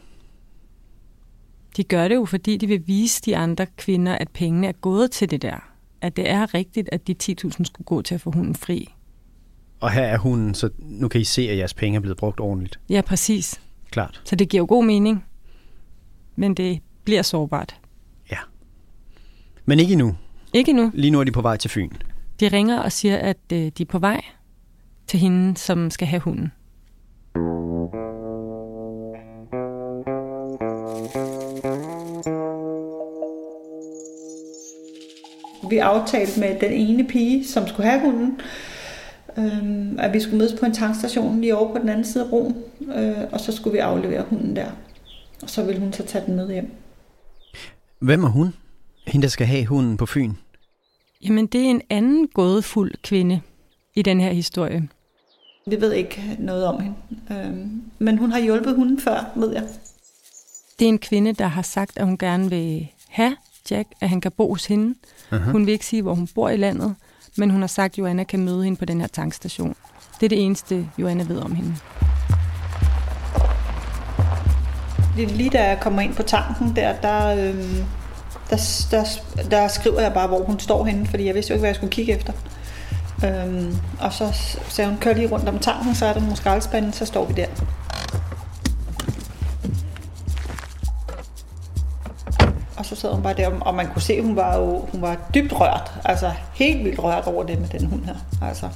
De 1.77 1.85
gør 1.85 2.09
det 2.09 2.15
jo, 2.15 2.25
fordi 2.25 2.57
de 2.57 2.67
vil 2.67 2.83
vise 2.87 3.23
de 3.23 3.37
andre 3.37 3.67
kvinder, 3.77 4.13
at 4.13 4.29
pengene 4.29 4.67
er 4.67 4.73
gået 4.73 5.11
til 5.11 5.31
det 5.31 5.43
der. 5.43 5.73
At 6.01 6.17
det 6.17 6.31
er 6.31 6.55
rigtigt, 6.55 6.89
at 6.93 7.07
de 7.07 7.15
10.000 7.23 7.65
skulle 7.65 7.85
gå 7.85 8.03
til 8.03 8.15
at 8.15 8.21
få 8.21 8.31
hunden 8.31 8.55
fri. 8.55 8.95
Og 9.81 9.91
her 9.91 10.03
er 10.03 10.19
hunden, 10.19 10.55
så 10.55 10.71
nu 10.79 11.09
kan 11.09 11.21
I 11.21 11.25
se, 11.25 11.43
at 11.51 11.59
jeres 11.59 11.75
penge 11.75 11.97
er 11.97 12.01
blevet 12.01 12.17
brugt 12.17 12.41
ordentligt. 12.41 12.81
Ja, 12.89 13.01
præcis. 13.01 13.61
Klart. 13.91 14.21
Så 14.25 14.37
det 14.37 14.49
giver 14.49 14.61
jo 14.61 14.67
god 14.69 14.85
mening. 14.85 15.25
Men 16.37 16.55
det 16.55 16.81
bliver 17.05 17.23
sårbart. 17.23 17.81
Ja. 18.31 18.39
Men 19.65 19.81
ikke 19.81 19.93
endnu. 19.93 20.17
Ikke 20.53 20.73
nu. 20.73 20.91
Lige 20.95 21.11
nu 21.11 21.21
er 21.21 21.25
de 21.25 21.33
på 21.33 21.43
vej 21.43 21.57
til 21.57 21.71
Fyn. 21.71 21.91
De 22.41 22.49
ringer 22.49 22.81
og 22.81 22.93
siger, 22.93 23.17
at 23.17 23.39
øh, 23.53 23.59
de 23.59 23.83
er 23.83 23.87
på 23.89 23.99
vej 23.99 24.25
til 25.07 25.21
hende, 25.21 25.57
som 25.57 25.91
skal 25.91 26.09
have 26.09 26.21
hunden. 26.21 26.53
Vi 35.71 35.79
aftalte 35.79 36.41
med 36.41 36.61
den 36.61 36.73
ene 36.73 37.05
pige, 37.05 37.47
som 37.47 37.69
skulle 37.69 37.89
have 37.91 38.01
hunden, 38.01 38.41
øh, 39.39 40.05
at 40.05 40.15
vi 40.15 40.21
skulle 40.21 40.39
mødes 40.39 40.61
på 40.61 40.67
en 40.67 40.75
tankstation 40.75 41.41
lige 41.41 41.57
over 41.57 41.73
på 41.73 41.79
den 41.79 41.89
anden 41.89 42.05
side 42.05 42.25
af 42.25 42.31
broen, 42.31 42.57
øh, 42.95 43.17
og 43.33 43.41
så 43.41 43.53
skulle 43.53 43.73
vi 43.73 43.79
aflevere 43.79 44.25
hunden 44.31 44.57
der. 44.57 44.71
Og 45.43 45.51
så 45.51 45.65
ville 45.65 45.81
hun 45.81 45.93
så 45.93 46.03
tage 46.03 46.27
den 46.27 46.37
med 46.37 46.53
hjem. 46.53 46.71
Hvem 47.99 48.25
er 48.25 48.29
hun? 48.29 48.55
Hende, 49.07 49.23
der 49.23 49.29
skal 49.29 49.47
have 49.47 49.67
hunden 49.67 49.97
på 49.97 50.07
Fyn. 50.07 50.33
Jamen, 51.25 51.47
det 51.47 51.61
er 51.61 51.71
en 51.71 51.83
anden 51.91 52.29
gådefuld 52.29 52.93
kvinde 53.03 53.41
i 53.95 54.03
den 54.03 54.21
her 54.21 54.33
historie. 54.33 54.89
Vi 55.67 55.81
ved 55.81 55.93
ikke 55.93 56.37
noget 56.39 56.67
om 56.67 56.81
hende, 56.81 56.97
øh, 57.31 57.67
men 57.99 58.19
hun 58.19 58.33
har 58.33 58.41
hjulpet 58.41 58.75
hunden 58.75 59.01
før, 59.01 59.33
ved 59.37 59.53
jeg. 59.53 59.63
Det 60.79 60.85
er 60.85 60.89
en 60.89 60.99
kvinde, 60.99 61.33
der 61.33 61.47
har 61.47 61.63
sagt, 61.63 61.99
at 61.99 62.05
hun 62.05 62.19
gerne 62.19 62.51
vil 62.51 62.89
have 63.09 63.37
Jack, 63.71 63.89
at 64.01 64.09
han 64.09 64.21
kan 64.21 64.33
bo 64.37 64.49
hos 64.49 64.67
hende. 64.67 64.95
Uh-huh. 65.33 65.51
Hun 65.51 65.67
vil 65.67 65.73
ikke 65.73 65.87
sige, 65.87 66.03
hvor 66.03 66.15
hun 66.15 66.29
bor 66.35 66.49
i 66.49 66.57
landet, 66.57 66.95
men 67.37 67.51
hun 67.51 67.61
har 67.61 67.67
sagt, 67.67 67.95
at 67.95 67.99
Joanna 67.99 68.25
kan 68.25 68.41
møde 68.41 68.65
hende 68.65 68.79
på 68.79 68.85
den 68.85 69.01
her 69.01 69.09
tankstation. 69.09 69.77
Det 70.21 70.27
er 70.27 70.29
det 70.29 70.45
eneste, 70.45 70.89
Joanna 70.99 71.25
ved 71.25 71.39
om 71.39 71.55
hende. 71.55 71.77
Lige 75.17 75.51
da 75.51 75.69
jeg 75.69 75.81
kommer 75.81 76.03
ind 76.03 76.15
på 76.15 76.23
tanken 76.23 76.77
der, 76.77 76.95
der, 77.01 77.27
øhm, 77.27 77.85
der, 78.51 78.87
der, 78.91 79.05
der 79.51 79.69
skriver 79.69 80.01
jeg 80.01 80.13
bare, 80.13 80.27
hvor 80.27 80.45
hun 80.45 80.61
står 80.61 80.85
henne, 80.85 81.07
fordi 81.07 81.27
jeg 81.27 81.35
vidste 81.35 81.51
jo 81.51 81.55
ikke, 81.55 81.61
hvad 81.61 81.69
jeg 81.69 81.77
skulle 81.77 81.93
kigge 81.93 82.13
efter. 82.13 82.33
Øhm, 83.25 83.77
og 84.01 84.13
så 84.13 84.33
sagde 84.69 84.91
hun, 84.91 84.99
kør 84.99 85.13
lige 85.13 85.29
rundt 85.29 85.49
om 85.49 85.59
tanken, 85.59 85.95
så 85.95 86.07
er 86.07 86.13
der 86.13 86.21
nogle 86.21 86.37
skraldespande, 86.37 86.93
så 86.93 87.07
står 87.07 87.27
vi 87.27 87.33
der. 87.33 87.47
Sad 93.07 93.15
hun 93.15 93.23
bare 93.23 93.35
der, 93.35 93.61
og 93.61 93.75
man 93.75 93.87
kunne 93.93 94.03
se, 94.03 94.13
at 94.13 94.23
hun 94.23 94.37
var 94.37 94.57
jo 94.57 94.89
hun 94.93 95.03
var 95.03 95.17
dybt 95.35 95.53
rørt. 95.61 95.93
Altså 96.05 96.33
helt 96.55 96.85
vildt 96.85 97.03
rørt 97.03 97.27
over 97.27 97.45
det 97.45 97.61
med 97.61 97.69
den 97.69 97.87
hund 97.87 98.05
her. 98.05 98.15
Altså. 98.43 98.69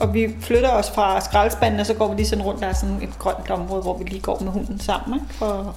Og 0.00 0.14
vi 0.14 0.36
flytter 0.40 0.70
os 0.70 0.90
fra 0.90 1.20
skraldespanden, 1.20 1.80
og 1.80 1.86
så 1.86 1.94
går 1.94 2.08
vi 2.08 2.16
lige 2.16 2.26
sådan 2.26 2.44
rundt, 2.44 2.60
der 2.60 2.66
er 2.66 2.72
sådan 2.72 3.02
et 3.02 3.18
grønt 3.18 3.50
område, 3.50 3.82
hvor 3.82 3.98
vi 3.98 4.04
lige 4.04 4.20
går 4.20 4.38
med 4.40 4.52
hunden 4.52 4.80
sammen. 4.80 5.20
Ikke? 5.20 5.44
Og 5.44 5.74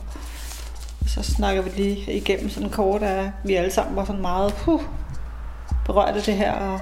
så 1.07 1.23
snakker 1.23 1.61
vi 1.61 1.69
lige 1.69 2.13
igennem 2.13 2.49
sådan 2.49 2.69
kort, 2.69 3.03
at 3.03 3.29
vi 3.43 3.55
alle 3.55 3.71
sammen 3.71 3.95
var 3.95 4.05
sådan 4.05 4.21
meget 4.21 4.51
huh, 4.51 4.81
berørt 5.85 6.15
af 6.15 6.23
det 6.23 6.33
her, 6.33 6.53
og, 6.53 6.79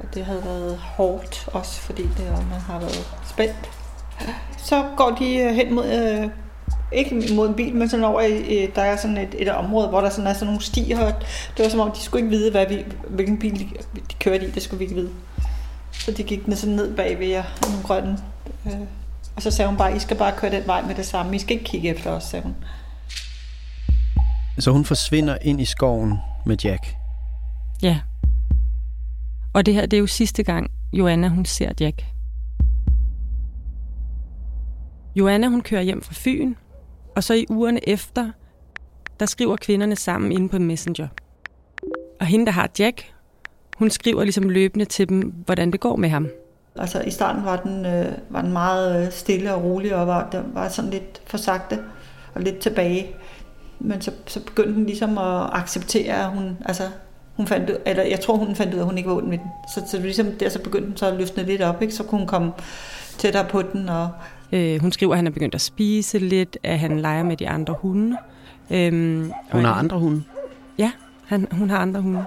og 0.00 0.14
det 0.14 0.24
havde 0.24 0.44
været 0.44 0.78
hårdt 0.78 1.48
også, 1.52 1.80
fordi 1.80 2.02
det, 2.02 2.26
man 2.50 2.60
har 2.60 2.78
været 2.78 3.16
spændt. 3.26 3.70
Så 4.56 4.84
går 4.96 5.16
de 5.18 5.36
øh, 5.36 5.54
hen 5.54 5.74
mod 5.74 5.86
øh, 5.86 6.30
ikke 6.92 7.34
mod 7.34 7.48
en 7.48 7.54
bil, 7.54 7.74
men 7.74 7.88
sådan 7.88 8.04
over 8.04 8.20
i, 8.20 8.66
der 8.74 8.82
er 8.82 8.96
sådan 8.96 9.16
et, 9.16 9.34
et 9.38 9.48
område, 9.48 9.88
hvor 9.88 10.00
der 10.00 10.10
sådan 10.10 10.26
er 10.26 10.32
sådan 10.32 10.46
nogle 10.46 10.62
stier, 10.62 11.00
og 11.00 11.12
det 11.56 11.64
var 11.64 11.68
som 11.68 11.80
om, 11.80 11.90
de 11.90 12.00
skulle 12.00 12.24
ikke 12.24 12.36
vide, 12.36 12.50
hvad 12.50 12.66
vi, 12.66 12.84
hvilken 13.08 13.38
bil 13.38 13.58
de, 13.58 13.68
de 13.94 14.14
kørte 14.20 14.46
i, 14.46 14.50
det 14.50 14.62
skulle 14.62 14.78
vi 14.78 14.84
ikke 14.84 14.96
vide. 14.96 15.10
Så 15.92 16.12
de 16.12 16.22
gik 16.22 16.48
ned, 16.48 16.56
sådan 16.56 16.74
ned 16.74 16.96
bagved 16.96 17.26
jer, 17.26 17.44
nogle 17.62 17.82
grønne. 17.82 18.18
Øh, 18.66 18.80
og 19.36 19.42
så 19.42 19.50
sagde 19.50 19.68
hun 19.68 19.78
bare, 19.78 19.96
I 19.96 19.98
skal 19.98 20.16
bare 20.16 20.32
køre 20.36 20.50
den 20.50 20.66
vej 20.66 20.82
med 20.82 20.94
det 20.94 21.06
samme, 21.06 21.36
I 21.36 21.38
skal 21.38 21.52
ikke 21.52 21.64
kigge 21.64 21.88
efter 21.88 22.10
os, 22.10 22.24
sagde 22.24 22.42
hun. 22.42 22.54
Så 24.58 24.70
hun 24.70 24.84
forsvinder 24.84 25.38
ind 25.42 25.60
i 25.60 25.64
skoven 25.64 26.18
med 26.46 26.56
Jack? 26.64 26.94
Ja. 27.82 28.00
Og 29.54 29.66
det 29.66 29.74
her, 29.74 29.86
det 29.86 29.96
er 29.96 30.00
jo 30.00 30.06
sidste 30.06 30.42
gang, 30.42 30.70
Joanna 30.92 31.28
hun 31.28 31.44
ser 31.44 31.72
Jack. 31.80 32.04
Joanna 35.16 35.48
hun 35.48 35.60
kører 35.60 35.82
hjem 35.82 36.02
fra 36.02 36.14
Fyn, 36.16 36.54
og 37.18 37.24
så 37.24 37.34
i 37.34 37.46
ugerne 37.48 37.88
efter, 37.88 38.30
der 39.20 39.26
skriver 39.26 39.56
kvinderne 39.56 39.96
sammen 39.96 40.32
inde 40.32 40.48
på 40.48 40.58
Messenger. 40.58 41.08
Og 42.20 42.26
hende, 42.26 42.46
der 42.46 42.52
har 42.52 42.70
Jack, 42.78 43.12
hun 43.76 43.90
skriver 43.90 44.22
ligesom 44.22 44.48
løbende 44.48 44.84
til 44.84 45.08
dem, 45.08 45.34
hvordan 45.44 45.70
det 45.70 45.80
går 45.80 45.96
med 45.96 46.08
ham. 46.08 46.28
Altså 46.76 47.00
i 47.00 47.10
starten 47.10 47.44
var 47.44 47.56
den, 47.56 47.86
øh, 47.86 48.12
var 48.30 48.42
den 48.42 48.52
meget 48.52 49.06
øh, 49.06 49.12
stille 49.12 49.54
og 49.54 49.64
rolig, 49.64 49.94
og 49.94 50.06
var, 50.06 50.30
den 50.30 50.42
var 50.54 50.68
sådan 50.68 50.90
lidt 50.90 51.22
for 51.26 51.38
sagte 51.38 51.78
og 52.34 52.42
lidt 52.42 52.58
tilbage. 52.58 53.06
Men 53.78 54.00
så, 54.00 54.12
så 54.26 54.44
begyndte 54.44 54.74
hun 54.74 54.86
ligesom 54.86 55.18
at 55.18 55.50
acceptere, 55.52 56.24
at 56.24 56.30
hun, 56.30 56.58
altså, 56.64 56.82
hun 57.36 57.46
fandt, 57.46 57.70
eller 57.86 58.02
jeg 58.02 58.20
tror, 58.20 58.36
hun 58.36 58.56
fandt 58.56 58.74
ud 58.74 58.78
af, 58.78 58.82
at 58.82 58.88
hun 58.88 58.98
ikke 58.98 59.10
var 59.10 59.16
ond 59.16 59.28
med 59.28 59.38
den. 59.38 59.50
Så, 59.74 59.90
så 59.90 59.98
ligesom 59.98 60.26
der, 60.32 60.48
så 60.48 60.62
begyndte 60.62 60.88
hun 60.88 60.96
så 60.96 61.06
at 61.06 61.16
løsne 61.16 61.42
lidt 61.42 61.62
op, 61.62 61.82
ikke? 61.82 61.94
så 61.94 62.02
kunne 62.02 62.18
hun 62.18 62.28
komme 62.28 62.52
tættere 63.18 63.44
på 63.44 63.62
den. 63.62 63.88
Og... 63.88 64.10
Øh, 64.52 64.80
hun 64.80 64.92
skriver, 64.92 65.12
at 65.12 65.18
han 65.18 65.26
er 65.26 65.30
begyndt 65.30 65.54
at 65.54 65.60
spise 65.60 66.18
lidt, 66.18 66.58
at 66.62 66.78
han 66.78 67.00
leger 67.00 67.22
med 67.22 67.36
de 67.36 67.48
andre 67.48 67.74
hunde. 67.80 68.16
Øhm, 68.70 69.32
hun 69.52 69.64
har 69.64 69.72
andre 69.72 69.98
hunde? 69.98 70.22
Ja, 70.78 70.92
han, 71.26 71.48
hun 71.52 71.70
har 71.70 71.78
andre 71.78 72.00
hunde. 72.00 72.24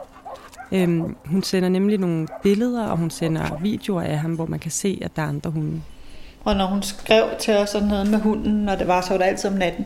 Øhm, 0.71 1.15
hun 1.25 1.43
sender 1.43 1.69
nemlig 1.69 1.97
nogle 1.97 2.27
billeder, 2.43 2.85
og 2.85 2.97
hun 2.97 3.09
sender 3.09 3.57
videoer 3.61 4.01
af 4.01 4.19
ham, 4.19 4.35
hvor 4.35 4.45
man 4.45 4.59
kan 4.59 4.71
se, 4.71 4.99
at 5.01 5.15
der 5.15 5.21
er 5.21 5.27
andre 5.27 5.49
hunde. 5.49 5.81
Og 6.43 6.55
når 6.55 6.65
hun 6.65 6.81
skrev 6.81 7.23
til 7.39 7.53
os 7.53 7.69
sådan 7.69 7.87
noget 7.87 8.09
med 8.11 8.19
hunden, 8.19 8.53
når 8.53 8.75
det 8.75 8.87
var, 8.87 9.01
så 9.01 9.09
var 9.09 9.17
det 9.17 9.25
altid 9.25 9.49
om 9.49 9.55
natten. 9.55 9.85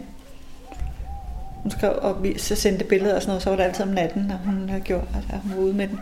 Hun 1.61 1.71
skrev, 1.71 1.93
og 2.01 2.23
vi 2.23 2.39
så 2.39 2.55
sendte 2.55 2.85
billeder 2.85 3.15
og 3.15 3.21
sådan 3.21 3.29
noget, 3.29 3.43
så 3.43 3.49
var 3.49 3.57
det 3.57 3.63
altid 3.63 3.83
om 3.83 3.91
natten, 3.91 4.21
når 4.21 4.35
hun 4.35 4.69
havde 4.69 4.81
gjort, 4.83 5.07
at 5.29 5.39
hun 5.39 5.51
var 5.51 5.57
ude 5.57 5.73
med 5.73 5.87
den. 5.87 5.99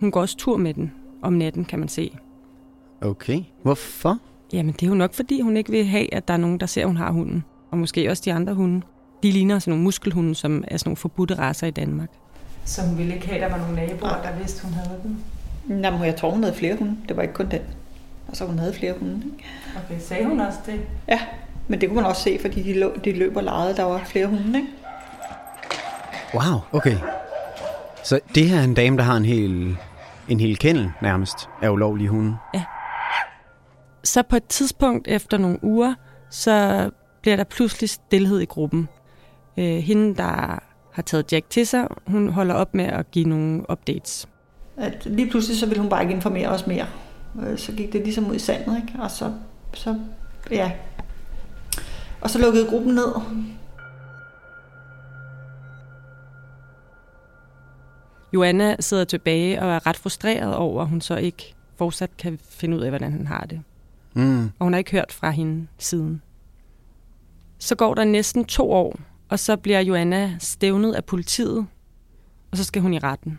Hun 0.00 0.10
går 0.10 0.20
også 0.20 0.36
tur 0.36 0.56
med 0.56 0.74
den 0.74 0.92
om 1.22 1.32
natten, 1.32 1.64
kan 1.64 1.78
man 1.78 1.88
se. 1.88 2.10
Okay. 3.00 3.40
Hvorfor? 3.62 4.18
Jamen, 4.54 4.72
det 4.72 4.82
er 4.82 4.86
jo 4.86 4.94
nok, 4.94 5.14
fordi 5.14 5.40
hun 5.40 5.56
ikke 5.56 5.70
vil 5.70 5.86
have, 5.86 6.14
at 6.14 6.28
der 6.28 6.34
er 6.34 6.38
nogen, 6.38 6.60
der 6.60 6.66
ser, 6.66 6.80
at 6.80 6.86
hun 6.86 6.96
har 6.96 7.10
hunden. 7.10 7.44
Og 7.70 7.78
måske 7.78 8.10
også 8.10 8.22
de 8.24 8.32
andre 8.32 8.54
hunde. 8.54 8.82
De 9.22 9.30
ligner 9.30 9.58
sådan 9.58 9.70
nogle 9.70 9.84
muskelhunde, 9.84 10.34
som 10.34 10.64
er 10.68 10.76
sådan 10.76 10.88
nogle 10.88 10.96
forbudte 10.96 11.34
raser 11.34 11.66
i 11.66 11.70
Danmark. 11.70 12.08
Så 12.64 12.82
hun 12.82 12.98
ville 12.98 13.14
ikke 13.14 13.26
have, 13.26 13.44
at 13.44 13.50
der 13.50 13.58
var 13.58 13.66
nogle 13.66 13.86
naboer, 13.86 14.22
der 14.22 14.38
vidste, 14.38 14.64
hun 14.64 14.72
havde 14.72 15.00
dem? 15.02 15.16
Jamen, 15.84 16.04
jeg 16.04 16.16
tror, 16.16 16.30
hun 16.30 16.42
havde 16.42 16.56
flere 16.56 16.76
hunde. 16.76 16.96
Det 17.08 17.16
var 17.16 17.22
ikke 17.22 17.34
kun 17.34 17.46
den. 17.50 17.60
Og 18.28 18.36
så 18.36 18.46
hun 18.46 18.58
havde 18.58 18.74
flere 18.74 18.94
hunde. 18.98 19.16
Ikke? 19.16 19.44
Okay, 19.84 20.00
sagde 20.00 20.26
hun 20.26 20.40
også 20.40 20.58
det? 20.66 20.80
Ja, 21.08 21.20
men 21.68 21.80
det 21.80 21.88
kunne 21.88 21.96
man 21.96 22.04
også 22.04 22.22
se, 22.22 22.38
fordi 22.40 22.62
de, 22.62 22.78
lå, 22.78 22.92
de 23.04 23.12
løb 23.12 23.36
og 23.36 23.42
legede. 23.42 23.76
Der 23.76 23.84
var 23.84 24.02
flere 24.04 24.26
hunde, 24.26 24.58
ikke? 24.58 24.68
Wow, 26.34 26.60
okay. 26.72 26.96
Så 28.04 28.20
det 28.34 28.48
her 28.48 28.58
er 28.58 28.64
en 28.64 28.74
dame, 28.74 28.96
der 28.96 29.02
har 29.02 29.16
en 29.16 29.24
hel, 29.24 29.76
en 30.28 30.40
hel 30.40 30.58
kennel 30.58 30.90
nærmest 31.02 31.48
af 31.62 31.70
ulovlige 31.70 32.08
hunde? 32.08 32.36
Ja. 32.54 32.62
Så 34.14 34.22
på 34.22 34.36
et 34.36 34.44
tidspunkt 34.44 35.08
efter 35.08 35.38
nogle 35.38 35.58
uger, 35.62 35.94
så 36.30 36.90
bliver 37.22 37.36
der 37.36 37.44
pludselig 37.44 37.90
stillhed 37.90 38.40
i 38.40 38.44
gruppen. 38.44 38.88
Øh, 39.56 39.76
hende, 39.76 40.16
der 40.16 40.62
har 40.92 41.02
taget 41.06 41.32
Jack 41.32 41.50
til 41.50 41.66
sig, 41.66 41.88
hun 42.06 42.28
holder 42.28 42.54
op 42.54 42.74
med 42.74 42.84
at 42.84 43.10
give 43.10 43.28
nogle 43.28 43.70
updates. 43.70 44.28
At 44.76 45.06
lige 45.06 45.30
pludselig 45.30 45.58
så 45.58 45.66
ville 45.66 45.80
hun 45.80 45.90
bare 45.90 46.02
ikke 46.02 46.14
informere 46.14 46.48
os 46.48 46.66
mere. 46.66 46.86
Øh, 47.42 47.58
så 47.58 47.72
gik 47.72 47.92
det 47.92 48.00
ligesom 48.04 48.30
ud 48.30 48.34
i 48.34 48.38
sandet, 48.38 48.76
ikke? 48.76 49.02
Og 49.02 49.10
så, 49.10 49.32
så 49.72 49.98
ja. 50.50 50.72
Og 52.20 52.30
så 52.30 52.38
lukkede 52.38 52.66
gruppen 52.66 52.94
ned. 52.94 53.14
Joanna 58.34 58.76
sidder 58.80 59.04
tilbage 59.04 59.62
og 59.62 59.68
er 59.68 59.86
ret 59.86 59.96
frustreret 59.96 60.54
over, 60.54 60.82
at 60.82 60.88
hun 60.88 61.00
så 61.00 61.16
ikke 61.16 61.54
fortsat 61.76 62.16
kan 62.16 62.38
finde 62.48 62.76
ud 62.76 62.82
af, 62.82 62.90
hvordan 62.90 63.12
han 63.12 63.26
har 63.26 63.46
det. 63.50 63.62
Mm. 64.14 64.44
Og 64.44 64.64
hun 64.64 64.72
har 64.72 64.78
ikke 64.78 64.90
hørt 64.90 65.12
fra 65.12 65.30
hende 65.30 65.66
siden. 65.78 66.22
Så 67.58 67.74
går 67.74 67.94
der 67.94 68.04
næsten 68.04 68.44
to 68.44 68.72
år, 68.72 68.98
og 69.28 69.38
så 69.38 69.56
bliver 69.56 69.80
Joanna 69.80 70.36
stævnet 70.38 70.92
af 70.92 71.04
politiet, 71.04 71.66
og 72.50 72.56
så 72.56 72.64
skal 72.64 72.82
hun 72.82 72.94
i 72.94 72.98
retten. 72.98 73.38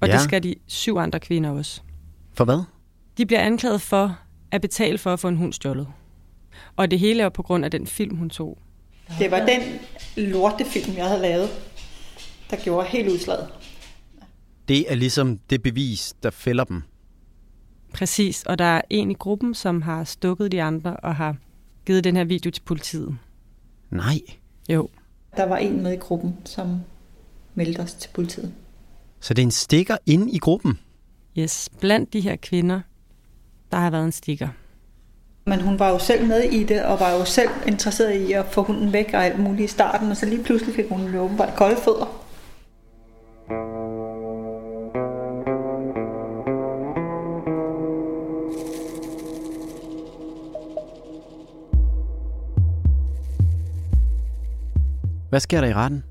Og 0.00 0.08
ja. 0.08 0.14
det 0.14 0.20
skal 0.20 0.42
de 0.42 0.54
syv 0.66 0.96
andre 0.96 1.20
kvinder 1.20 1.50
også. 1.50 1.80
For 2.34 2.44
hvad? 2.44 2.62
De 3.18 3.26
bliver 3.26 3.40
anklaget 3.40 3.80
for 3.80 4.18
at 4.50 4.60
betale 4.60 4.98
for 4.98 5.12
at 5.12 5.20
få 5.20 5.28
en 5.28 5.36
hund 5.36 5.52
stjålet. 5.52 5.88
Og 6.76 6.90
det 6.90 6.98
hele 6.98 7.22
er 7.22 7.28
på 7.28 7.42
grund 7.42 7.64
af 7.64 7.70
den 7.70 7.86
film, 7.86 8.16
hun 8.16 8.30
tog. 8.30 8.58
Det 9.18 9.30
var 9.30 9.46
den 9.46 9.62
lortefilm, 10.16 10.96
jeg 10.96 11.08
havde 11.08 11.22
lavet, 11.22 11.48
der 12.50 12.56
gjorde 12.56 12.88
helt 12.88 13.08
udslaget. 13.08 13.48
Det 14.68 14.92
er 14.92 14.94
ligesom 14.94 15.38
det 15.50 15.62
bevis, 15.62 16.14
der 16.22 16.30
fælder 16.30 16.64
dem. 16.64 16.82
Præcis, 17.96 18.42
og 18.42 18.58
der 18.58 18.64
er 18.64 18.80
en 18.90 19.10
i 19.10 19.14
gruppen, 19.14 19.54
som 19.54 19.82
har 19.82 20.04
stukket 20.04 20.52
de 20.52 20.62
andre 20.62 20.96
og 20.96 21.14
har 21.14 21.36
givet 21.86 22.04
den 22.04 22.16
her 22.16 22.24
video 22.24 22.50
til 22.50 22.62
politiet. 22.62 23.16
Nej. 23.90 24.18
Jo. 24.68 24.88
Der 25.36 25.46
var 25.46 25.56
en 25.56 25.82
med 25.82 25.92
i 25.92 25.96
gruppen, 25.96 26.36
som 26.44 26.80
meldte 27.54 27.80
os 27.80 27.94
til 27.94 28.10
politiet. 28.14 28.52
Så 29.20 29.34
det 29.34 29.42
er 29.42 29.46
en 29.46 29.50
stikker 29.50 29.96
inde 30.06 30.30
i 30.30 30.38
gruppen? 30.38 30.78
Yes, 31.38 31.68
blandt 31.80 32.12
de 32.12 32.20
her 32.20 32.36
kvinder, 32.36 32.80
der 33.70 33.76
har 33.76 33.90
været 33.90 34.04
en 34.04 34.12
stikker. 34.12 34.48
Men 35.46 35.60
hun 35.60 35.78
var 35.78 35.90
jo 35.90 35.98
selv 35.98 36.26
med 36.26 36.42
i 36.42 36.64
det, 36.64 36.84
og 36.84 37.00
var 37.00 37.10
jo 37.10 37.24
selv 37.24 37.50
interesseret 37.66 38.28
i 38.28 38.32
at 38.32 38.46
få 38.46 38.62
hunden 38.62 38.92
væk 38.92 39.10
og 39.14 39.24
alt 39.24 39.38
muligt 39.38 39.70
i 39.70 39.72
starten, 39.72 40.10
og 40.10 40.16
så 40.16 40.26
lige 40.26 40.44
pludselig 40.44 40.74
fik 40.74 40.88
hun 40.88 41.14
jo 41.14 41.20
åbenbart 41.20 41.56
kolde 41.56 41.76
fødder. 41.76 42.25
Hvad 55.30 55.40
sker 55.40 55.60
der 55.60 55.68
i 55.68 55.74
retten? 55.74 56.02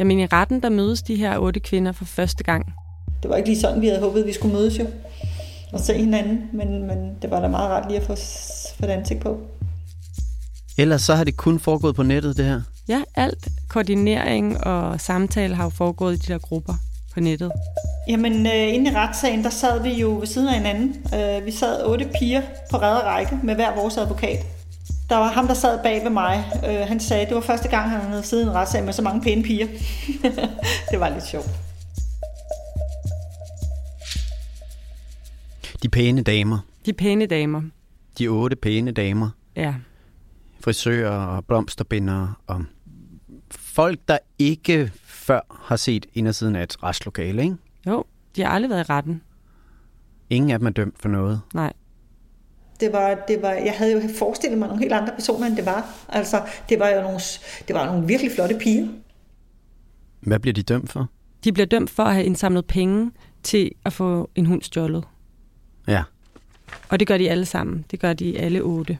Jamen 0.00 0.20
i 0.20 0.26
retten, 0.26 0.62
der 0.62 0.68
mødes 0.68 1.02
de 1.02 1.16
her 1.16 1.38
otte 1.38 1.60
kvinder 1.60 1.92
for 1.92 2.04
første 2.04 2.44
gang. 2.44 2.74
Det 3.22 3.30
var 3.30 3.36
ikke 3.36 3.48
lige 3.48 3.60
sådan, 3.60 3.80
vi 3.80 3.86
havde 3.86 4.00
håbet, 4.00 4.26
vi 4.26 4.32
skulle 4.32 4.54
mødes 4.54 4.78
jo. 4.78 4.86
Og 5.72 5.80
se 5.80 5.94
hinanden, 5.94 6.42
men, 6.52 6.86
men 6.86 6.98
det 7.22 7.30
var 7.30 7.40
da 7.40 7.48
meget 7.48 7.70
rart 7.70 7.88
lige 7.88 8.00
at 8.00 8.06
få, 8.06 8.16
få 8.78 8.84
et 8.84 8.90
ansigt 8.90 9.20
på. 9.20 9.38
Ellers 10.78 11.02
så 11.02 11.14
har 11.14 11.24
det 11.24 11.36
kun 11.36 11.58
foregået 11.58 11.96
på 11.96 12.02
nettet, 12.02 12.36
det 12.36 12.44
her? 12.44 12.60
Ja, 12.88 13.02
alt 13.14 13.48
koordinering 13.68 14.64
og 14.66 15.00
samtale 15.00 15.54
har 15.54 15.64
jo 15.64 15.70
foregået 15.70 16.14
i 16.14 16.18
de 16.18 16.32
der 16.32 16.38
grupper 16.38 16.74
på 17.14 17.20
nettet. 17.20 17.52
Jamen, 18.08 18.46
øh, 18.46 18.74
inde 18.74 18.90
i 18.90 18.94
retssagen, 18.94 19.44
der 19.44 19.50
sad 19.50 19.82
vi 19.82 19.90
jo 20.00 20.18
ved 20.18 20.26
siden 20.26 20.48
af 20.48 20.54
hinanden. 20.54 20.96
Øh, 21.14 21.46
vi 21.46 21.50
sad 21.50 21.86
otte 21.86 22.08
piger 22.18 22.42
på 22.70 22.76
række 22.76 23.38
med 23.42 23.54
hver 23.54 23.74
vores 23.76 23.96
advokat. 23.96 24.46
Der 25.10 25.16
var 25.16 25.28
ham, 25.28 25.46
der 25.46 25.54
sad 25.54 25.82
bag 25.82 26.04
ved 26.04 26.10
mig. 26.10 26.44
Øh, 26.68 26.88
han 26.88 27.00
sagde, 27.00 27.22
at 27.22 27.28
det 27.28 27.34
var 27.34 27.40
første 27.40 27.68
gang, 27.68 27.90
han 27.90 28.00
havde 28.00 28.22
siddet 28.22 28.44
i 28.44 28.46
en 28.46 28.54
retssag 28.54 28.84
med 28.84 28.92
så 28.92 29.02
mange 29.02 29.20
pæne 29.20 29.42
piger. 29.42 29.66
det 30.90 31.00
var 31.00 31.08
lidt 31.08 31.26
sjovt. 31.26 31.50
De 35.82 35.88
pæne 35.88 36.22
damer. 36.22 36.58
De 36.86 36.92
pæne 36.92 37.26
damer. 37.26 37.62
De 38.18 38.28
otte 38.28 38.56
pæne 38.56 38.90
damer. 38.92 39.30
Ja. 39.56 39.74
Frisører 40.60 41.26
og 41.26 41.44
blomsterbindere 41.44 42.34
og 42.46 42.64
folk, 43.50 43.98
der 44.08 44.18
ikke 44.38 44.92
før 45.04 45.40
har 45.62 45.76
set 45.76 46.06
indersiden 46.14 46.56
af 46.56 46.62
et 46.62 46.82
retslokale, 46.82 47.42
ikke? 47.42 47.56
Jo, 47.86 48.04
de 48.36 48.42
har 48.42 48.48
aldrig 48.48 48.70
været 48.70 48.88
i 48.88 48.92
retten. 48.92 49.22
Ingen 50.30 50.50
af 50.50 50.58
dem 50.58 50.66
er 50.66 50.70
dømt 50.70 50.98
for 50.98 51.08
noget. 51.08 51.40
Nej. 51.54 51.72
Det 52.80 52.92
var, 52.92 53.24
det 53.28 53.42
var, 53.42 53.52
jeg 53.52 53.74
havde 53.76 53.92
jo 53.92 54.00
forestillet 54.18 54.58
mig 54.58 54.68
nogle 54.68 54.82
helt 54.82 54.92
andre 54.92 55.12
personer, 55.14 55.46
end 55.46 55.56
det 55.56 55.66
var. 55.66 56.06
Altså, 56.08 56.42
det 56.68 56.78
var 56.78 56.88
jo 56.88 57.00
nogle, 57.00 57.20
det 57.68 57.74
var 57.74 57.86
nogle 57.86 58.06
virkelig 58.06 58.32
flotte 58.32 58.58
piger. 58.58 58.88
Hvad 60.20 60.38
bliver 60.38 60.54
de 60.54 60.62
dømt 60.62 60.90
for? 60.90 61.08
De 61.44 61.52
bliver 61.52 61.66
dømt 61.66 61.90
for 61.90 62.02
at 62.02 62.14
have 62.14 62.26
indsamlet 62.26 62.66
penge 62.66 63.10
til 63.42 63.70
at 63.84 63.92
få 63.92 64.30
en 64.34 64.46
hund 64.46 64.62
stjålet. 64.62 65.04
Ja. 65.88 66.02
Og 66.88 67.00
det 67.00 67.08
gør 67.08 67.18
de 67.18 67.30
alle 67.30 67.46
sammen. 67.46 67.84
Det 67.90 68.00
gør 68.00 68.12
de 68.12 68.38
alle 68.38 68.60
otte. 68.60 68.98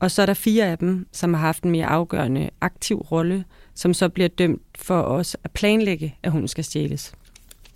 Og 0.00 0.10
så 0.10 0.22
er 0.22 0.26
der 0.26 0.34
fire 0.34 0.64
af 0.64 0.78
dem, 0.78 1.06
som 1.12 1.34
har 1.34 1.40
haft 1.40 1.62
en 1.62 1.70
mere 1.70 1.86
afgørende 1.86 2.50
aktiv 2.60 2.98
rolle, 2.98 3.44
som 3.74 3.94
så 3.94 4.08
bliver 4.08 4.28
dømt 4.28 4.62
for 4.78 5.02
os 5.02 5.36
at 5.44 5.50
planlægge, 5.50 6.16
at 6.22 6.32
hunden 6.32 6.48
skal 6.48 6.64
stjæles. 6.64 7.12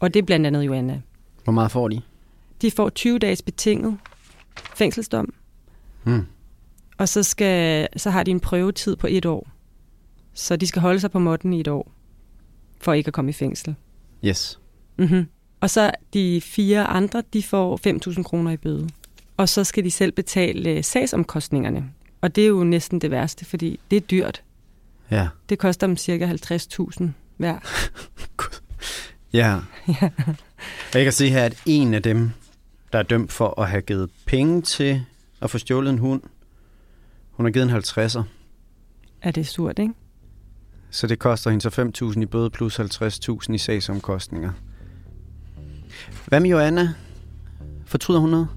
Og 0.00 0.14
det 0.14 0.20
er 0.20 0.26
blandt 0.26 0.46
andet 0.46 0.62
Joanna. 0.62 1.00
Hvor 1.44 1.52
meget 1.52 1.70
får 1.70 1.88
de? 1.88 2.00
De 2.62 2.70
får 2.70 2.88
20 2.88 3.18
dages 3.18 3.42
betinget 3.42 3.96
fængselsdom. 4.74 5.34
Hmm. 6.04 6.26
Og 6.98 7.08
så, 7.08 7.22
skal, 7.22 7.88
så 7.96 8.10
har 8.10 8.22
de 8.22 8.30
en 8.30 8.40
prøvetid 8.40 8.96
på 8.96 9.06
et 9.10 9.26
år. 9.26 9.48
Så 10.34 10.56
de 10.56 10.66
skal 10.66 10.82
holde 10.82 11.00
sig 11.00 11.10
på 11.10 11.18
måtten 11.18 11.52
i 11.52 11.60
et 11.60 11.68
år, 11.68 11.92
for 12.80 12.92
ikke 12.92 13.08
at 13.08 13.14
komme 13.14 13.28
i 13.28 13.32
fængsel. 13.32 13.74
Yes. 14.24 14.60
Mm-hmm. 14.98 15.26
Og 15.60 15.70
så 15.70 15.90
de 16.14 16.40
fire 16.40 16.84
andre, 16.84 17.22
de 17.32 17.42
får 17.42 17.80
5.000 18.16 18.22
kroner 18.22 18.50
i 18.50 18.56
bøde. 18.56 18.88
Og 19.36 19.48
så 19.48 19.64
skal 19.64 19.84
de 19.84 19.90
selv 19.90 20.12
betale 20.12 20.82
sagsomkostningerne. 20.82 21.90
Og 22.20 22.36
det 22.36 22.44
er 22.44 22.48
jo 22.48 22.64
næsten 22.64 23.00
det 23.00 23.10
værste, 23.10 23.44
fordi 23.44 23.80
det 23.90 23.96
er 23.96 24.00
dyrt. 24.00 24.42
Ja. 25.10 25.28
Det 25.48 25.58
koster 25.58 25.86
dem 25.86 25.96
cirka 25.96 26.32
50.000 26.32 27.04
hver. 27.36 27.58
Ja. 29.32 29.58
ja. 29.88 30.10
Og 30.92 30.94
jeg 30.94 31.04
kan 31.04 31.12
se 31.12 31.28
her, 31.28 31.44
at 31.44 31.62
en 31.66 31.94
af 31.94 32.02
dem, 32.02 32.30
der 32.92 32.98
er 32.98 33.02
dømt 33.02 33.32
for 33.32 33.60
at 33.60 33.68
have 33.68 33.82
givet 33.82 34.10
penge 34.26 34.62
til 34.62 35.02
at 35.42 35.50
få 35.50 35.58
stjålet 35.58 35.90
en 35.90 35.98
hund, 35.98 36.22
hun 37.30 37.46
har 37.46 37.50
givet 37.50 37.70
en 37.70 37.76
50'er. 37.76 38.22
Er 39.22 39.30
det 39.30 39.46
surt, 39.46 39.78
ikke? 39.78 39.94
Så 40.90 41.06
det 41.06 41.18
koster 41.18 41.50
hende 41.50 41.70
så 41.70 42.10
5.000 42.12 42.20
i 42.20 42.26
bøde 42.26 42.50
plus 42.50 42.80
50.000 42.80 43.52
i 43.52 43.58
sagsomkostninger. 43.58 44.52
Hvad 46.26 46.40
med 46.40 46.50
Joanna? 46.50 46.94
Fortryder 47.86 48.20
hun 48.20 48.30
noget? 48.30 48.48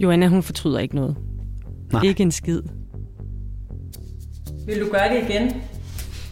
Joanna, 0.00 0.26
hun 0.28 0.42
fortryder 0.42 0.78
ikke 0.78 0.94
noget. 0.94 1.16
Nej. 1.92 2.02
Ikke 2.04 2.22
en 2.22 2.32
skid. 2.32 2.62
Vil 4.66 4.80
du 4.80 4.90
gøre 4.90 5.14
det 5.14 5.28
igen? 5.28 5.62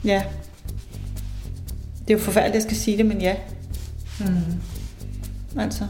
Ja. 0.04 0.24
Det 2.00 2.10
er 2.10 2.14
jo 2.14 2.24
forfærdeligt, 2.24 2.50
at 2.50 2.54
jeg 2.54 2.62
skal 2.62 2.76
sige 2.76 2.96
det, 2.96 3.06
men 3.06 3.20
ja. 3.20 3.36
Mm. 4.20 4.60
Altså. 5.60 5.86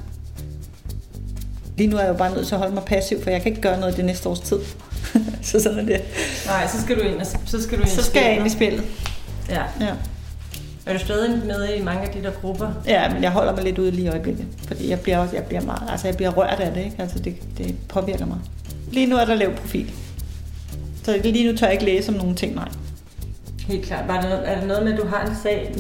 Lige 1.81 1.91
nu 1.91 1.97
er 1.97 2.01
jeg 2.01 2.09
jo 2.09 2.16
bare 2.16 2.35
nødt 2.35 2.47
til 2.47 2.55
at 2.55 2.59
holde 2.59 2.74
mig 2.74 2.85
passiv, 2.85 3.22
for 3.22 3.31
jeg 3.31 3.43
kan 3.43 3.53
ikke 3.53 3.62
gøre 3.62 3.81
noget 3.81 3.97
det 3.97 4.05
næste 4.05 4.28
års 4.28 4.41
tid. 4.41 4.59
så 5.43 5.61
sådan 5.61 5.78
er 5.78 5.85
det. 5.85 6.01
Nej, 6.47 6.66
så 6.66 6.83
skal 6.83 6.97
du 6.97 7.01
ind, 7.01 7.20
og 7.20 7.26
så 7.47 7.62
skal 7.62 7.78
du 7.78 7.83
ind 7.83 7.91
Så 7.91 8.03
skal 8.03 8.22
jeg 8.22 8.37
ind 8.37 8.47
i 8.47 8.51
spillet. 8.51 8.85
Ja. 9.49 9.62
Ja. 9.81 9.91
Er 10.87 10.93
du 10.93 10.99
stadig 10.99 11.47
med 11.47 11.74
i 11.74 11.83
mange 11.83 12.01
af 12.01 12.09
de 12.09 12.22
der 12.22 12.31
grupper? 12.31 12.72
ja, 12.87 13.12
men 13.12 13.22
jeg 13.22 13.31
holder 13.31 13.55
mig 13.55 13.64
lidt 13.64 13.78
ude 13.78 13.91
lige 13.91 14.05
i 14.05 14.09
øjeblikket. 14.09 14.47
Fordi 14.66 14.91
jeg 14.91 15.01
bliver, 15.01 15.18
også, 15.18 15.35
jeg 15.37 15.45
bliver, 15.45 15.62
meget, 15.62 15.83
altså 15.91 16.07
jeg 16.09 16.16
bliver 16.16 16.31
rørt 16.31 16.61
af 16.61 16.74
det, 16.74 16.85
ikke? 16.85 16.97
Altså 16.99 17.18
det, 17.18 17.59
det 17.59 17.74
påvirker 17.89 18.26
mig. 18.26 18.39
Lige 18.91 19.07
nu 19.07 19.16
er 19.16 19.24
der 19.24 19.35
lav 19.35 19.55
profil. 19.57 19.93
Så 21.05 21.20
lige 21.24 21.53
nu 21.53 21.57
tør 21.57 21.66
jeg 21.66 21.72
ikke 21.72 21.85
læse 21.85 22.09
om 22.09 22.14
nogle 22.14 22.35
ting, 22.35 22.55
nej. 22.55 22.68
Helt 23.66 23.85
klart. 23.85 24.09
Var 24.09 24.20
det, 24.20 24.41
er 24.45 24.59
det 24.59 24.68
noget 24.68 24.85
med, 24.85 24.93
at 24.93 24.99
du 24.99 25.07
har 25.07 25.26
en 25.26 25.37
sag, 25.43 25.74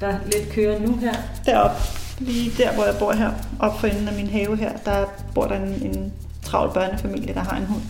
der 0.00 0.14
lidt 0.32 0.48
kører 0.52 0.78
nu 0.80 0.96
her? 0.96 1.12
Deroppe, 1.46 1.76
lige 2.20 2.50
der, 2.58 2.72
hvor 2.72 2.84
jeg 2.84 2.94
bor 2.98 3.12
her, 3.12 3.30
op 3.60 3.80
for 3.80 3.86
enden 3.86 4.08
af 4.08 4.14
min 4.14 4.30
have 4.30 4.56
her, 4.56 4.72
der 4.84 5.04
bor 5.38 5.46
der 5.46 5.56
en, 5.56 5.96
en 5.96 6.12
travl 6.42 6.74
børnefamilie, 6.74 7.34
der 7.34 7.40
har 7.40 7.56
en 7.56 7.66
hund. 7.66 7.82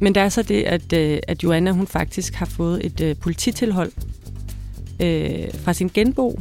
Men 0.00 0.14
der 0.14 0.20
er 0.20 0.28
så 0.28 0.42
det, 0.42 0.62
at, 0.62 0.92
øh, 0.92 1.18
at 1.28 1.42
Joanna 1.42 1.70
hun 1.70 1.86
faktisk 1.86 2.34
har 2.34 2.46
fået 2.46 2.86
et 2.86 3.00
øh, 3.00 3.16
polititilhold 3.16 3.92
øh, 5.00 5.48
fra 5.54 5.72
sin 5.72 5.90
genbo, 5.94 6.40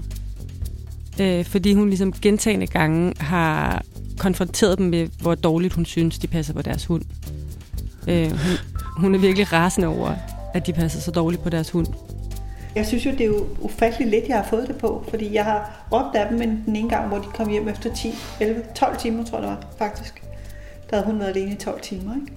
øh, 1.19 1.45
fordi 1.45 1.73
hun 1.73 1.87
ligesom 1.87 2.13
gentagende 2.13 2.67
gange 2.67 3.13
har 3.19 3.83
konfronteret 4.17 4.77
dem 4.77 4.87
med, 4.87 5.07
hvor 5.21 5.35
dårligt 5.35 5.73
hun 5.73 5.85
synes, 5.85 6.19
de 6.19 6.27
passer 6.27 6.53
på 6.53 6.61
deres 6.61 6.85
hund. 6.85 7.03
Øh, 8.07 8.31
hun, 8.31 8.57
hun 8.97 9.15
er 9.15 9.19
virkelig 9.19 9.53
rasende 9.53 9.87
over, 9.87 10.15
at 10.53 10.67
de 10.67 10.73
passer 10.73 10.99
så 10.99 11.11
dårligt 11.11 11.43
på 11.43 11.49
deres 11.49 11.69
hund. 11.69 11.87
Jeg 12.75 12.85
synes 12.85 13.05
jo, 13.05 13.11
det 13.11 13.21
er 13.21 13.25
jo 13.25 13.47
ufatteligt 13.59 14.09
lidt, 14.09 14.27
jeg 14.27 14.35
har 14.35 14.47
fået 14.49 14.67
det 14.67 14.75
på, 14.75 15.03
fordi 15.09 15.33
jeg 15.33 15.45
har 15.45 15.85
råbt 15.91 16.15
af 16.15 16.27
dem 16.29 16.39
men 16.39 16.63
den 16.65 16.75
ene 16.75 16.89
gang, 16.89 17.07
hvor 17.07 17.17
de 17.17 17.27
kom 17.35 17.49
hjem 17.49 17.67
efter 17.67 17.93
10, 17.93 18.13
11, 18.39 18.61
12 18.75 18.97
timer, 18.97 19.25
tror 19.25 19.37
jeg 19.37 19.47
det 19.47 19.49
var, 19.49 19.67
faktisk. 19.77 20.23
Der 20.89 20.95
havde 20.95 21.05
hun 21.05 21.19
været 21.19 21.29
alene 21.29 21.51
i 21.51 21.55
12 21.55 21.81
timer, 21.81 22.15
ikke? 22.15 22.33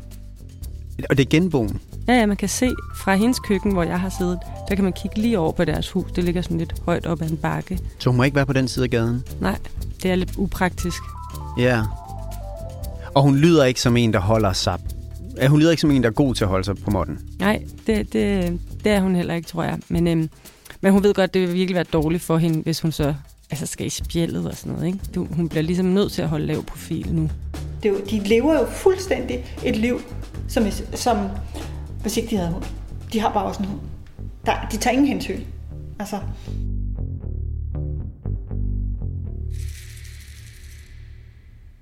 Og 1.11 1.17
det 1.17 1.25
er 1.25 1.31
genboen. 1.31 1.81
Ja, 2.09 2.13
ja, 2.13 2.27
man 2.27 2.37
kan 2.37 2.49
se 2.49 2.71
fra 2.97 3.15
hendes 3.15 3.39
køkken, 3.39 3.73
hvor 3.73 3.83
jeg 3.83 4.01
har 4.01 4.15
siddet, 4.19 4.39
der 4.69 4.75
kan 4.75 4.85
man 4.85 4.93
kigge 4.93 5.19
lige 5.19 5.39
over 5.39 5.53
på 5.53 5.65
deres 5.65 5.91
hus. 5.91 6.13
Det 6.13 6.25
ligger 6.25 6.43
sådan 6.43 6.59
lidt 6.59 6.75
højt 6.85 7.07
op 7.07 7.23
ad 7.23 7.31
en 7.31 7.37
bakke. 7.37 7.79
Så 7.99 8.11
hun 8.11 8.17
må 8.17 8.23
ikke 8.23 8.37
være 8.37 8.47
på 8.47 8.53
den 8.53 8.69
side 8.69 8.85
af 8.85 8.91
gaden. 8.91 9.25
Nej, 9.41 9.59
det 10.03 10.11
er 10.11 10.15
lidt 10.15 10.37
upraktisk. 10.37 11.03
Ja. 11.59 11.83
Og 13.15 13.23
hun 13.23 13.37
lyder 13.37 13.65
ikke 13.65 13.81
som 13.81 13.97
en, 13.97 14.13
der 14.13 14.21
holder 14.21 14.53
sig... 14.53 14.79
Ja, 15.37 15.49
hun 15.49 15.61
lyder 15.61 15.71
ikke 15.71 15.81
som 15.81 15.91
en, 15.91 16.03
der 16.03 16.09
er 16.09 16.13
god 16.13 16.35
til 16.35 16.45
at 16.45 16.49
holde 16.49 16.65
sig 16.65 16.77
på 16.77 16.91
måtten. 16.91 17.19
Nej, 17.39 17.65
det, 17.87 18.13
det, 18.13 18.59
det 18.85 18.93
er 18.93 19.01
hun 19.01 19.17
heller 19.17 19.35
ikke, 19.35 19.49
tror 19.49 19.63
jeg. 19.63 19.79
Men, 19.89 20.07
øhm, 20.07 20.29
men 20.81 20.93
hun 20.93 21.03
ved 21.03 21.15
godt, 21.15 21.35
det 21.35 21.43
vil 21.43 21.55
virkelig 21.55 21.75
være 21.75 21.85
dårligt 21.85 22.23
for 22.23 22.39
hende, 22.39 22.63
hvis 22.63 22.81
hun 22.81 22.93
så 22.93 23.15
altså 23.51 23.67
skal 23.67 23.87
i 23.87 23.91
spjældet 23.91 24.47
og 24.47 24.57
sådan 24.57 24.73
noget. 24.73 24.87
Ikke? 24.87 24.99
Du, 25.15 25.25
hun 25.25 25.49
bliver 25.49 25.63
ligesom 25.63 25.87
nødt 25.87 26.13
til 26.13 26.23
at 26.23 26.29
holde 26.29 26.47
lav 26.47 26.65
profil 26.65 27.15
nu. 27.15 27.31
Det 27.83 27.89
er 27.89 27.93
jo, 27.93 28.01
de 28.11 28.19
lever 28.19 28.59
jo 28.59 28.67
fuldstændig 28.67 29.45
et 29.65 29.77
liv, 29.77 30.01
som, 30.49 30.65
som 30.95 31.17
hvis 32.03 32.17
ikke 32.17 32.31
de 32.31 32.37
havde 32.37 32.53
hund. 32.53 32.65
De 33.13 33.21
har 33.21 33.33
bare 33.33 33.45
også 33.45 33.63
en 33.63 33.69
hund. 33.69 33.81
Der, 34.47 34.53
de 34.73 34.77
tager 34.77 34.93
ingen 34.93 35.09
hensyn. 35.09 35.41
Altså, 35.99 36.19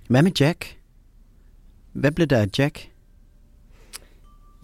Hvad 0.09 0.23
med 0.23 0.33
Jack? 0.41 0.77
Hvad 1.93 2.13
blev 2.13 2.27
der 2.27 2.39
af 2.39 2.49
Jack? 2.59 2.92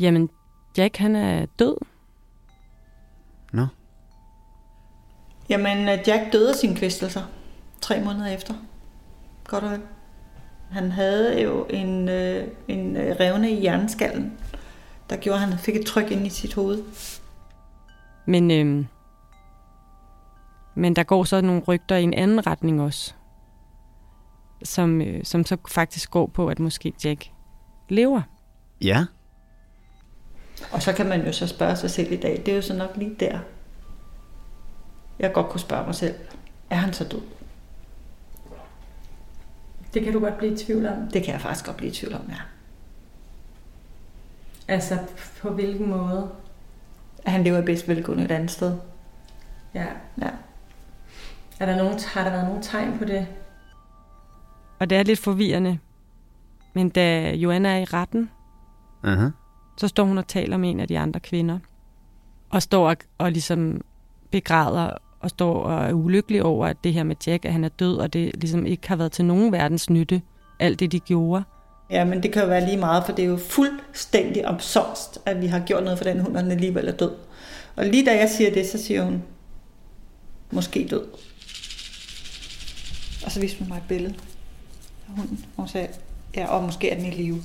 Jamen, 0.00 0.30
Jack 0.76 0.96
han 0.96 1.16
er 1.16 1.46
død. 1.58 1.76
Nå. 3.52 3.66
Jamen, 5.48 5.88
øh, 5.88 5.98
Jack 6.06 6.32
døde 6.32 6.50
af 6.50 6.54
sine 6.54 6.76
kvæstelser 6.76 7.22
tre 7.80 8.04
måneder 8.04 8.26
efter. 8.26 8.54
Godt 9.44 9.64
og 9.64 9.70
vel. 9.70 9.82
Han 10.70 10.92
havde 10.92 11.42
jo 11.42 11.66
en, 11.70 12.08
øh, 12.08 12.48
en 12.68 12.96
øh, 12.96 13.16
revne 13.20 13.50
i 13.50 13.60
hjerneskallen, 13.60 14.38
der 15.10 15.16
gjorde, 15.16 15.42
at 15.42 15.48
han 15.48 15.58
fik 15.58 15.76
et 15.76 15.86
tryk 15.86 16.10
ind 16.10 16.26
i 16.26 16.30
sit 16.30 16.54
hoved. 16.54 16.82
Men, 18.26 18.50
øhm, 18.50 18.86
men 20.74 20.96
der 20.96 21.02
går 21.02 21.24
så 21.24 21.40
nogle 21.40 21.62
rygter 21.68 21.96
i 21.96 22.02
en 22.02 22.14
anden 22.14 22.46
retning 22.46 22.82
også. 22.82 23.14
Som, 24.64 25.00
øh, 25.00 25.24
som 25.24 25.44
så 25.44 25.56
faktisk 25.68 26.10
går 26.10 26.26
på, 26.26 26.48
at 26.48 26.58
måske 26.58 26.92
Jack 27.04 27.30
lever. 27.88 28.22
Ja. 28.80 29.04
Og 30.72 30.82
så 30.82 30.92
kan 30.92 31.08
man 31.08 31.26
jo 31.26 31.32
så 31.32 31.46
spørge 31.46 31.76
sig 31.76 31.90
selv 31.90 32.12
i 32.12 32.16
dag, 32.16 32.42
det 32.46 32.52
er 32.52 32.56
jo 32.56 32.62
så 32.62 32.74
nok 32.74 32.90
lige 32.96 33.16
der, 33.20 33.38
jeg 35.18 35.32
godt 35.32 35.48
kunne 35.48 35.60
spørge 35.60 35.86
mig 35.86 35.94
selv, 35.94 36.14
er 36.70 36.76
han 36.76 36.92
så 36.92 37.04
død? 37.04 37.20
Det 39.94 40.02
kan 40.02 40.12
du 40.12 40.20
godt 40.20 40.38
blive 40.38 40.52
i 40.52 40.56
tvivl 40.56 40.86
om. 40.86 41.08
Det 41.12 41.22
kan 41.22 41.32
jeg 41.32 41.40
faktisk 41.40 41.66
godt 41.66 41.76
blive 41.76 41.90
i 41.90 41.94
tvivl 41.94 42.14
om, 42.14 42.22
ja. 42.28 42.40
Altså, 44.68 44.98
på 45.42 45.50
hvilken 45.50 45.90
måde? 45.90 46.30
At 47.24 47.32
han 47.32 47.44
lever 47.44 47.58
i 47.58 47.62
bedst 47.62 47.88
velgående 47.88 48.24
et 48.24 48.30
andet 48.30 48.50
sted. 48.50 48.76
Ja. 49.74 49.86
Ja. 50.22 50.30
Er 51.60 51.66
der 51.66 51.76
nogen, 51.76 51.98
har 52.06 52.24
der 52.24 52.30
været 52.30 52.46
nogen 52.46 52.62
tegn 52.62 52.98
på 52.98 53.04
det? 53.04 53.26
Og 54.78 54.90
det 54.90 54.98
er 54.98 55.02
lidt 55.02 55.18
forvirrende. 55.18 55.78
Men 56.72 56.88
da 56.88 57.34
Joanna 57.34 57.68
er 57.68 57.78
i 57.78 57.84
retten, 57.84 58.30
Uh-huh 59.04 59.30
så 59.80 59.88
står 59.88 60.04
hun 60.04 60.18
og 60.18 60.28
taler 60.28 60.56
med 60.56 60.70
en 60.70 60.80
af 60.80 60.88
de 60.88 60.98
andre 60.98 61.20
kvinder. 61.20 61.58
Og 62.50 62.62
står 62.62 62.88
og, 62.88 62.96
og 63.18 63.32
ligesom 63.32 63.80
begræder 64.30 64.90
og 65.20 65.30
står 65.30 65.62
og 65.62 65.84
er 65.84 65.92
ulykkelig 65.92 66.42
over, 66.42 66.66
at 66.66 66.76
det 66.84 66.92
her 66.92 67.02
med 67.02 67.16
Jack, 67.26 67.44
at 67.44 67.52
han 67.52 67.64
er 67.64 67.68
død, 67.68 67.96
og 67.96 68.12
det 68.12 68.30
ligesom 68.34 68.66
ikke 68.66 68.88
har 68.88 68.96
været 68.96 69.12
til 69.12 69.24
nogen 69.24 69.52
verdens 69.52 69.90
nytte, 69.90 70.22
alt 70.60 70.80
det 70.80 70.92
de 70.92 71.00
gjorde. 71.00 71.44
Ja, 71.90 72.04
men 72.04 72.22
det 72.22 72.32
kan 72.32 72.42
jo 72.42 72.48
være 72.48 72.66
lige 72.66 72.76
meget, 72.76 73.04
for 73.04 73.12
det 73.12 73.24
er 73.24 73.28
jo 73.28 73.36
fuldstændig 73.36 74.48
omsonst, 74.48 75.18
at 75.26 75.40
vi 75.40 75.46
har 75.46 75.60
gjort 75.60 75.84
noget 75.84 75.98
for 75.98 76.04
den 76.04 76.20
hund, 76.20 76.36
og 76.36 76.42
den 76.42 76.52
alligevel 76.52 76.88
er 76.88 76.92
død. 76.92 77.12
Og 77.76 77.86
lige 77.86 78.06
da 78.06 78.16
jeg 78.16 78.30
siger 78.30 78.50
det, 78.50 78.66
så 78.66 78.78
siger 78.78 79.04
hun, 79.04 79.22
måske 80.50 80.86
død. 80.90 81.04
Og 83.24 83.32
så 83.32 83.40
viste 83.40 83.58
hun 83.58 83.68
mig 83.68 83.76
et 83.76 83.88
billede 83.88 84.14
af 85.08 85.14
hunden. 85.16 85.44
Hun 85.56 85.68
sagde, 85.68 85.88
ja, 86.36 86.46
og 86.46 86.64
måske 86.64 86.90
er 86.90 86.96
den 86.96 87.06
i 87.06 87.10
live. 87.10 87.42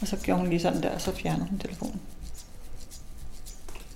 Og 0.00 0.06
så 0.06 0.16
gjorde 0.16 0.40
hun 0.40 0.50
lige 0.50 0.60
sådan 0.60 0.82
der, 0.82 0.90
og 0.90 1.00
så 1.00 1.12
fjernede 1.16 1.48
hun 1.48 1.58
telefonen. 1.58 2.00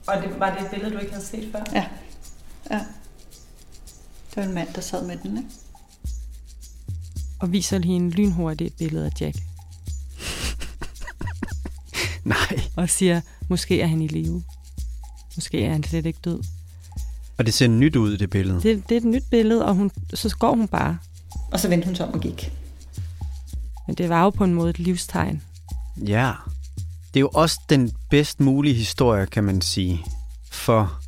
Og 0.07 0.23
det, 0.23 0.41
var 0.41 0.55
det 0.55 0.65
et 0.65 0.71
billede, 0.71 0.95
du 0.95 0.99
ikke 0.99 1.13
havde 1.13 1.27
set 1.27 1.53
før? 1.53 1.65
Ja, 1.73 1.87
ja. 2.71 2.79
Det 4.31 4.37
var 4.37 4.43
en 4.43 4.55
mand, 4.55 4.69
der 4.75 4.81
sad 4.81 5.07
med 5.07 5.17
den, 5.17 5.37
ikke? 5.37 5.49
Og 7.39 7.53
viser 7.53 7.79
lige 7.79 7.97
en 7.97 8.11
lynhurtigt 8.11 8.73
et 8.73 8.79
billede 8.79 9.07
af 9.07 9.21
Jack. 9.21 9.37
Nej. 12.25 12.61
Og 12.77 12.91
siger, 12.91 13.21
måske 13.49 13.81
er 13.81 13.87
han 13.87 14.01
i 14.01 14.07
live. 14.07 14.43
Måske 15.37 15.65
er 15.65 15.73
han 15.73 15.83
slet 15.83 16.07
ikke 16.07 16.19
død. 16.25 16.43
Og 17.39 17.47
det 17.47 17.55
ser 17.55 17.69
nyt 17.69 17.97
ud, 17.97 18.17
det 18.17 18.31
billede. 18.31 18.63
Det, 18.63 18.89
det 18.89 18.95
er 18.95 19.01
et 19.01 19.05
nyt 19.05 19.25
billede, 19.31 19.65
og 19.65 19.75
hun, 19.75 19.91
så 20.15 20.37
går 20.39 20.55
hun 20.55 20.69
bare. 20.69 20.99
Og 21.53 21.61
så 21.61 21.69
vendte 21.69 21.87
hun 21.87 21.97
sig 21.97 22.07
om 22.07 22.15
og 22.15 22.21
gik. 22.21 22.53
Men 23.87 23.97
det 23.97 24.09
var 24.09 24.23
jo 24.23 24.31
på 24.31 24.45
en 24.45 24.55
måde 24.55 24.71
et 24.71 24.79
livstegn. 24.79 25.43
Ja. 25.97 26.33
Det 27.15 27.17
er 27.17 27.21
jo 27.21 27.31
også 27.35 27.61
den 27.69 27.93
bedst 28.11 28.41
mulige 28.41 28.75
historie, 28.75 29.27
kan 29.27 29.45
man 29.45 29.61
sige, 29.61 30.05
for 30.53 31.01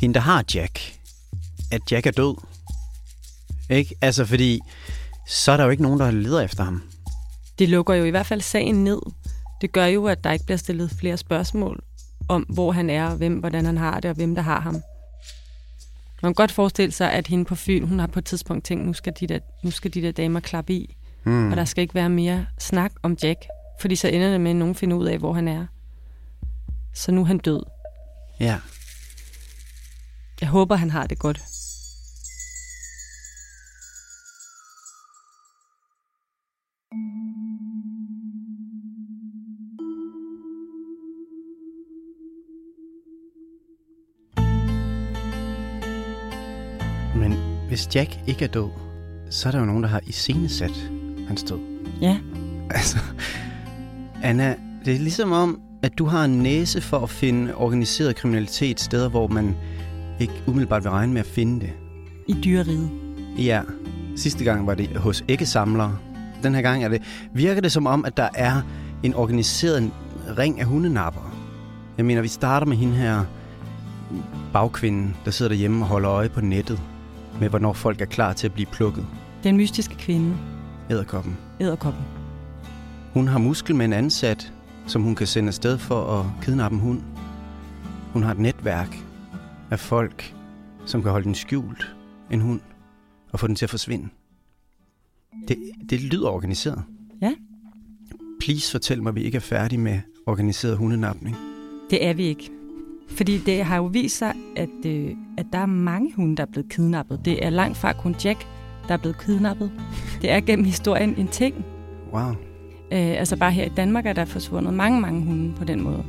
hende, 0.00 0.14
der 0.14 0.20
har 0.20 0.44
Jack. 0.54 0.94
At 1.70 1.92
Jack 1.92 2.06
er 2.06 2.10
død. 2.10 2.36
Ikke? 3.70 3.94
Altså, 4.00 4.24
fordi 4.24 4.60
så 5.28 5.52
er 5.52 5.56
der 5.56 5.64
jo 5.64 5.70
ikke 5.70 5.82
nogen, 5.82 6.00
der 6.00 6.10
leder 6.10 6.40
efter 6.40 6.64
ham. 6.64 6.82
Det 7.58 7.68
lukker 7.68 7.94
jo 7.94 8.04
i 8.04 8.10
hvert 8.10 8.26
fald 8.26 8.40
sagen 8.40 8.84
ned. 8.84 9.00
Det 9.60 9.72
gør 9.72 9.86
jo, 9.86 10.06
at 10.06 10.24
der 10.24 10.32
ikke 10.32 10.44
bliver 10.44 10.58
stillet 10.58 10.90
flere 10.90 11.16
spørgsmål 11.16 11.82
om, 12.28 12.42
hvor 12.42 12.72
han 12.72 12.90
er, 12.90 13.06
og 13.06 13.16
hvem, 13.16 13.34
hvordan 13.38 13.64
han 13.64 13.78
har 13.78 14.00
det, 14.00 14.10
og 14.10 14.16
hvem 14.16 14.34
der 14.34 14.42
har 14.42 14.60
ham. 14.60 14.82
Man 16.22 16.28
kan 16.28 16.34
godt 16.34 16.52
forestille 16.52 16.92
sig, 16.92 17.12
at 17.12 17.26
hende 17.26 17.44
på 17.44 17.54
Fyn, 17.54 17.86
hun 17.86 17.98
har 17.98 18.06
på 18.06 18.18
et 18.18 18.24
tidspunkt 18.24 18.64
tænkt, 18.64 18.86
nu 18.86 18.92
skal 18.92 19.12
de 19.20 19.26
der, 19.26 19.38
nu 19.64 19.70
skal 19.70 19.94
de 19.94 20.02
der 20.02 20.12
damer 20.12 20.40
klappe 20.40 20.72
i, 20.72 20.96
mm. 21.24 21.50
og 21.50 21.56
der 21.56 21.64
skal 21.64 21.82
ikke 21.82 21.94
være 21.94 22.08
mere 22.08 22.46
snak 22.58 22.92
om 23.02 23.16
Jack, 23.22 23.38
fordi 23.80 23.96
så 23.96 24.08
ender 24.08 24.30
det 24.30 24.40
med, 24.40 24.50
at 24.50 24.56
nogen 24.56 24.74
finder 24.74 24.96
ud 24.96 25.06
af, 25.06 25.18
hvor 25.18 25.32
han 25.32 25.48
er. 25.48 25.66
Så 26.94 27.12
nu 27.12 27.20
er 27.20 27.24
han 27.24 27.38
død. 27.38 27.62
Ja. 28.40 28.58
Jeg 30.40 30.48
håber, 30.48 30.76
han 30.76 30.90
har 30.90 31.06
det 31.06 31.18
godt. 31.18 31.40
Men 47.16 47.34
hvis 47.68 47.88
Jack 47.94 48.18
ikke 48.26 48.44
er 48.44 48.48
død, 48.48 48.70
så 49.30 49.48
er 49.48 49.52
der 49.52 49.58
jo 49.58 49.64
nogen, 49.64 49.82
der 49.82 49.88
har 49.88 50.00
iscenesat 50.06 50.90
hans 51.28 51.42
død. 51.42 51.60
Ja, 52.00 52.18
Altså, 52.70 52.98
Anna, 54.22 54.54
det 54.84 54.94
er 54.94 54.98
ligesom 54.98 55.32
om, 55.32 55.60
at 55.82 55.98
du 55.98 56.04
har 56.04 56.24
en 56.24 56.38
næse 56.38 56.80
for 56.80 56.98
at 56.98 57.10
finde 57.10 57.54
organiseret 57.54 58.16
kriminalitet 58.16 58.80
steder, 58.80 59.08
hvor 59.08 59.26
man 59.26 59.56
ikke 60.20 60.32
umiddelbart 60.46 60.84
vil 60.84 60.90
regne 60.90 61.12
med 61.12 61.20
at 61.20 61.26
finde 61.26 61.60
det. 61.60 61.72
i 62.28 62.36
dyreriget. 62.44 62.90
Ja, 63.38 63.62
sidste 64.16 64.44
gang 64.44 64.66
var 64.66 64.74
det 64.74 64.96
hos 64.96 65.24
æggesamlere. 65.28 65.98
Den 66.42 66.54
her 66.54 66.62
gang 66.62 66.84
er 66.84 66.88
det, 66.88 67.02
virker 67.34 67.60
det 67.60 67.72
som 67.72 67.86
om, 67.86 68.04
at 68.04 68.16
der 68.16 68.28
er 68.34 68.62
en 69.02 69.14
organiseret 69.14 69.90
ring 70.38 70.60
af 70.60 70.66
hundenapper. 70.66 71.36
Jeg 71.96 72.04
mener, 72.04 72.22
vi 72.22 72.28
starter 72.28 72.66
med 72.66 72.76
hende 72.76 72.94
her 72.94 73.24
bagkvinden, 74.52 75.16
der 75.24 75.30
sidder 75.30 75.48
derhjemme 75.48 75.84
og 75.84 75.88
holder 75.88 76.10
øje 76.10 76.28
på 76.28 76.40
nettet 76.40 76.80
med, 77.40 77.48
hvornår 77.48 77.72
folk 77.72 78.00
er 78.00 78.04
klar 78.04 78.32
til 78.32 78.46
at 78.46 78.52
blive 78.52 78.66
plukket. 78.72 79.06
Den 79.44 79.56
mystiske 79.56 79.94
kvinde, 79.94 80.36
Æderkoppen. 80.90 81.36
æderkoppen. 81.60 82.21
Hun 83.12 83.28
har 83.28 83.38
muskelmænd 83.38 83.94
ansat, 83.94 84.52
som 84.86 85.02
hun 85.02 85.14
kan 85.14 85.26
sende 85.26 85.48
afsted 85.48 85.78
for 85.78 86.20
at 86.20 86.26
kidnappe 86.42 86.74
en 86.74 86.80
hund. 86.80 87.00
Hun 88.12 88.22
har 88.22 88.30
et 88.30 88.38
netværk 88.38 88.98
af 89.70 89.80
folk, 89.80 90.34
som 90.86 91.02
kan 91.02 91.10
holde 91.10 91.24
den 91.24 91.34
skjult, 91.34 91.96
en 92.30 92.40
hund, 92.40 92.60
og 93.32 93.40
få 93.40 93.46
den 93.46 93.56
til 93.56 93.66
at 93.66 93.70
forsvinde. 93.70 94.08
Det, 95.48 95.56
det 95.90 96.00
lyder 96.00 96.28
organiseret. 96.28 96.82
Ja. 97.22 97.32
Please 98.40 98.70
fortæl 98.70 99.02
mig, 99.02 99.10
at 99.10 99.14
vi 99.14 99.22
ikke 99.22 99.36
er 99.36 99.40
færdige 99.40 99.80
med 99.80 100.00
organiseret 100.26 100.76
hundenapning. 100.76 101.36
Det 101.90 102.06
er 102.06 102.14
vi 102.14 102.24
ikke. 102.24 102.50
Fordi 103.08 103.38
det 103.38 103.64
har 103.64 103.76
jo 103.76 103.84
vist 103.84 104.18
sig, 104.18 104.34
at, 104.56 104.86
øh, 104.86 105.10
at 105.38 105.46
der 105.52 105.58
er 105.58 105.66
mange 105.66 106.12
hunde, 106.14 106.36
der 106.36 106.42
er 106.42 106.50
blevet 106.52 106.70
kidnappet. 106.70 107.20
Det 107.24 107.46
er 107.46 107.50
langt 107.50 107.76
fra 107.76 107.92
kun 107.92 108.14
Jack, 108.24 108.46
der 108.88 108.94
er 108.94 108.98
blevet 108.98 109.20
kidnappet. 109.20 109.72
Det 110.22 110.30
er 110.30 110.40
gennem 110.40 110.64
historien 110.64 111.14
en 111.16 111.28
ting. 111.28 111.64
Wow. 112.12 112.51
Øh, 112.92 113.18
altså 113.18 113.36
bare 113.36 113.50
her 113.52 113.64
i 113.64 113.68
Danmark 113.68 114.06
er 114.06 114.12
der 114.12 114.24
forsvundet 114.24 114.74
mange, 114.74 115.00
mange 115.00 115.24
hunde 115.24 115.54
på 115.58 115.64
den 115.64 115.82
måde. 115.82 116.04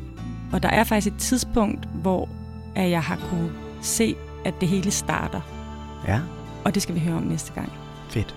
Og 0.53 0.63
der 0.63 0.69
er 0.69 0.84
faktisk 0.84 1.13
et 1.13 1.19
tidspunkt, 1.19 1.86
hvor 1.93 2.29
at 2.75 2.89
jeg 2.89 3.01
har 3.03 3.15
kunne 3.29 3.51
se, 3.81 4.15
at 4.45 4.53
det 4.61 4.67
hele 4.69 4.91
starter. 4.91 5.41
Ja, 6.07 6.19
Og 6.65 6.73
det 6.75 6.81
skal 6.81 6.95
vi 6.95 6.99
høre 6.99 7.15
om 7.15 7.23
næste 7.23 7.53
gang. 7.53 7.71
fedt. 8.09 8.36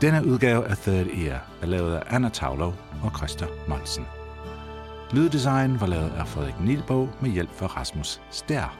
Denne 0.00 0.26
udgave 0.26 0.66
af 0.68 0.76
Third 0.76 1.06
Ear 1.06 1.42
er 1.62 1.66
lavet 1.66 1.94
af 1.94 2.02
Anna 2.10 2.28
Tavlov 2.28 2.74
og 3.02 3.10
Christa 3.16 3.46
Monsen. 3.68 4.04
Lyddesign 5.12 5.80
var 5.80 5.86
lavet 5.86 6.12
af 6.18 6.26
Frederik 6.28 6.60
Nielbog 6.60 7.08
med 7.20 7.30
hjælp 7.30 7.50
fra 7.58 7.66
Rasmus 7.66 8.20
Stær. 8.30 8.76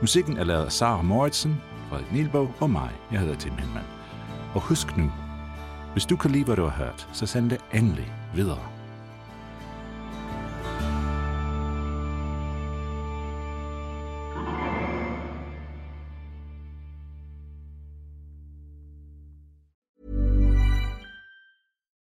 Musikken 0.00 0.36
er 0.38 0.44
lavet 0.44 0.64
af 0.64 0.72
Sara 0.72 1.02
Moritzen, 1.02 1.60
Frederik 1.88 2.12
Nielbog 2.12 2.50
og 2.60 2.70
mig. 2.70 2.90
Jeg 3.12 3.20
hedder 3.20 3.36
Tim 3.36 3.52
Henman. 3.58 3.95
Og 4.56 4.62
husk 4.62 4.96
nu, 4.96 5.10
hvis 5.92 6.06
du 6.06 6.16
kan 6.16 6.30
lide, 6.30 6.44
hvad 6.44 6.56
du 6.56 6.62
har 6.62 6.84
hørt, 6.84 7.08
så 7.12 7.26
send 7.26 7.50
det 7.50 7.60
endelig 7.74 8.12
videre. 8.34 8.68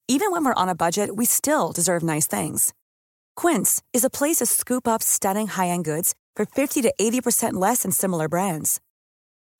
Even 0.10 0.32
when 0.32 0.46
we're 0.46 0.54
on 0.54 0.70
a 0.70 0.76
budget, 0.76 1.16
we 1.16 1.26
still 1.26 1.72
deserve 1.76 2.04
nice 2.04 2.28
things. 2.38 2.74
Quince 3.36 3.82
is 3.94 4.06
a 4.06 4.10
place 4.10 4.38
to 4.38 4.46
scoop 4.46 4.88
up 4.88 5.02
stunning 5.02 5.48
high-end 5.48 5.86
goods 5.86 6.16
for 6.36 6.46
50 6.46 6.82
to 6.82 6.94
80% 7.00 7.54
less 7.54 7.82
than 7.84 7.92
similar 7.92 8.28
brands. 8.28 8.80